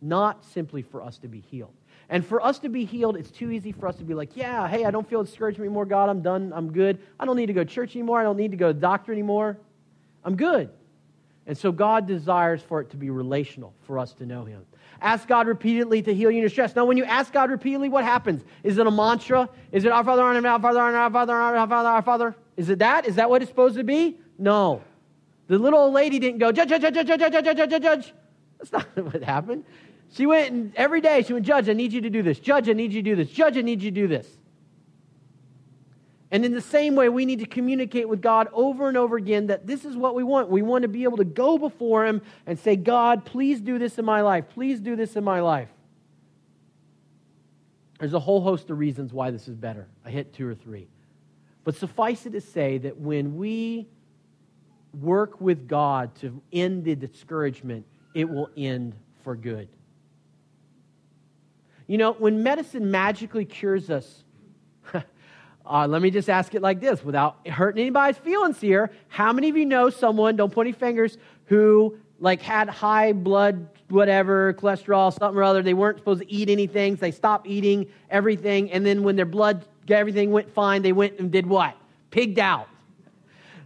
not 0.00 0.42
simply 0.46 0.80
for 0.80 1.02
us 1.02 1.18
to 1.18 1.28
be 1.28 1.40
healed. 1.40 1.74
And 2.08 2.24
for 2.24 2.42
us 2.42 2.58
to 2.60 2.70
be 2.70 2.86
healed, 2.86 3.18
it's 3.18 3.30
too 3.30 3.50
easy 3.50 3.72
for 3.72 3.88
us 3.88 3.96
to 3.96 4.04
be 4.04 4.14
like, 4.14 4.36
yeah, 4.36 4.66
hey, 4.66 4.86
I 4.86 4.90
don't 4.90 5.06
feel 5.06 5.22
discouraged 5.22 5.60
anymore, 5.60 5.84
God. 5.84 6.08
I'm 6.08 6.22
done. 6.22 6.52
I'm 6.54 6.72
good. 6.72 6.98
I 7.20 7.26
don't 7.26 7.36
need 7.36 7.46
to 7.46 7.52
go 7.52 7.62
to 7.62 7.70
church 7.70 7.94
anymore. 7.94 8.18
I 8.18 8.22
don't 8.22 8.38
need 8.38 8.52
to 8.52 8.56
go 8.56 8.72
to 8.72 8.78
doctor 8.78 9.12
anymore. 9.12 9.58
I'm 10.24 10.36
good. 10.36 10.70
And 11.48 11.56
so 11.56 11.72
God 11.72 12.06
desires 12.06 12.62
for 12.62 12.80
it 12.82 12.90
to 12.90 12.96
be 12.96 13.08
relational, 13.08 13.72
for 13.82 13.98
us 13.98 14.12
to 14.14 14.26
know 14.26 14.44
Him. 14.44 14.64
Ask 15.00 15.26
God 15.26 15.48
repeatedly 15.48 16.02
to 16.02 16.14
heal 16.14 16.30
you 16.30 16.36
in 16.36 16.42
your 16.42 16.50
stress. 16.50 16.76
Now, 16.76 16.84
when 16.84 16.98
you 16.98 17.04
ask 17.04 17.32
God 17.32 17.50
repeatedly, 17.50 17.88
what 17.88 18.04
happens? 18.04 18.44
Is 18.62 18.78
it 18.78 18.86
a 18.86 18.90
mantra? 18.90 19.48
Is 19.72 19.84
it 19.84 19.90
our 19.90 20.04
Father, 20.04 20.22
our 20.22 20.34
Father, 20.34 20.48
our 20.48 20.60
Father, 20.60 20.80
our 20.80 21.10
Father, 21.10 21.32
our 21.34 21.66
Father, 21.66 21.88
our 21.88 22.02
Father? 22.02 22.36
Is 22.56 22.68
it 22.68 22.80
that? 22.80 23.06
Is 23.06 23.16
that 23.16 23.30
what 23.30 23.40
it's 23.40 23.50
supposed 23.50 23.76
to 23.76 23.84
be? 23.84 24.18
No. 24.38 24.82
The 25.46 25.58
little 25.58 25.78
old 25.78 25.94
lady 25.94 26.18
didn't 26.18 26.38
go 26.38 26.52
judge, 26.52 26.68
judge, 26.68 26.82
judge, 26.82 26.94
judge, 26.94 27.18
judge, 27.18 27.32
judge, 27.32 27.56
judge, 27.56 27.82
judge. 27.82 28.14
That's 28.58 28.72
not 28.72 28.84
what 29.12 29.22
happened. 29.22 29.64
She 30.12 30.26
went 30.26 30.50
and 30.50 30.74
every 30.76 31.00
day 31.00 31.22
she 31.22 31.32
went. 31.32 31.46
judge. 31.46 31.68
I 31.68 31.72
need 31.72 31.92
you 31.92 32.02
to 32.02 32.10
do 32.10 32.22
this. 32.22 32.38
Judge, 32.38 32.68
I 32.68 32.72
need 32.72 32.92
you 32.92 33.02
to 33.02 33.10
do 33.10 33.16
this. 33.16 33.30
Judge, 33.30 33.56
I 33.56 33.62
need 33.62 33.82
you 33.82 33.90
to 33.90 33.94
do 33.94 34.06
this. 34.06 34.37
And 36.30 36.44
in 36.44 36.52
the 36.52 36.60
same 36.60 36.94
way, 36.94 37.08
we 37.08 37.24
need 37.24 37.38
to 37.38 37.46
communicate 37.46 38.08
with 38.08 38.20
God 38.20 38.48
over 38.52 38.88
and 38.88 38.96
over 38.96 39.16
again 39.16 39.46
that 39.46 39.66
this 39.66 39.84
is 39.84 39.96
what 39.96 40.14
we 40.14 40.22
want. 40.22 40.50
We 40.50 40.60
want 40.60 40.82
to 40.82 40.88
be 40.88 41.04
able 41.04 41.16
to 41.18 41.24
go 41.24 41.56
before 41.56 42.04
Him 42.04 42.20
and 42.46 42.58
say, 42.58 42.76
God, 42.76 43.24
please 43.24 43.60
do 43.60 43.78
this 43.78 43.98
in 43.98 44.04
my 44.04 44.20
life. 44.20 44.44
Please 44.50 44.78
do 44.80 44.94
this 44.94 45.16
in 45.16 45.24
my 45.24 45.40
life. 45.40 45.70
There's 47.98 48.12
a 48.12 48.20
whole 48.20 48.42
host 48.42 48.68
of 48.70 48.78
reasons 48.78 49.12
why 49.12 49.30
this 49.30 49.48
is 49.48 49.56
better. 49.56 49.88
I 50.04 50.10
hit 50.10 50.34
two 50.34 50.46
or 50.46 50.54
three. 50.54 50.88
But 51.64 51.76
suffice 51.76 52.26
it 52.26 52.30
to 52.30 52.40
say 52.40 52.78
that 52.78 52.98
when 52.98 53.36
we 53.36 53.88
work 55.00 55.40
with 55.40 55.66
God 55.66 56.14
to 56.16 56.40
end 56.52 56.84
the 56.84 56.94
discouragement, 56.94 57.86
it 58.14 58.28
will 58.28 58.50
end 58.56 58.94
for 59.22 59.34
good. 59.34 59.68
You 61.86 61.98
know, 61.98 62.12
when 62.12 62.42
medicine 62.42 62.90
magically 62.90 63.46
cures 63.46 63.90
us, 63.90 64.24
Uh, 65.68 65.86
let 65.86 66.00
me 66.00 66.10
just 66.10 66.30
ask 66.30 66.54
it 66.54 66.62
like 66.62 66.80
this 66.80 67.04
without 67.04 67.46
hurting 67.46 67.80
anybody's 67.80 68.16
feelings 68.16 68.58
here. 68.58 68.90
How 69.08 69.32
many 69.34 69.50
of 69.50 69.56
you 69.56 69.66
know 69.66 69.90
someone, 69.90 70.34
don't 70.34 70.50
point 70.50 70.68
any 70.68 70.72
fingers, 70.72 71.18
who 71.46 71.98
like 72.20 72.40
had 72.40 72.70
high 72.70 73.12
blood, 73.12 73.68
whatever, 73.90 74.54
cholesterol, 74.54 75.12
something 75.12 75.38
or 75.38 75.42
other? 75.42 75.62
They 75.62 75.74
weren't 75.74 75.98
supposed 75.98 76.22
to 76.22 76.32
eat 76.32 76.48
anything. 76.48 76.96
So 76.96 77.00
they 77.00 77.10
stopped 77.10 77.46
eating 77.46 77.86
everything. 78.08 78.72
And 78.72 78.84
then 78.84 79.02
when 79.02 79.16
their 79.16 79.26
blood, 79.26 79.66
everything 79.88 80.30
went 80.30 80.50
fine, 80.54 80.80
they 80.80 80.92
went 80.92 81.18
and 81.18 81.30
did 81.30 81.46
what? 81.46 81.76
Pigged 82.10 82.38
out. 82.38 82.68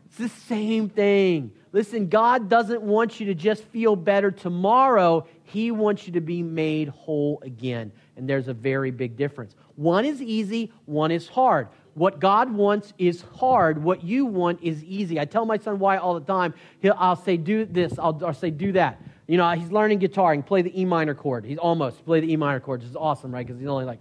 It's 0.06 0.18
the 0.18 0.28
same 0.28 0.88
thing. 0.88 1.52
Listen, 1.70 2.08
God 2.08 2.50
doesn't 2.50 2.82
want 2.82 3.20
you 3.20 3.26
to 3.26 3.34
just 3.34 3.64
feel 3.64 3.96
better 3.96 4.30
tomorrow. 4.30 5.26
He 5.44 5.70
wants 5.70 6.06
you 6.06 6.12
to 6.14 6.20
be 6.20 6.42
made 6.42 6.88
whole 6.88 7.40
again. 7.42 7.92
And 8.16 8.28
there's 8.28 8.48
a 8.48 8.52
very 8.52 8.90
big 8.90 9.16
difference. 9.16 9.54
One 9.76 10.04
is 10.04 10.20
easy, 10.20 10.70
one 10.84 11.10
is 11.10 11.28
hard. 11.28 11.68
What 11.94 12.20
God 12.20 12.50
wants 12.52 12.94
is 12.96 13.22
hard. 13.36 13.82
What 13.82 14.02
you 14.02 14.24
want 14.24 14.62
is 14.62 14.82
easy. 14.84 15.20
I 15.20 15.26
tell 15.26 15.44
my 15.44 15.58
son 15.58 15.78
why 15.78 15.98
all 15.98 16.14
the 16.14 16.24
time. 16.24 16.54
He'll, 16.80 16.96
I'll 16.98 17.16
say, 17.16 17.36
do 17.36 17.66
this. 17.66 17.98
I'll, 17.98 18.18
I'll 18.24 18.32
say, 18.32 18.50
do 18.50 18.72
that. 18.72 19.00
You 19.26 19.36
know, 19.36 19.50
he's 19.52 19.70
learning 19.70 19.98
guitar. 19.98 20.32
He 20.32 20.38
can 20.38 20.42
play 20.42 20.62
the 20.62 20.80
E 20.80 20.84
minor 20.84 21.14
chord. 21.14 21.44
He's 21.44 21.58
almost 21.58 22.04
play 22.04 22.20
the 22.20 22.32
E 22.32 22.36
minor 22.36 22.60
chord, 22.60 22.80
which 22.80 22.88
is 22.90 22.96
awesome, 22.96 23.32
right? 23.32 23.46
Because 23.46 23.60
he's 23.60 23.68
only 23.68 23.84
like 23.84 24.00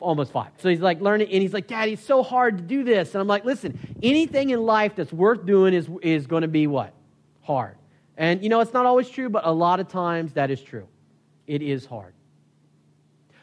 almost 0.00 0.32
five. 0.32 0.50
So 0.58 0.68
he's 0.68 0.80
like 0.80 1.00
learning, 1.00 1.30
and 1.30 1.42
he's 1.42 1.52
like, 1.52 1.66
Daddy, 1.66 1.94
it's 1.94 2.04
so 2.04 2.22
hard 2.22 2.58
to 2.58 2.62
do 2.62 2.84
this. 2.84 3.14
And 3.14 3.20
I'm 3.20 3.28
like, 3.28 3.44
listen, 3.44 3.78
anything 4.02 4.50
in 4.50 4.62
life 4.62 4.94
that's 4.96 5.12
worth 5.12 5.44
doing 5.46 5.74
is, 5.74 5.88
is 6.02 6.26
going 6.26 6.42
to 6.42 6.48
be 6.48 6.66
what? 6.66 6.92
Hard. 7.42 7.76
And 8.16 8.42
you 8.42 8.50
know, 8.50 8.60
it's 8.60 8.74
not 8.74 8.86
always 8.86 9.08
true, 9.08 9.30
but 9.30 9.46
a 9.46 9.52
lot 9.52 9.80
of 9.80 9.88
times 9.88 10.34
that 10.34 10.50
is 10.50 10.60
true. 10.60 10.86
It 11.46 11.62
is 11.62 11.86
hard. 11.86 12.12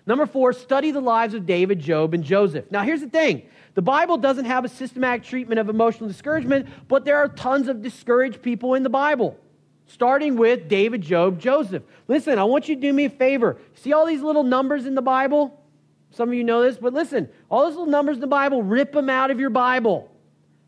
Number 0.05 0.25
four, 0.25 0.53
study 0.53 0.91
the 0.91 1.01
lives 1.01 1.33
of 1.33 1.45
David, 1.45 1.79
Job, 1.79 2.13
and 2.13 2.23
Joseph. 2.23 2.71
Now, 2.71 2.83
here's 2.83 3.01
the 3.01 3.09
thing 3.09 3.43
the 3.77 3.83
Bible 3.83 4.17
doesn't 4.17 4.45
have 4.45 4.65
a 4.65 4.69
systematic 4.69 5.23
treatment 5.23 5.59
of 5.59 5.69
emotional 5.69 6.09
discouragement, 6.09 6.67
but 6.87 7.05
there 7.05 7.17
are 7.17 7.27
tons 7.27 7.67
of 7.67 7.83
discouraged 7.83 8.41
people 8.41 8.73
in 8.73 8.81
the 8.81 8.89
Bible, 8.89 9.37
starting 9.85 10.35
with 10.35 10.67
David, 10.67 11.03
Job, 11.03 11.39
Joseph. 11.39 11.83
Listen, 12.07 12.39
I 12.39 12.43
want 12.45 12.67
you 12.67 12.73
to 12.73 12.81
do 12.81 12.91
me 12.91 13.05
a 13.05 13.09
favor. 13.11 13.57
See 13.75 13.93
all 13.93 14.07
these 14.07 14.23
little 14.23 14.41
numbers 14.41 14.87
in 14.87 14.95
the 14.95 15.03
Bible? 15.03 15.63
Some 16.09 16.29
of 16.29 16.33
you 16.33 16.43
know 16.43 16.63
this, 16.63 16.79
but 16.79 16.91
listen, 16.91 17.29
all 17.51 17.65
those 17.65 17.75
little 17.75 17.85
numbers 17.85 18.17
in 18.17 18.21
the 18.21 18.25
Bible, 18.25 18.63
rip 18.63 18.93
them 18.93 19.11
out 19.11 19.29
of 19.29 19.39
your 19.39 19.51
Bible. 19.51 20.09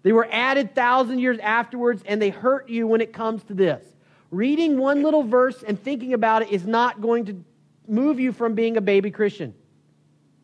They 0.03 0.11
were 0.11 0.27
added 0.29 0.75
thousand 0.75 1.17
years 1.17 1.39
afterwards, 1.39 2.03
and 2.05 2.21
they 2.21 2.29
hurt 2.29 2.69
you 2.69 2.85
when 2.85 3.01
it 3.01 3.11
comes 3.11 3.41
to 3.45 3.55
this. 3.55 3.83
Reading 4.29 4.77
one 4.77 5.01
little 5.01 5.23
verse 5.23 5.63
and 5.63 5.81
thinking 5.83 6.13
about 6.13 6.43
it 6.43 6.51
is 6.51 6.67
not 6.67 7.01
going 7.01 7.25
to 7.25 7.43
move 7.87 8.19
you 8.19 8.31
from 8.31 8.53
being 8.53 8.77
a 8.77 8.81
baby 8.81 9.09
Christian. 9.09 9.55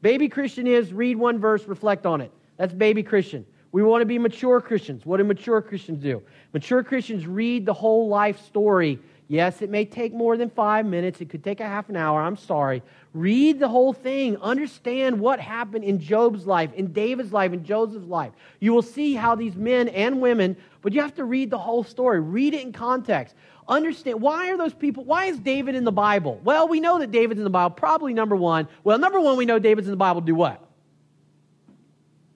Baby 0.01 0.29
Christian 0.29 0.65
is 0.65 0.91
read 0.91 1.15
one 1.15 1.37
verse, 1.37 1.63
reflect 1.65 2.07
on 2.07 2.21
it. 2.21 2.31
That's 2.57 2.73
baby 2.73 3.03
Christian. 3.03 3.45
We 3.71 3.83
want 3.83 4.01
to 4.01 4.05
be 4.05 4.17
mature 4.17 4.61
Christians. 4.61 5.05
What 5.05 5.17
do 5.17 5.25
mature 5.25 5.61
Christians 5.61 6.01
do? 6.01 6.21
Mature 6.53 6.83
Christians 6.83 7.27
read 7.27 7.65
the 7.65 7.73
whole 7.73 8.07
life 8.07 8.39
story. 8.45 8.99
Yes, 9.27 9.61
it 9.61 9.69
may 9.69 9.85
take 9.85 10.13
more 10.13 10.37
than 10.37 10.49
five 10.49 10.85
minutes. 10.85 11.19
It 11.19 11.29
could 11.29 11.43
take 11.43 11.59
a 11.59 11.65
half 11.65 11.89
an 11.89 11.95
hour. 11.95 12.21
I'm 12.21 12.37
sorry. 12.37 12.83
Read 13.13 13.59
the 13.59 13.67
whole 13.67 13.91
thing. 13.91 14.37
Understand 14.37 15.19
what 15.19 15.39
happened 15.39 15.83
in 15.83 15.99
Job's 15.99 16.45
life, 16.45 16.71
in 16.73 16.93
David's 16.93 17.33
life, 17.33 17.51
in 17.51 17.63
Joseph's 17.63 18.07
life. 18.07 18.31
You 18.59 18.71
will 18.71 18.83
see 18.83 19.15
how 19.15 19.35
these 19.35 19.55
men 19.55 19.89
and 19.89 20.21
women, 20.21 20.55
but 20.81 20.93
you 20.93 21.01
have 21.01 21.15
to 21.15 21.25
read 21.25 21.49
the 21.49 21.57
whole 21.57 21.83
story. 21.83 22.19
Read 22.21 22.53
it 22.53 22.61
in 22.61 22.71
context. 22.71 23.35
Understand 23.67 24.21
why 24.21 24.51
are 24.51 24.57
those 24.57 24.75
people, 24.75 25.03
why 25.03 25.25
is 25.25 25.39
David 25.39 25.73
in 25.73 25.85
the 25.85 25.91
Bible? 25.91 26.39
Well, 26.43 26.67
we 26.67 26.79
know 26.79 26.99
that 26.99 27.09
David's 27.11 27.39
in 27.39 27.45
the 27.45 27.49
Bible. 27.49 27.75
Probably 27.75 28.13
number 28.13 28.35
one. 28.35 28.67
Well, 28.83 28.99
number 28.99 29.19
one, 29.19 29.37
we 29.37 29.45
know 29.45 29.57
David's 29.57 29.87
in 29.87 29.91
the 29.91 29.97
Bible. 29.97 30.21
Do 30.21 30.35
what? 30.35 30.64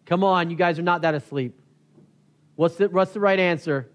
Come 0.10 0.24
on, 0.24 0.50
you 0.50 0.58
guys 0.58 0.78
are 0.80 0.84
not 0.84 1.04
that 1.04 1.16
asleep. 1.16 1.58
What's 2.56 2.76
the, 2.76 2.90
what's 2.90 3.12
the 3.12 3.20
right 3.20 3.40
answer? 3.40 3.90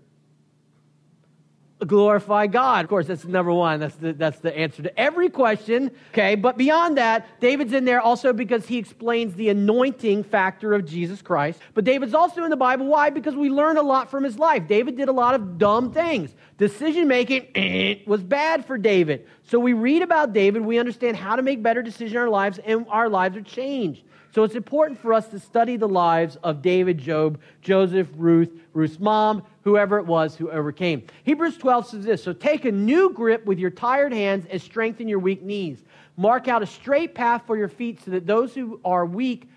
glorify 1.84 2.46
God. 2.46 2.84
Of 2.84 2.88
course, 2.88 3.06
that's 3.06 3.24
number 3.24 3.52
one. 3.52 3.80
That's 3.80 3.94
the, 3.96 4.12
that's 4.12 4.38
the 4.40 4.56
answer 4.56 4.82
to 4.82 4.98
every 4.98 5.28
question. 5.28 5.90
Okay, 6.12 6.34
but 6.34 6.56
beyond 6.56 6.98
that, 6.98 7.40
David's 7.40 7.72
in 7.72 7.84
there 7.84 8.00
also 8.00 8.32
because 8.32 8.66
he 8.66 8.78
explains 8.78 9.34
the 9.34 9.48
anointing 9.50 10.24
factor 10.24 10.72
of 10.72 10.86
Jesus 10.86 11.22
Christ. 11.22 11.60
But 11.74 11.84
David's 11.84 12.14
also 12.14 12.44
in 12.44 12.50
the 12.50 12.56
Bible. 12.56 12.86
Why? 12.86 13.10
Because 13.10 13.34
we 13.34 13.50
learn 13.50 13.76
a 13.76 13.82
lot 13.82 14.10
from 14.10 14.24
his 14.24 14.38
life. 14.38 14.66
David 14.66 14.96
did 14.96 15.08
a 15.08 15.12
lot 15.12 15.34
of 15.34 15.58
dumb 15.58 15.92
things. 15.92 16.34
Decision 16.56 17.08
making 17.08 18.02
was 18.06 18.22
bad 18.22 18.64
for 18.64 18.78
David. 18.78 19.26
So 19.44 19.58
we 19.58 19.72
read 19.72 20.02
about 20.02 20.32
David, 20.32 20.62
we 20.62 20.78
understand 20.78 21.16
how 21.16 21.36
to 21.36 21.42
make 21.42 21.62
better 21.62 21.82
decisions 21.82 22.12
in 22.12 22.18
our 22.18 22.30
lives, 22.30 22.58
and 22.64 22.86
our 22.88 23.08
lives 23.08 23.36
are 23.36 23.42
changed. 23.42 24.02
So 24.34 24.42
it's 24.42 24.56
important 24.56 24.98
for 24.98 25.12
us 25.12 25.28
to 25.28 25.38
study 25.38 25.76
the 25.76 25.86
lives 25.86 26.34
of 26.42 26.60
David, 26.60 26.98
Job, 26.98 27.38
Joseph, 27.62 28.08
Ruth, 28.16 28.50
Ruth's 28.72 28.98
mom, 28.98 29.44
whoever 29.62 29.96
it 29.98 30.06
was 30.06 30.34
who 30.34 30.50
overcame. 30.50 31.04
Hebrews 31.22 31.56
12 31.56 31.86
says 31.86 32.04
this 32.04 32.24
So 32.24 32.32
take 32.32 32.64
a 32.64 32.72
new 32.72 33.12
grip 33.12 33.46
with 33.46 33.60
your 33.60 33.70
tired 33.70 34.12
hands 34.12 34.44
and 34.50 34.60
strengthen 34.60 35.06
your 35.06 35.20
weak 35.20 35.42
knees. 35.42 35.84
Mark 36.16 36.48
out 36.48 36.64
a 36.64 36.66
straight 36.66 37.14
path 37.14 37.42
for 37.46 37.56
your 37.56 37.68
feet 37.68 38.04
so 38.04 38.10
that 38.10 38.26
those 38.26 38.52
who 38.52 38.80
are 38.84 39.06
weak 39.06 39.48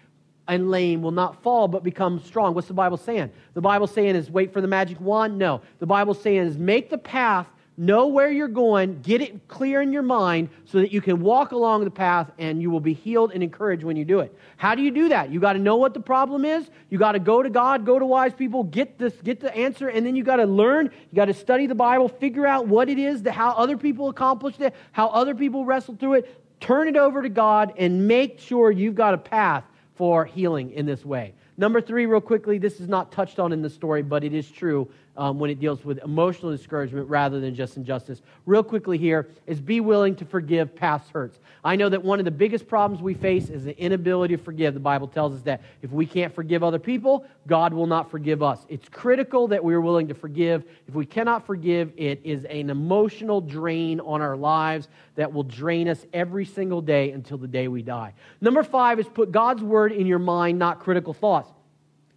and 0.48 0.70
lame 0.70 1.02
will 1.02 1.10
not 1.10 1.42
fall 1.42 1.68
but 1.68 1.84
become 1.84 2.20
strong. 2.20 2.54
What's 2.54 2.68
the 2.68 2.76
Bible 2.76 2.98
saying? 2.98 3.32
The 3.56 3.62
Bible 3.62 3.88
saying 3.88 4.16
is 4.16 4.30
wait 4.30 4.54
for 4.54 4.62
the 4.62 4.68
magic 4.68 5.02
wand? 5.02 5.40
No. 5.40 5.62
The 5.80 5.88
Bible 5.88 6.14
saying 6.14 6.46
is 6.46 6.56
make 6.56 6.92
the 6.92 7.00
path 7.00 7.48
know 7.78 8.08
where 8.08 8.32
you're 8.32 8.48
going, 8.48 9.02
get 9.02 9.22
it 9.22 9.48
clear 9.48 9.82
in 9.82 9.94
your 9.94 10.02
mind 10.02 10.50
so 10.66 10.80
that 10.80 10.92
you 10.92 11.00
can 11.00 11.22
walk 11.22 11.52
along 11.52 11.84
the 11.84 11.92
path 11.92 12.32
and 12.40 12.60
you 12.60 12.72
will 12.72 12.80
be 12.80 12.94
healed 12.94 13.32
and 13.32 13.44
encouraged 13.44 13.84
when 13.84 13.96
you 13.96 14.04
do 14.04 14.20
it. 14.20 14.36
How 14.58 14.74
do 14.74 14.82
you 14.82 14.90
do 14.90 15.10
that? 15.10 15.30
You 15.30 15.40
got 15.40 15.54
to 15.54 15.60
know 15.60 15.76
what 15.76 15.94
the 15.94 16.00
problem 16.00 16.44
is. 16.44 16.68
You 16.90 16.98
got 16.98 17.12
to 17.12 17.20
go 17.20 17.44
to 17.44 17.50
God, 17.50 17.86
go 17.86 18.00
to 18.00 18.06
wise 18.06 18.34
people, 18.34 18.64
get 18.64 18.98
this 18.98 19.14
get 19.24 19.40
the 19.40 19.56
answer 19.56 19.90
and 19.90 20.06
then 20.06 20.16
you 20.16 20.24
got 20.24 20.38
to 20.38 20.46
learn, 20.46 20.88
you 21.12 21.16
got 21.16 21.26
to 21.26 21.34
study 21.36 21.68
the 21.68 21.76
Bible, 21.76 22.10
figure 22.10 22.48
out 22.48 22.68
what 22.68 22.90
it 22.90 22.98
is, 22.98 23.26
how 23.28 23.52
other 23.52 23.78
people 23.78 24.10
accomplished 24.10 24.60
it, 24.60 24.74
how 24.92 25.10
other 25.10 25.36
people 25.36 25.64
wrestled 25.64 26.00
through 26.00 26.16
it, 26.16 26.44
turn 26.60 26.88
it 26.88 26.98
over 26.98 27.22
to 27.22 27.30
God 27.30 27.74
and 27.78 28.08
make 28.08 28.40
sure 28.40 28.72
you've 28.72 28.96
got 28.96 29.14
a 29.14 29.20
path 29.20 29.64
for 29.96 30.26
healing 30.26 30.72
in 30.72 30.88
this 30.88 31.06
way. 31.06 31.34
Number 31.60 31.82
3 31.82 32.06
real 32.06 32.22
quickly, 32.22 32.60
this 32.60 32.80
is 32.80 32.88
not 32.88 33.12
touched 33.12 33.40
on 33.40 33.52
in 33.52 33.64
the 33.64 33.70
story, 33.70 34.04
but 34.04 34.24
it 34.24 34.34
is 34.34 34.50
true 34.50 34.88
um, 35.18 35.40
when 35.40 35.50
it 35.50 35.60
deals 35.60 35.84
with 35.84 35.98
emotional 36.04 36.52
discouragement 36.52 37.10
rather 37.10 37.40
than 37.40 37.56
just 37.56 37.76
injustice. 37.76 38.22
Real 38.46 38.64
quickly 38.64 38.98
here 38.98 39.28
is 39.48 39.60
be 39.60 39.80
willing 39.80 40.16
to 40.16 40.26
forgive 40.26 40.76
past 40.76 41.10
hurts. 41.10 41.40
I 41.64 41.76
know 41.76 41.90
that 41.90 42.04
one 42.04 42.20
of 42.20 42.26
the 42.26 42.32
biggest 42.32 42.68
problems 42.68 43.02
we 43.02 43.16
face 43.16 43.50
is 43.50 43.66
the 43.66 43.78
inability 43.78 44.38
to 44.38 44.44
forgive. 44.44 44.74
The 44.74 44.80
Bible 44.80 45.08
tells 45.08 45.34
us 45.34 45.42
that 45.42 45.62
if 45.82 45.92
we 45.92 46.06
can't 46.06 46.34
forgive 46.34 46.64
other 46.64 46.80
people, 46.80 47.26
God 47.48 47.74
will 47.74 47.88
not 47.88 48.12
forgive 48.12 48.44
us. 48.44 48.66
It's 48.70 48.88
critical 48.90 49.48
that 49.50 49.64
we 49.64 49.74
are 49.74 49.82
willing 49.82 50.08
to 50.08 50.14
forgive. 50.14 50.64
If 50.88 50.94
we 50.94 51.06
cannot 51.06 51.46
forgive, 51.46 51.92
it 51.98 52.22
is 52.24 52.46
an 52.46 52.70
emotional 52.70 53.42
drain 53.42 54.00
on 54.00 54.22
our 54.22 54.38
lives 54.38 54.88
that 55.16 55.34
will 55.34 55.44
drain 55.44 55.90
us 55.90 56.06
every 56.14 56.46
single 56.46 56.82
day 56.82 57.12
until 57.12 57.38
the 57.38 57.48
day 57.48 57.68
we 57.68 57.82
die. 57.82 58.14
Number 58.40 58.64
five 58.64 59.00
is 59.00 59.08
put 59.08 59.32
God's 59.32 59.64
word 59.64 59.92
in 59.92 60.06
your 60.06 60.20
mind, 60.20 60.60
not 60.60 60.80
critical 60.80 61.14
thoughts. 61.14 61.50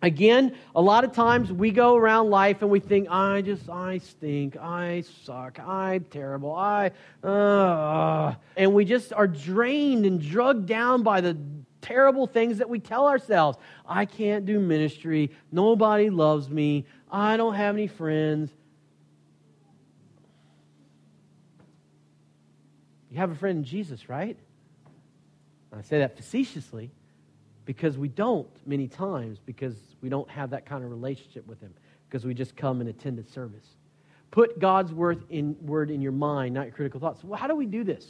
Again, 0.03 0.57
a 0.75 0.81
lot 0.81 1.05
of 1.05 1.13
times 1.13 1.53
we 1.53 1.71
go 1.71 1.95
around 1.95 2.31
life 2.31 2.63
and 2.63 2.71
we 2.71 2.81
think, 2.81 3.09
I 3.11 3.43
just, 3.43 3.69
I 3.69 3.99
stink, 3.99 4.57
I 4.57 5.03
suck, 5.25 5.61
I'm 5.61 6.05
terrible, 6.05 6.55
I, 6.55 6.93
uh, 7.23 8.35
and 8.57 8.73
we 8.73 8.87
just 8.87 9.13
are 9.13 9.27
drained 9.27 10.07
and 10.07 10.19
drugged 10.19 10.65
down 10.67 11.03
by 11.03 11.21
the 11.21 11.37
terrible 11.83 12.27
things 12.27 12.59
that 12.59 12.69
we 12.71 12.79
tell 12.79 13.09
ourselves. 13.09 13.59
I 13.87 14.07
can't 14.07 14.47
do 14.47 14.59
ministry, 14.59 15.33
nobody 15.53 16.09
loves 16.09 16.49
me, 16.49 16.87
I 17.13 17.37
don't 17.37 17.55
have 17.55 17.75
any 17.75 17.87
friends. 17.87 18.51
You 23.11 23.19
have 23.19 23.33
a 23.33 23.35
friend 23.35 23.59
in 23.59 23.65
Jesus, 23.65 24.09
right? 24.09 24.39
I 25.77 25.83
say 25.83 25.99
that 25.99 26.17
facetiously 26.17 26.91
because 27.71 27.97
we 27.97 28.09
don't 28.09 28.51
many 28.67 28.89
times 28.89 29.39
because 29.47 29.77
we 30.01 30.09
don't 30.09 30.29
have 30.29 30.51
that 30.51 30.67
kind 30.67 30.83
of 30.83 30.91
relationship 30.91 31.47
with 31.47 31.61
him 31.61 31.73
because 32.09 32.25
we 32.25 32.35
just 32.35 32.57
come 32.57 32.81
and 32.81 32.91
attend 32.91 33.17
the 33.17 33.23
service. 33.23 33.65
Put 34.33 34.59
god's 34.59 34.93
word 34.93 35.23
in, 35.31 35.55
word 35.61 35.89
in 35.89 36.03
your 36.03 36.11
mind 36.11 36.53
not 36.53 36.67
your 36.67 36.75
critical 36.75 36.99
thoughts. 36.99 37.23
Well 37.23 37.39
how 37.39 37.47
do 37.47 37.55
we 37.55 37.67
do 37.67 37.85
this? 37.85 38.05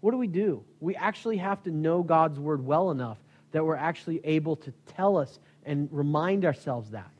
What 0.00 0.10
do 0.10 0.16
we 0.16 0.26
do? 0.26 0.64
We 0.80 0.96
actually 0.96 1.36
have 1.36 1.62
to 1.62 1.70
know 1.70 2.02
god's 2.02 2.40
word 2.40 2.66
well 2.66 2.90
enough 2.90 3.18
that 3.52 3.64
we're 3.64 3.76
actually 3.76 4.20
able 4.24 4.56
to 4.56 4.72
tell 4.96 5.18
us 5.18 5.38
and 5.64 5.88
remind 5.92 6.44
ourselves 6.44 6.90
that. 6.90 7.12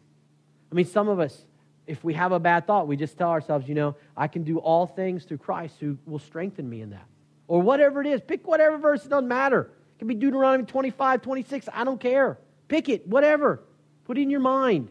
I 0.72 0.74
mean 0.74 0.86
some 0.86 1.08
of 1.08 1.20
us 1.20 1.40
if 1.86 2.02
we 2.02 2.14
have 2.14 2.32
a 2.32 2.40
bad 2.40 2.66
thought 2.66 2.88
we 2.88 2.96
just 2.96 3.16
tell 3.16 3.30
ourselves 3.30 3.68
you 3.68 3.76
know 3.76 3.94
i 4.16 4.26
can 4.26 4.42
do 4.42 4.58
all 4.58 4.88
things 4.88 5.22
through 5.22 5.38
christ 5.38 5.76
who 5.78 5.96
will 6.04 6.18
strengthen 6.18 6.68
me 6.68 6.80
in 6.80 6.90
that. 6.90 7.06
Or 7.46 7.62
whatever 7.62 8.00
it 8.00 8.08
is 8.08 8.20
pick 8.20 8.44
whatever 8.44 8.76
verse 8.76 9.04
it 9.04 9.08
doesn't 9.10 9.28
matter 9.28 9.70
it 9.94 9.98
can 9.98 10.09
be 10.09 10.14
Deuteronomy 10.14 10.64
25, 10.64 11.22
26. 11.22 11.68
I 11.72 11.85
don't 11.85 12.00
care. 12.00 12.38
Pick 12.68 12.88
it, 12.88 13.07
whatever. 13.07 13.61
Put 14.04 14.18
it 14.18 14.22
in 14.22 14.30
your 14.30 14.40
mind. 14.40 14.88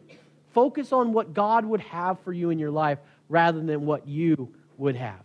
Focus 0.51 0.93
on 0.93 1.13
what 1.13 1.33
God 1.33 1.65
would 1.65 1.81
have 1.81 2.19
for 2.21 2.31
you 2.31 2.49
in 2.49 2.59
your 2.59 2.71
life 2.71 2.99
rather 3.27 3.61
than 3.61 3.85
what 3.85 4.07
you 4.07 4.53
would 4.77 4.95
have. 4.95 5.19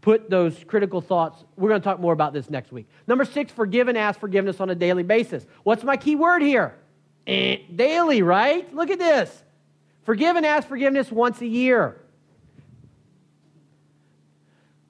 Put 0.00 0.30
those 0.30 0.62
critical 0.64 1.00
thoughts. 1.00 1.44
We're 1.56 1.68
going 1.70 1.80
to 1.80 1.84
talk 1.84 2.00
more 2.00 2.12
about 2.12 2.32
this 2.32 2.50
next 2.50 2.70
week. 2.70 2.88
Number 3.06 3.24
six, 3.24 3.50
forgive 3.50 3.88
and 3.88 3.98
ask 3.98 4.20
forgiveness 4.20 4.60
on 4.60 4.70
a 4.70 4.74
daily 4.74 5.02
basis. 5.02 5.46
What's 5.62 5.82
my 5.82 5.96
key 5.96 6.16
word 6.16 6.42
here? 6.42 6.74
Eh, 7.26 7.58
daily, 7.74 8.22
right? 8.22 8.72
Look 8.74 8.90
at 8.90 8.98
this. 8.98 9.42
Forgive 10.04 10.36
and 10.36 10.46
ask 10.46 10.68
forgiveness 10.68 11.10
once 11.10 11.40
a 11.40 11.46
year. 11.46 12.00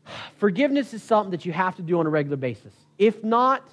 Forgiveness 0.37 0.95
is 0.95 1.03
something 1.03 1.33
that 1.33 1.45
you 1.45 1.53
have 1.53 1.77
to 1.77 1.83
do 1.83 1.99
on 1.99 2.07
a 2.07 2.11
regular 2.11 2.37
basis. 2.37 2.73
If 2.99 3.25
not, 3.25 3.69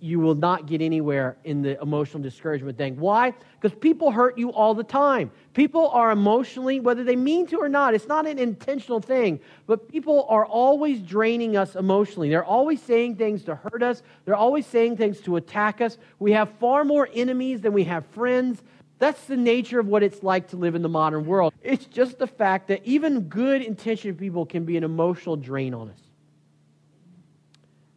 you 0.00 0.20
will 0.20 0.34
not 0.34 0.66
get 0.66 0.80
anywhere 0.80 1.36
in 1.44 1.62
the 1.62 1.80
emotional 1.80 2.22
discouragement 2.22 2.78
thing. 2.78 2.96
Why? 2.98 3.34
Because 3.60 3.76
people 3.78 4.10
hurt 4.10 4.38
you 4.38 4.50
all 4.50 4.74
the 4.74 4.84
time. 4.84 5.30
People 5.54 5.88
are 5.88 6.12
emotionally, 6.12 6.78
whether 6.78 7.02
they 7.02 7.16
mean 7.16 7.46
to 7.48 7.58
or 7.58 7.68
not, 7.68 7.94
it's 7.94 8.06
not 8.06 8.26
an 8.26 8.38
intentional 8.38 9.00
thing, 9.00 9.40
but 9.66 9.88
people 9.88 10.26
are 10.28 10.46
always 10.46 11.00
draining 11.00 11.56
us 11.56 11.74
emotionally. 11.74 12.28
They're 12.28 12.44
always 12.44 12.80
saying 12.80 13.16
things 13.16 13.42
to 13.44 13.56
hurt 13.56 13.82
us, 13.82 14.02
they're 14.24 14.36
always 14.36 14.66
saying 14.66 14.96
things 14.96 15.20
to 15.22 15.36
attack 15.36 15.80
us. 15.80 15.98
We 16.18 16.32
have 16.32 16.50
far 16.60 16.84
more 16.84 17.08
enemies 17.12 17.60
than 17.60 17.72
we 17.72 17.84
have 17.84 18.06
friends. 18.06 18.62
That's 19.00 19.24
the 19.26 19.36
nature 19.36 19.78
of 19.78 19.86
what 19.86 20.02
it's 20.02 20.22
like 20.22 20.48
to 20.48 20.56
live 20.56 20.74
in 20.74 20.82
the 20.82 20.88
modern 20.88 21.24
world. 21.24 21.54
It's 21.62 21.86
just 21.86 22.18
the 22.18 22.26
fact 22.26 22.68
that 22.68 22.84
even 22.84 23.22
good 23.22 23.62
intentioned 23.62 24.18
people 24.18 24.44
can 24.44 24.64
be 24.64 24.76
an 24.76 24.84
emotional 24.84 25.36
drain 25.36 25.74
on 25.74 25.90
us. 25.90 26.07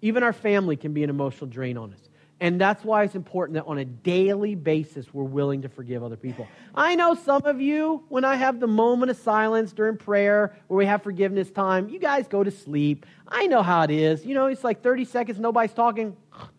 Even 0.01 0.23
our 0.23 0.33
family 0.33 0.75
can 0.75 0.93
be 0.93 1.03
an 1.03 1.09
emotional 1.09 1.47
drain 1.47 1.77
on 1.77 1.93
us. 1.93 1.99
And 2.41 2.59
that's 2.59 2.83
why 2.83 3.03
it's 3.03 3.13
important 3.13 3.53
that 3.53 3.67
on 3.67 3.77
a 3.77 3.85
daily 3.85 4.55
basis, 4.55 5.13
we're 5.13 5.23
willing 5.23 5.61
to 5.61 5.69
forgive 5.69 6.03
other 6.03 6.15
people. 6.15 6.47
I 6.73 6.95
know 6.95 7.13
some 7.13 7.45
of 7.45 7.61
you, 7.61 8.03
when 8.09 8.25
I 8.25 8.35
have 8.35 8.59
the 8.59 8.65
moment 8.67 9.11
of 9.11 9.17
silence 9.17 9.73
during 9.73 9.95
prayer 9.95 10.57
where 10.67 10.79
we 10.79 10.87
have 10.87 11.03
forgiveness 11.03 11.51
time, 11.51 11.87
you 11.87 11.99
guys 11.99 12.27
go 12.27 12.43
to 12.43 12.49
sleep. 12.49 13.05
I 13.27 13.45
know 13.45 13.61
how 13.61 13.83
it 13.83 13.91
is. 13.91 14.25
You 14.25 14.33
know, 14.33 14.47
it's 14.47 14.63
like 14.63 14.81
30 14.81 15.05
seconds, 15.05 15.39
nobody's 15.39 15.73
talking. 15.73 16.17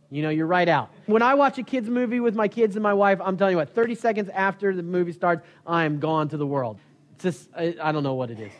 You 0.09 0.23
know, 0.23 0.31
you're 0.31 0.47
right 0.47 0.69
out. 0.69 0.91
When 1.07 1.23
I 1.23 1.35
watch 1.35 1.59
a 1.59 1.65
kids' 1.65 1.91
movie 1.91 2.21
with 2.21 2.37
my 2.37 2.47
kids 2.47 2.77
and 2.77 2.83
my 2.83 2.95
wife, 2.95 3.19
I'm 3.21 3.37
telling 3.37 3.55
you 3.55 3.57
what, 3.59 3.75
30 3.75 3.97
seconds 3.97 4.31
after 4.33 4.73
the 4.77 4.85
movie 4.85 5.13
starts, 5.13 5.45
I'm 5.67 5.99
gone 5.99 6.29
to 6.29 6.37
the 6.37 6.47
world. 6.47 6.79
It's 7.15 7.25
just, 7.25 7.49
I, 7.57 7.75
I 7.83 7.91
don't 7.91 8.05
know 8.05 8.15
what 8.15 8.31
it 8.31 8.39
is. 8.39 8.53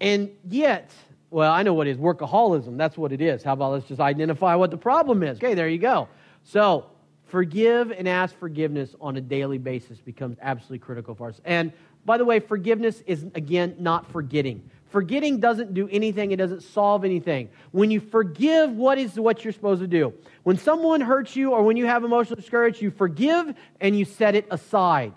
And 0.00 0.30
yet, 0.48 0.90
well, 1.32 1.50
I 1.50 1.62
know 1.62 1.72
what 1.72 1.86
it 1.86 1.92
is 1.92 1.96
workaholism. 1.96 2.76
That's 2.76 2.98
what 2.98 3.10
it 3.10 3.22
is. 3.22 3.42
How 3.42 3.54
about 3.54 3.72
let's 3.72 3.86
just 3.86 4.00
identify 4.00 4.54
what 4.54 4.70
the 4.70 4.76
problem 4.76 5.22
is? 5.22 5.38
Okay, 5.38 5.54
there 5.54 5.68
you 5.68 5.78
go. 5.78 6.08
So, 6.44 6.86
forgive 7.24 7.90
and 7.90 8.06
ask 8.06 8.38
forgiveness 8.38 8.94
on 9.00 9.16
a 9.16 9.20
daily 9.20 9.56
basis 9.56 9.98
becomes 9.98 10.36
absolutely 10.42 10.80
critical 10.80 11.14
for 11.14 11.28
us. 11.28 11.40
And 11.46 11.72
by 12.04 12.18
the 12.18 12.24
way, 12.26 12.38
forgiveness 12.38 13.02
is, 13.06 13.24
again, 13.34 13.76
not 13.78 14.12
forgetting. 14.12 14.68
Forgetting 14.90 15.40
doesn't 15.40 15.72
do 15.72 15.88
anything, 15.88 16.32
it 16.32 16.36
doesn't 16.36 16.62
solve 16.62 17.02
anything. 17.02 17.48
When 17.70 17.90
you 17.90 18.00
forgive, 18.00 18.72
what 18.72 18.98
is 18.98 19.18
what 19.18 19.42
you're 19.42 19.54
supposed 19.54 19.80
to 19.80 19.86
do? 19.86 20.12
When 20.42 20.58
someone 20.58 21.00
hurts 21.00 21.34
you 21.34 21.52
or 21.52 21.62
when 21.62 21.78
you 21.78 21.86
have 21.86 22.04
emotional 22.04 22.36
discouragement, 22.36 22.82
you 22.82 22.90
forgive 22.90 23.54
and 23.80 23.98
you 23.98 24.04
set 24.04 24.34
it 24.34 24.46
aside. 24.50 25.14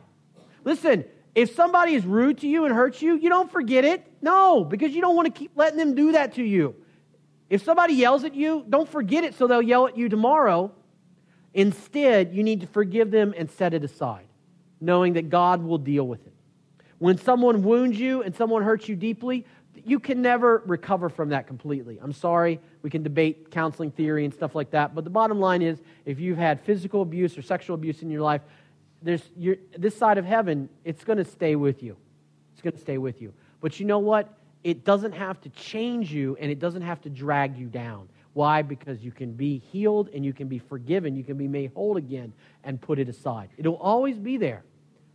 Listen, 0.63 1.03
if 1.35 1.53
somebody 1.53 1.93
is 1.93 2.05
rude 2.05 2.39
to 2.39 2.47
you 2.47 2.65
and 2.65 2.73
hurts 2.73 3.01
you, 3.01 3.17
you 3.17 3.27
don't 3.27 3.51
forget 3.51 3.83
it. 3.83 4.09
No, 4.21 4.63
because 4.63 4.95
you 4.95 5.01
don't 5.01 5.15
want 5.15 5.27
to 5.27 5.37
keep 5.37 5.51
letting 5.55 5.77
them 5.77 5.93
do 5.93 6.13
that 6.13 6.35
to 6.35 6.43
you. 6.43 6.75
If 7.49 7.63
somebody 7.63 7.93
yells 7.93 8.23
at 8.23 8.33
you, 8.33 8.65
don't 8.67 8.89
forget 8.89 9.23
it 9.25 9.35
so 9.35 9.45
they'll 9.45 9.61
yell 9.61 9.87
at 9.87 9.97
you 9.97 10.07
tomorrow. 10.09 10.71
Instead, 11.53 12.33
you 12.33 12.41
need 12.41 12.61
to 12.61 12.67
forgive 12.67 13.11
them 13.11 13.33
and 13.37 13.51
set 13.51 13.73
it 13.73 13.83
aside, 13.83 14.25
knowing 14.79 15.13
that 15.13 15.29
God 15.29 15.61
will 15.61 15.77
deal 15.77 16.07
with 16.07 16.25
it. 16.25 16.33
When 16.97 17.17
someone 17.17 17.63
wounds 17.63 17.99
you 17.99 18.23
and 18.23 18.33
someone 18.35 18.63
hurts 18.63 18.87
you 18.87 18.95
deeply, 18.95 19.45
you 19.83 19.99
can 19.99 20.21
never 20.21 20.63
recover 20.65 21.09
from 21.09 21.29
that 21.29 21.47
completely. 21.47 21.99
I'm 22.01 22.13
sorry, 22.13 22.59
we 22.81 22.89
can 22.89 23.03
debate 23.03 23.51
counseling 23.51 23.91
theory 23.91 24.25
and 24.25 24.33
stuff 24.33 24.55
like 24.55 24.71
that, 24.71 24.95
but 24.95 25.03
the 25.03 25.09
bottom 25.09 25.39
line 25.39 25.61
is 25.61 25.81
if 26.05 26.19
you've 26.19 26.37
had 26.37 26.61
physical 26.61 27.01
abuse 27.01 27.37
or 27.37 27.41
sexual 27.41 27.75
abuse 27.75 28.01
in 28.01 28.09
your 28.09 28.21
life, 28.21 28.41
there's, 29.05 29.21
this 29.77 29.95
side 29.95 30.17
of 30.17 30.25
heaven, 30.25 30.67
it's 30.83 31.03
going 31.03 31.17
to 31.17 31.25
stay 31.25 31.55
with 31.55 31.83
you. 31.83 31.95
It's 32.53 32.61
going 32.61 32.73
to 32.73 32.79
stay 32.79 32.97
with 32.97 33.21
you. 33.21 33.33
But 33.61 33.79
you 33.79 33.85
know 33.85 33.99
what? 33.99 34.33
It 34.63 34.83
doesn't 34.83 35.11
have 35.11 35.39
to 35.41 35.49
change 35.49 36.11
you 36.11 36.35
and 36.39 36.51
it 36.51 36.57
doesn't 36.57 36.81
have 36.81 37.01
to 37.01 37.09
drag 37.09 37.55
you 37.55 37.67
down. 37.67 38.09
Why? 38.33 38.63
Because 38.63 39.03
you 39.03 39.11
can 39.11 39.33
be 39.33 39.59
healed 39.59 40.09
and 40.09 40.25
you 40.25 40.33
can 40.33 40.47
be 40.47 40.57
forgiven. 40.57 41.15
You 41.15 41.23
can 41.23 41.37
be 41.37 41.47
made 41.47 41.71
whole 41.75 41.97
again 41.97 42.33
and 42.63 42.81
put 42.81 42.97
it 42.97 43.07
aside. 43.07 43.49
It'll 43.57 43.75
always 43.75 44.17
be 44.17 44.37
there, 44.37 44.63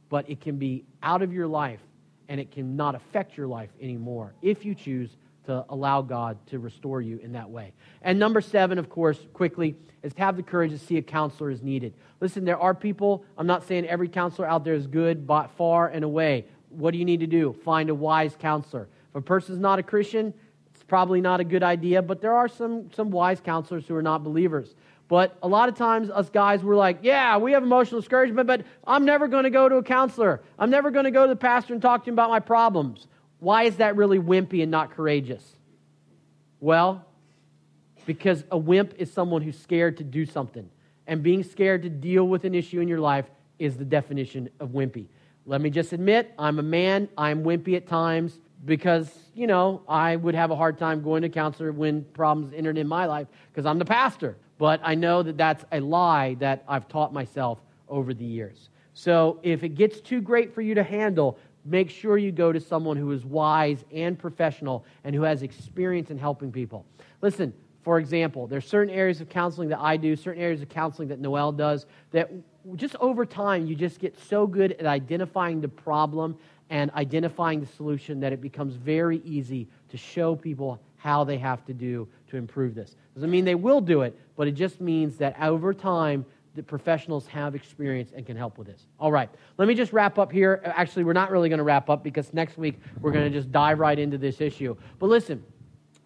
but 0.08 0.30
it 0.30 0.40
can 0.40 0.56
be 0.56 0.84
out 1.02 1.20
of 1.20 1.32
your 1.32 1.48
life 1.48 1.80
and 2.28 2.40
it 2.40 2.52
can 2.52 2.76
not 2.76 2.94
affect 2.94 3.36
your 3.36 3.48
life 3.48 3.70
anymore 3.82 4.34
if 4.40 4.64
you 4.64 4.72
choose 4.72 5.10
to 5.50 5.64
allow 5.68 6.00
God 6.00 6.38
to 6.46 6.58
restore 6.58 7.00
you 7.00 7.18
in 7.18 7.32
that 7.32 7.50
way. 7.50 7.72
And 8.02 8.18
number 8.18 8.40
seven, 8.40 8.78
of 8.78 8.88
course, 8.88 9.18
quickly, 9.34 9.76
is 10.02 10.12
have 10.16 10.36
the 10.36 10.42
courage 10.42 10.70
to 10.70 10.78
see 10.78 10.96
a 10.96 11.02
counselor 11.02 11.50
is 11.50 11.62
needed. 11.62 11.92
Listen, 12.20 12.44
there 12.44 12.58
are 12.58 12.74
people, 12.74 13.24
I'm 13.36 13.46
not 13.46 13.66
saying 13.66 13.86
every 13.86 14.08
counselor 14.08 14.48
out 14.48 14.64
there 14.64 14.74
is 14.74 14.86
good, 14.86 15.26
but 15.26 15.50
far 15.56 15.88
and 15.88 16.04
away. 16.04 16.46
What 16.70 16.92
do 16.92 16.98
you 16.98 17.04
need 17.04 17.20
to 17.20 17.26
do? 17.26 17.54
Find 17.64 17.90
a 17.90 17.94
wise 17.94 18.36
counselor. 18.38 18.88
If 19.10 19.16
a 19.16 19.20
person's 19.20 19.58
not 19.58 19.78
a 19.78 19.82
Christian, 19.82 20.32
it's 20.72 20.84
probably 20.84 21.20
not 21.20 21.40
a 21.40 21.44
good 21.44 21.62
idea, 21.62 22.00
but 22.00 22.20
there 22.20 22.34
are 22.34 22.48
some, 22.48 22.90
some 22.92 23.10
wise 23.10 23.40
counselors 23.40 23.86
who 23.86 23.94
are 23.96 24.02
not 24.02 24.22
believers. 24.22 24.74
But 25.08 25.36
a 25.42 25.48
lot 25.48 25.68
of 25.68 25.74
times, 25.74 26.08
us 26.08 26.30
guys, 26.30 26.62
we're 26.62 26.76
like, 26.76 27.00
yeah, 27.02 27.36
we 27.36 27.50
have 27.52 27.64
emotional 27.64 28.00
discouragement, 28.00 28.46
but 28.46 28.64
I'm 28.86 29.04
never 29.04 29.26
going 29.26 29.42
to 29.42 29.50
go 29.50 29.68
to 29.68 29.76
a 29.76 29.82
counselor. 29.82 30.40
I'm 30.56 30.70
never 30.70 30.92
going 30.92 31.04
to 31.04 31.10
go 31.10 31.26
to 31.26 31.28
the 31.28 31.36
pastor 31.36 31.72
and 31.72 31.82
talk 31.82 32.04
to 32.04 32.10
him 32.10 32.14
about 32.14 32.30
my 32.30 32.38
problems. 32.38 33.08
Why 33.40 33.64
is 33.64 33.76
that 33.76 33.96
really 33.96 34.18
wimpy 34.18 34.62
and 34.62 34.70
not 34.70 34.92
courageous? 34.92 35.42
Well, 36.60 37.04
because 38.06 38.44
a 38.50 38.58
wimp 38.58 38.94
is 38.98 39.12
someone 39.12 39.42
who's 39.42 39.58
scared 39.58 39.96
to 39.98 40.04
do 40.04 40.26
something. 40.26 40.68
And 41.06 41.22
being 41.22 41.42
scared 41.42 41.82
to 41.82 41.88
deal 41.88 42.28
with 42.28 42.44
an 42.44 42.54
issue 42.54 42.80
in 42.80 42.88
your 42.88 43.00
life 43.00 43.26
is 43.58 43.76
the 43.76 43.84
definition 43.84 44.48
of 44.60 44.70
wimpy. 44.70 45.06
Let 45.46 45.60
me 45.60 45.70
just 45.70 45.92
admit, 45.92 46.32
I'm 46.38 46.58
a 46.58 46.62
man. 46.62 47.08
I'm 47.16 47.42
wimpy 47.42 47.76
at 47.76 47.88
times 47.88 48.38
because, 48.64 49.10
you 49.34 49.46
know, 49.46 49.82
I 49.88 50.16
would 50.16 50.34
have 50.34 50.50
a 50.50 50.56
hard 50.56 50.78
time 50.78 51.02
going 51.02 51.22
to 51.22 51.28
counselor 51.28 51.72
when 51.72 52.04
problems 52.04 52.52
entered 52.52 52.78
in 52.78 52.86
my 52.86 53.06
life 53.06 53.26
because 53.50 53.66
I'm 53.66 53.78
the 53.78 53.84
pastor. 53.84 54.36
But 54.58 54.80
I 54.84 54.94
know 54.94 55.22
that 55.22 55.38
that's 55.38 55.64
a 55.72 55.80
lie 55.80 56.34
that 56.40 56.62
I've 56.68 56.86
taught 56.88 57.12
myself 57.12 57.58
over 57.88 58.12
the 58.12 58.24
years. 58.24 58.68
So 58.92 59.40
if 59.42 59.62
it 59.64 59.70
gets 59.70 60.00
too 60.00 60.20
great 60.20 60.54
for 60.54 60.60
you 60.60 60.74
to 60.74 60.82
handle, 60.82 61.38
make 61.64 61.90
sure 61.90 62.18
you 62.18 62.32
go 62.32 62.52
to 62.52 62.60
someone 62.60 62.96
who 62.96 63.10
is 63.12 63.24
wise 63.24 63.84
and 63.92 64.18
professional 64.18 64.84
and 65.04 65.14
who 65.14 65.22
has 65.22 65.42
experience 65.42 66.10
in 66.10 66.18
helping 66.18 66.50
people. 66.50 66.84
Listen, 67.22 67.52
for 67.82 67.98
example, 67.98 68.46
there's 68.46 68.66
certain 68.66 68.92
areas 68.92 69.20
of 69.20 69.28
counseling 69.28 69.68
that 69.70 69.80
I 69.80 69.96
do, 69.96 70.16
certain 70.16 70.42
areas 70.42 70.62
of 70.62 70.68
counseling 70.68 71.08
that 71.08 71.18
Noel 71.18 71.52
does, 71.52 71.86
that 72.10 72.30
just 72.76 72.94
over 72.96 73.24
time 73.24 73.66
you 73.66 73.74
just 73.74 73.98
get 73.98 74.18
so 74.18 74.46
good 74.46 74.72
at 74.72 74.86
identifying 74.86 75.60
the 75.60 75.68
problem 75.68 76.36
and 76.68 76.90
identifying 76.92 77.60
the 77.60 77.66
solution 77.66 78.20
that 78.20 78.32
it 78.32 78.40
becomes 78.40 78.74
very 78.74 79.22
easy 79.24 79.66
to 79.88 79.96
show 79.96 80.36
people 80.36 80.80
how 80.96 81.24
they 81.24 81.38
have 81.38 81.64
to 81.64 81.72
do 81.72 82.06
to 82.28 82.36
improve 82.36 82.74
this. 82.74 82.94
Doesn't 83.14 83.30
mean 83.30 83.44
they 83.44 83.54
will 83.54 83.80
do 83.80 84.02
it, 84.02 84.18
but 84.36 84.46
it 84.46 84.52
just 84.52 84.80
means 84.80 85.16
that 85.16 85.40
over 85.40 85.72
time 85.72 86.24
the 86.54 86.62
professionals 86.62 87.26
have 87.28 87.54
experience 87.54 88.12
and 88.14 88.26
can 88.26 88.36
help 88.36 88.58
with 88.58 88.66
this. 88.66 88.86
All 88.98 89.12
right, 89.12 89.30
let 89.58 89.68
me 89.68 89.74
just 89.74 89.92
wrap 89.92 90.18
up 90.18 90.32
here. 90.32 90.60
Actually, 90.64 91.04
we're 91.04 91.12
not 91.12 91.30
really 91.30 91.48
going 91.48 91.58
to 91.58 91.64
wrap 91.64 91.88
up 91.88 92.02
because 92.02 92.32
next 92.34 92.58
week 92.58 92.80
we're 93.00 93.12
going 93.12 93.30
to 93.30 93.36
just 93.36 93.52
dive 93.52 93.78
right 93.78 93.98
into 93.98 94.18
this 94.18 94.40
issue. 94.40 94.76
But 94.98 95.06
listen, 95.06 95.44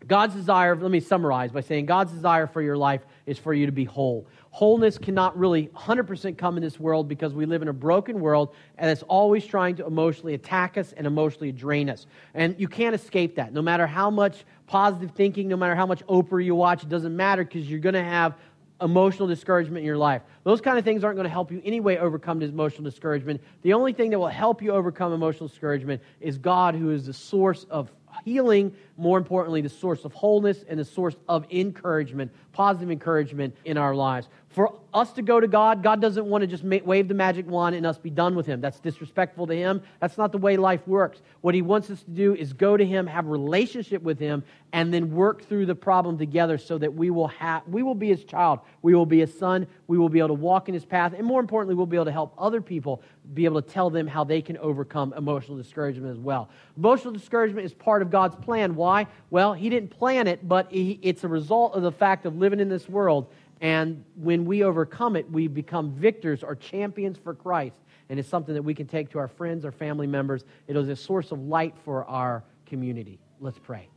God's 0.07 0.35
desire, 0.35 0.77
let 0.77 0.91
me 0.91 1.01
summarize 1.01 1.51
by 1.51 1.61
saying 1.61 1.87
God's 1.87 2.13
desire 2.13 2.47
for 2.47 2.61
your 2.61 2.77
life 2.77 3.03
is 3.27 3.39
for 3.39 3.55
you 3.55 3.67
to 3.67 3.73
be 3.73 3.85
whole. 3.85 4.27
Wholeness 4.51 4.99
cannot 4.99 5.37
really 5.37 5.69
100% 5.69 6.39
come 6.39 6.57
in 6.57 6.63
this 6.63 6.79
world 6.79 7.09
because 7.09 7.35
we 7.35 7.47
live 7.47 7.63
in 7.63 7.69
a 7.69 7.73
broken 7.73 8.21
world 8.21 8.55
and 8.79 8.91
it's 8.91 9.03
always 9.05 9.47
trying 9.47 9.77
to 9.77 9.87
emotionally 9.87 10.35
attack 10.35 10.79
us 10.79 10.93
and 10.93 11.07
emotionally 11.07 11.53
drain 11.53 11.89
us. 11.89 12.07
And 12.35 12.55
you 12.59 12.69
can't 12.69 12.95
escape 12.95 13.37
that. 13.37 13.53
No 13.53 13.63
matter 13.63 13.87
how 13.87 14.11
much 14.11 14.45
positive 14.67 15.13
thinking, 15.13 15.49
no 15.49 15.57
matter 15.57 15.75
how 15.75 15.87
much 15.87 16.05
Oprah 16.07 16.45
you 16.45 16.55
watch, 16.55 16.83
it 16.83 16.89
doesn't 16.89 17.17
matter 17.17 17.45
because 17.45 17.69
you're 17.69 17.81
going 17.81 17.95
to 17.95 18.05
have 18.05 18.35
emotional 18.81 19.29
discouragement 19.29 19.79
in 19.79 19.85
your 19.85 19.97
life. 19.97 20.23
Those 20.43 20.61
kind 20.61 20.79
of 20.79 20.85
things 20.85 21.05
aren't 21.05 21.17
going 21.17 21.25
to 21.25 21.31
help 21.31 21.51
you 21.51 21.63
anyway 21.65 21.97
overcome 21.97 22.39
this 22.39 22.51
emotional 22.51 22.85
discouragement. 22.85 23.41
The 23.63 23.73
only 23.73 23.93
thing 23.93 24.11
that 24.11 24.19
will 24.19 24.29
help 24.29 24.63
you 24.63 24.73
overcome 24.73 25.13
emotional 25.13 25.49
discouragement 25.49 26.03
is 26.21 26.39
God, 26.39 26.75
who 26.75 26.91
is 26.91 27.07
the 27.07 27.13
source 27.13 27.65
of 27.71 27.91
healing, 28.25 28.75
more 28.97 29.19
importantly, 29.19 29.61
the 29.61 29.69
source 29.69 30.05
of 30.05 30.13
wholeness 30.13 30.65
and 30.69 30.79
the 30.79 30.85
source 30.85 31.17
of 31.29 31.47
encouragement, 31.51 32.31
positive 32.53 32.91
encouragement 32.91 33.57
in 33.65 33.77
our 33.77 33.95
lives. 33.95 34.29
For 34.55 34.73
us 34.93 35.13
to 35.15 35.23
go 35.23 35.41
to 35.41 35.49
God, 35.49 35.83
God 35.83 36.01
doesn't 36.01 36.27
want 36.27 36.43
to 36.43 36.47
just 36.47 36.63
wave 36.63 37.09
the 37.09 37.15
magic 37.15 37.45
wand 37.49 37.75
and 37.75 37.85
us 37.85 37.99
be 37.99 38.09
done 38.09 38.37
with 38.37 38.47
Him. 38.47 38.61
That's 38.61 38.79
disrespectful 38.79 39.49
to 39.49 39.55
Him. 39.55 39.83
That's 39.99 40.17
not 40.17 40.31
the 40.31 40.39
way 40.39 40.57
life 40.57 40.87
works. 40.87 41.23
What 41.41 41.57
He 41.57 41.63
wants 41.63 41.91
us 41.91 42.05
to 42.05 42.11
do 42.11 42.37
is 42.37 42.53
go 42.53 42.77
to 42.77 42.87
Him, 42.87 43.09
have 43.09 43.27
a 43.27 43.31
relationship 43.31 44.01
with 44.03 44.21
Him, 44.21 44.45
and 44.73 44.95
then 44.95 45.11
work 45.11 45.43
through 45.43 45.67
the 45.67 45.75
problem 45.75 46.19
together 46.19 46.57
so 46.57 46.79
that 46.79 46.95
we 46.95 47.11
will 47.11 47.27
have 47.29 47.67
we 47.67 47.83
will 47.83 47.97
be 47.97 48.09
His 48.09 48.23
child, 48.25 48.61
we 48.83 48.95
will 48.95 49.07
be 49.07 49.19
His 49.19 49.37
son, 49.37 49.67
we 49.89 49.99
will 49.99 50.09
be 50.09 50.21
able 50.21 50.29
to 50.29 50.35
walk 50.35 50.69
in 50.69 50.75
His 50.75 50.85
path, 50.85 51.15
and 51.17 51.27
more 51.27 51.41
importantly, 51.41 51.75
we'll 51.75 51.87
be 51.87 51.97
able 51.97 52.05
to 52.05 52.13
help 52.13 52.33
other 52.39 52.61
people 52.61 53.03
be 53.33 53.47
able 53.47 53.61
to 53.61 53.69
tell 53.69 53.91
them 53.91 54.07
how 54.07 54.23
they 54.23 54.41
can 54.41 54.57
overcome 54.59 55.13
emotional 55.17 55.57
discouragement 55.57 56.13
as 56.13 56.19
well. 56.19 56.49
Emotional 56.77 57.13
discouragement 57.13 57.65
is 57.65 57.75
part 57.75 58.03
of 58.03 58.11
God's 58.11 58.37
plan. 58.37 58.77
Why? 58.85 59.07
Well, 59.31 59.55
He 59.55 59.71
didn't 59.71 59.91
plan 59.91 60.27
it, 60.27 60.47
but 60.47 60.69
it's 60.71 61.25
a 61.25 61.29
result 61.29 61.75
of 61.75 61.83
the 61.83 61.93
fact 61.93 62.27
of 62.27 62.37
living 62.37 62.61
in 62.61 62.69
this 62.69 62.89
world 62.89 63.29
and 63.61 64.05
when 64.17 64.45
we 64.45 64.63
overcome 64.63 65.17
it, 65.17 65.31
we 65.31 65.49
become 65.49 65.93
victors 65.93 66.43
or 66.43 66.55
champions 66.55 67.17
for 67.17 67.35
Christ. 67.35 67.77
And 68.11 68.19
it's 68.19 68.29
something 68.29 68.55
that 68.55 68.63
we 68.63 68.75
can 68.75 68.87
take 68.87 69.09
to 69.13 69.19
our 69.19 69.27
friends, 69.27 69.65
our 69.65 69.73
family 69.73 70.07
members. 70.07 70.45
It 70.69 70.77
is 70.77 70.89
a 70.91 70.97
source 70.97 71.33
of 71.33 71.41
light 71.41 71.75
for 71.83 72.05
our 72.05 72.45
community. 72.67 73.19
Let's 73.41 73.59
pray. 73.59 73.89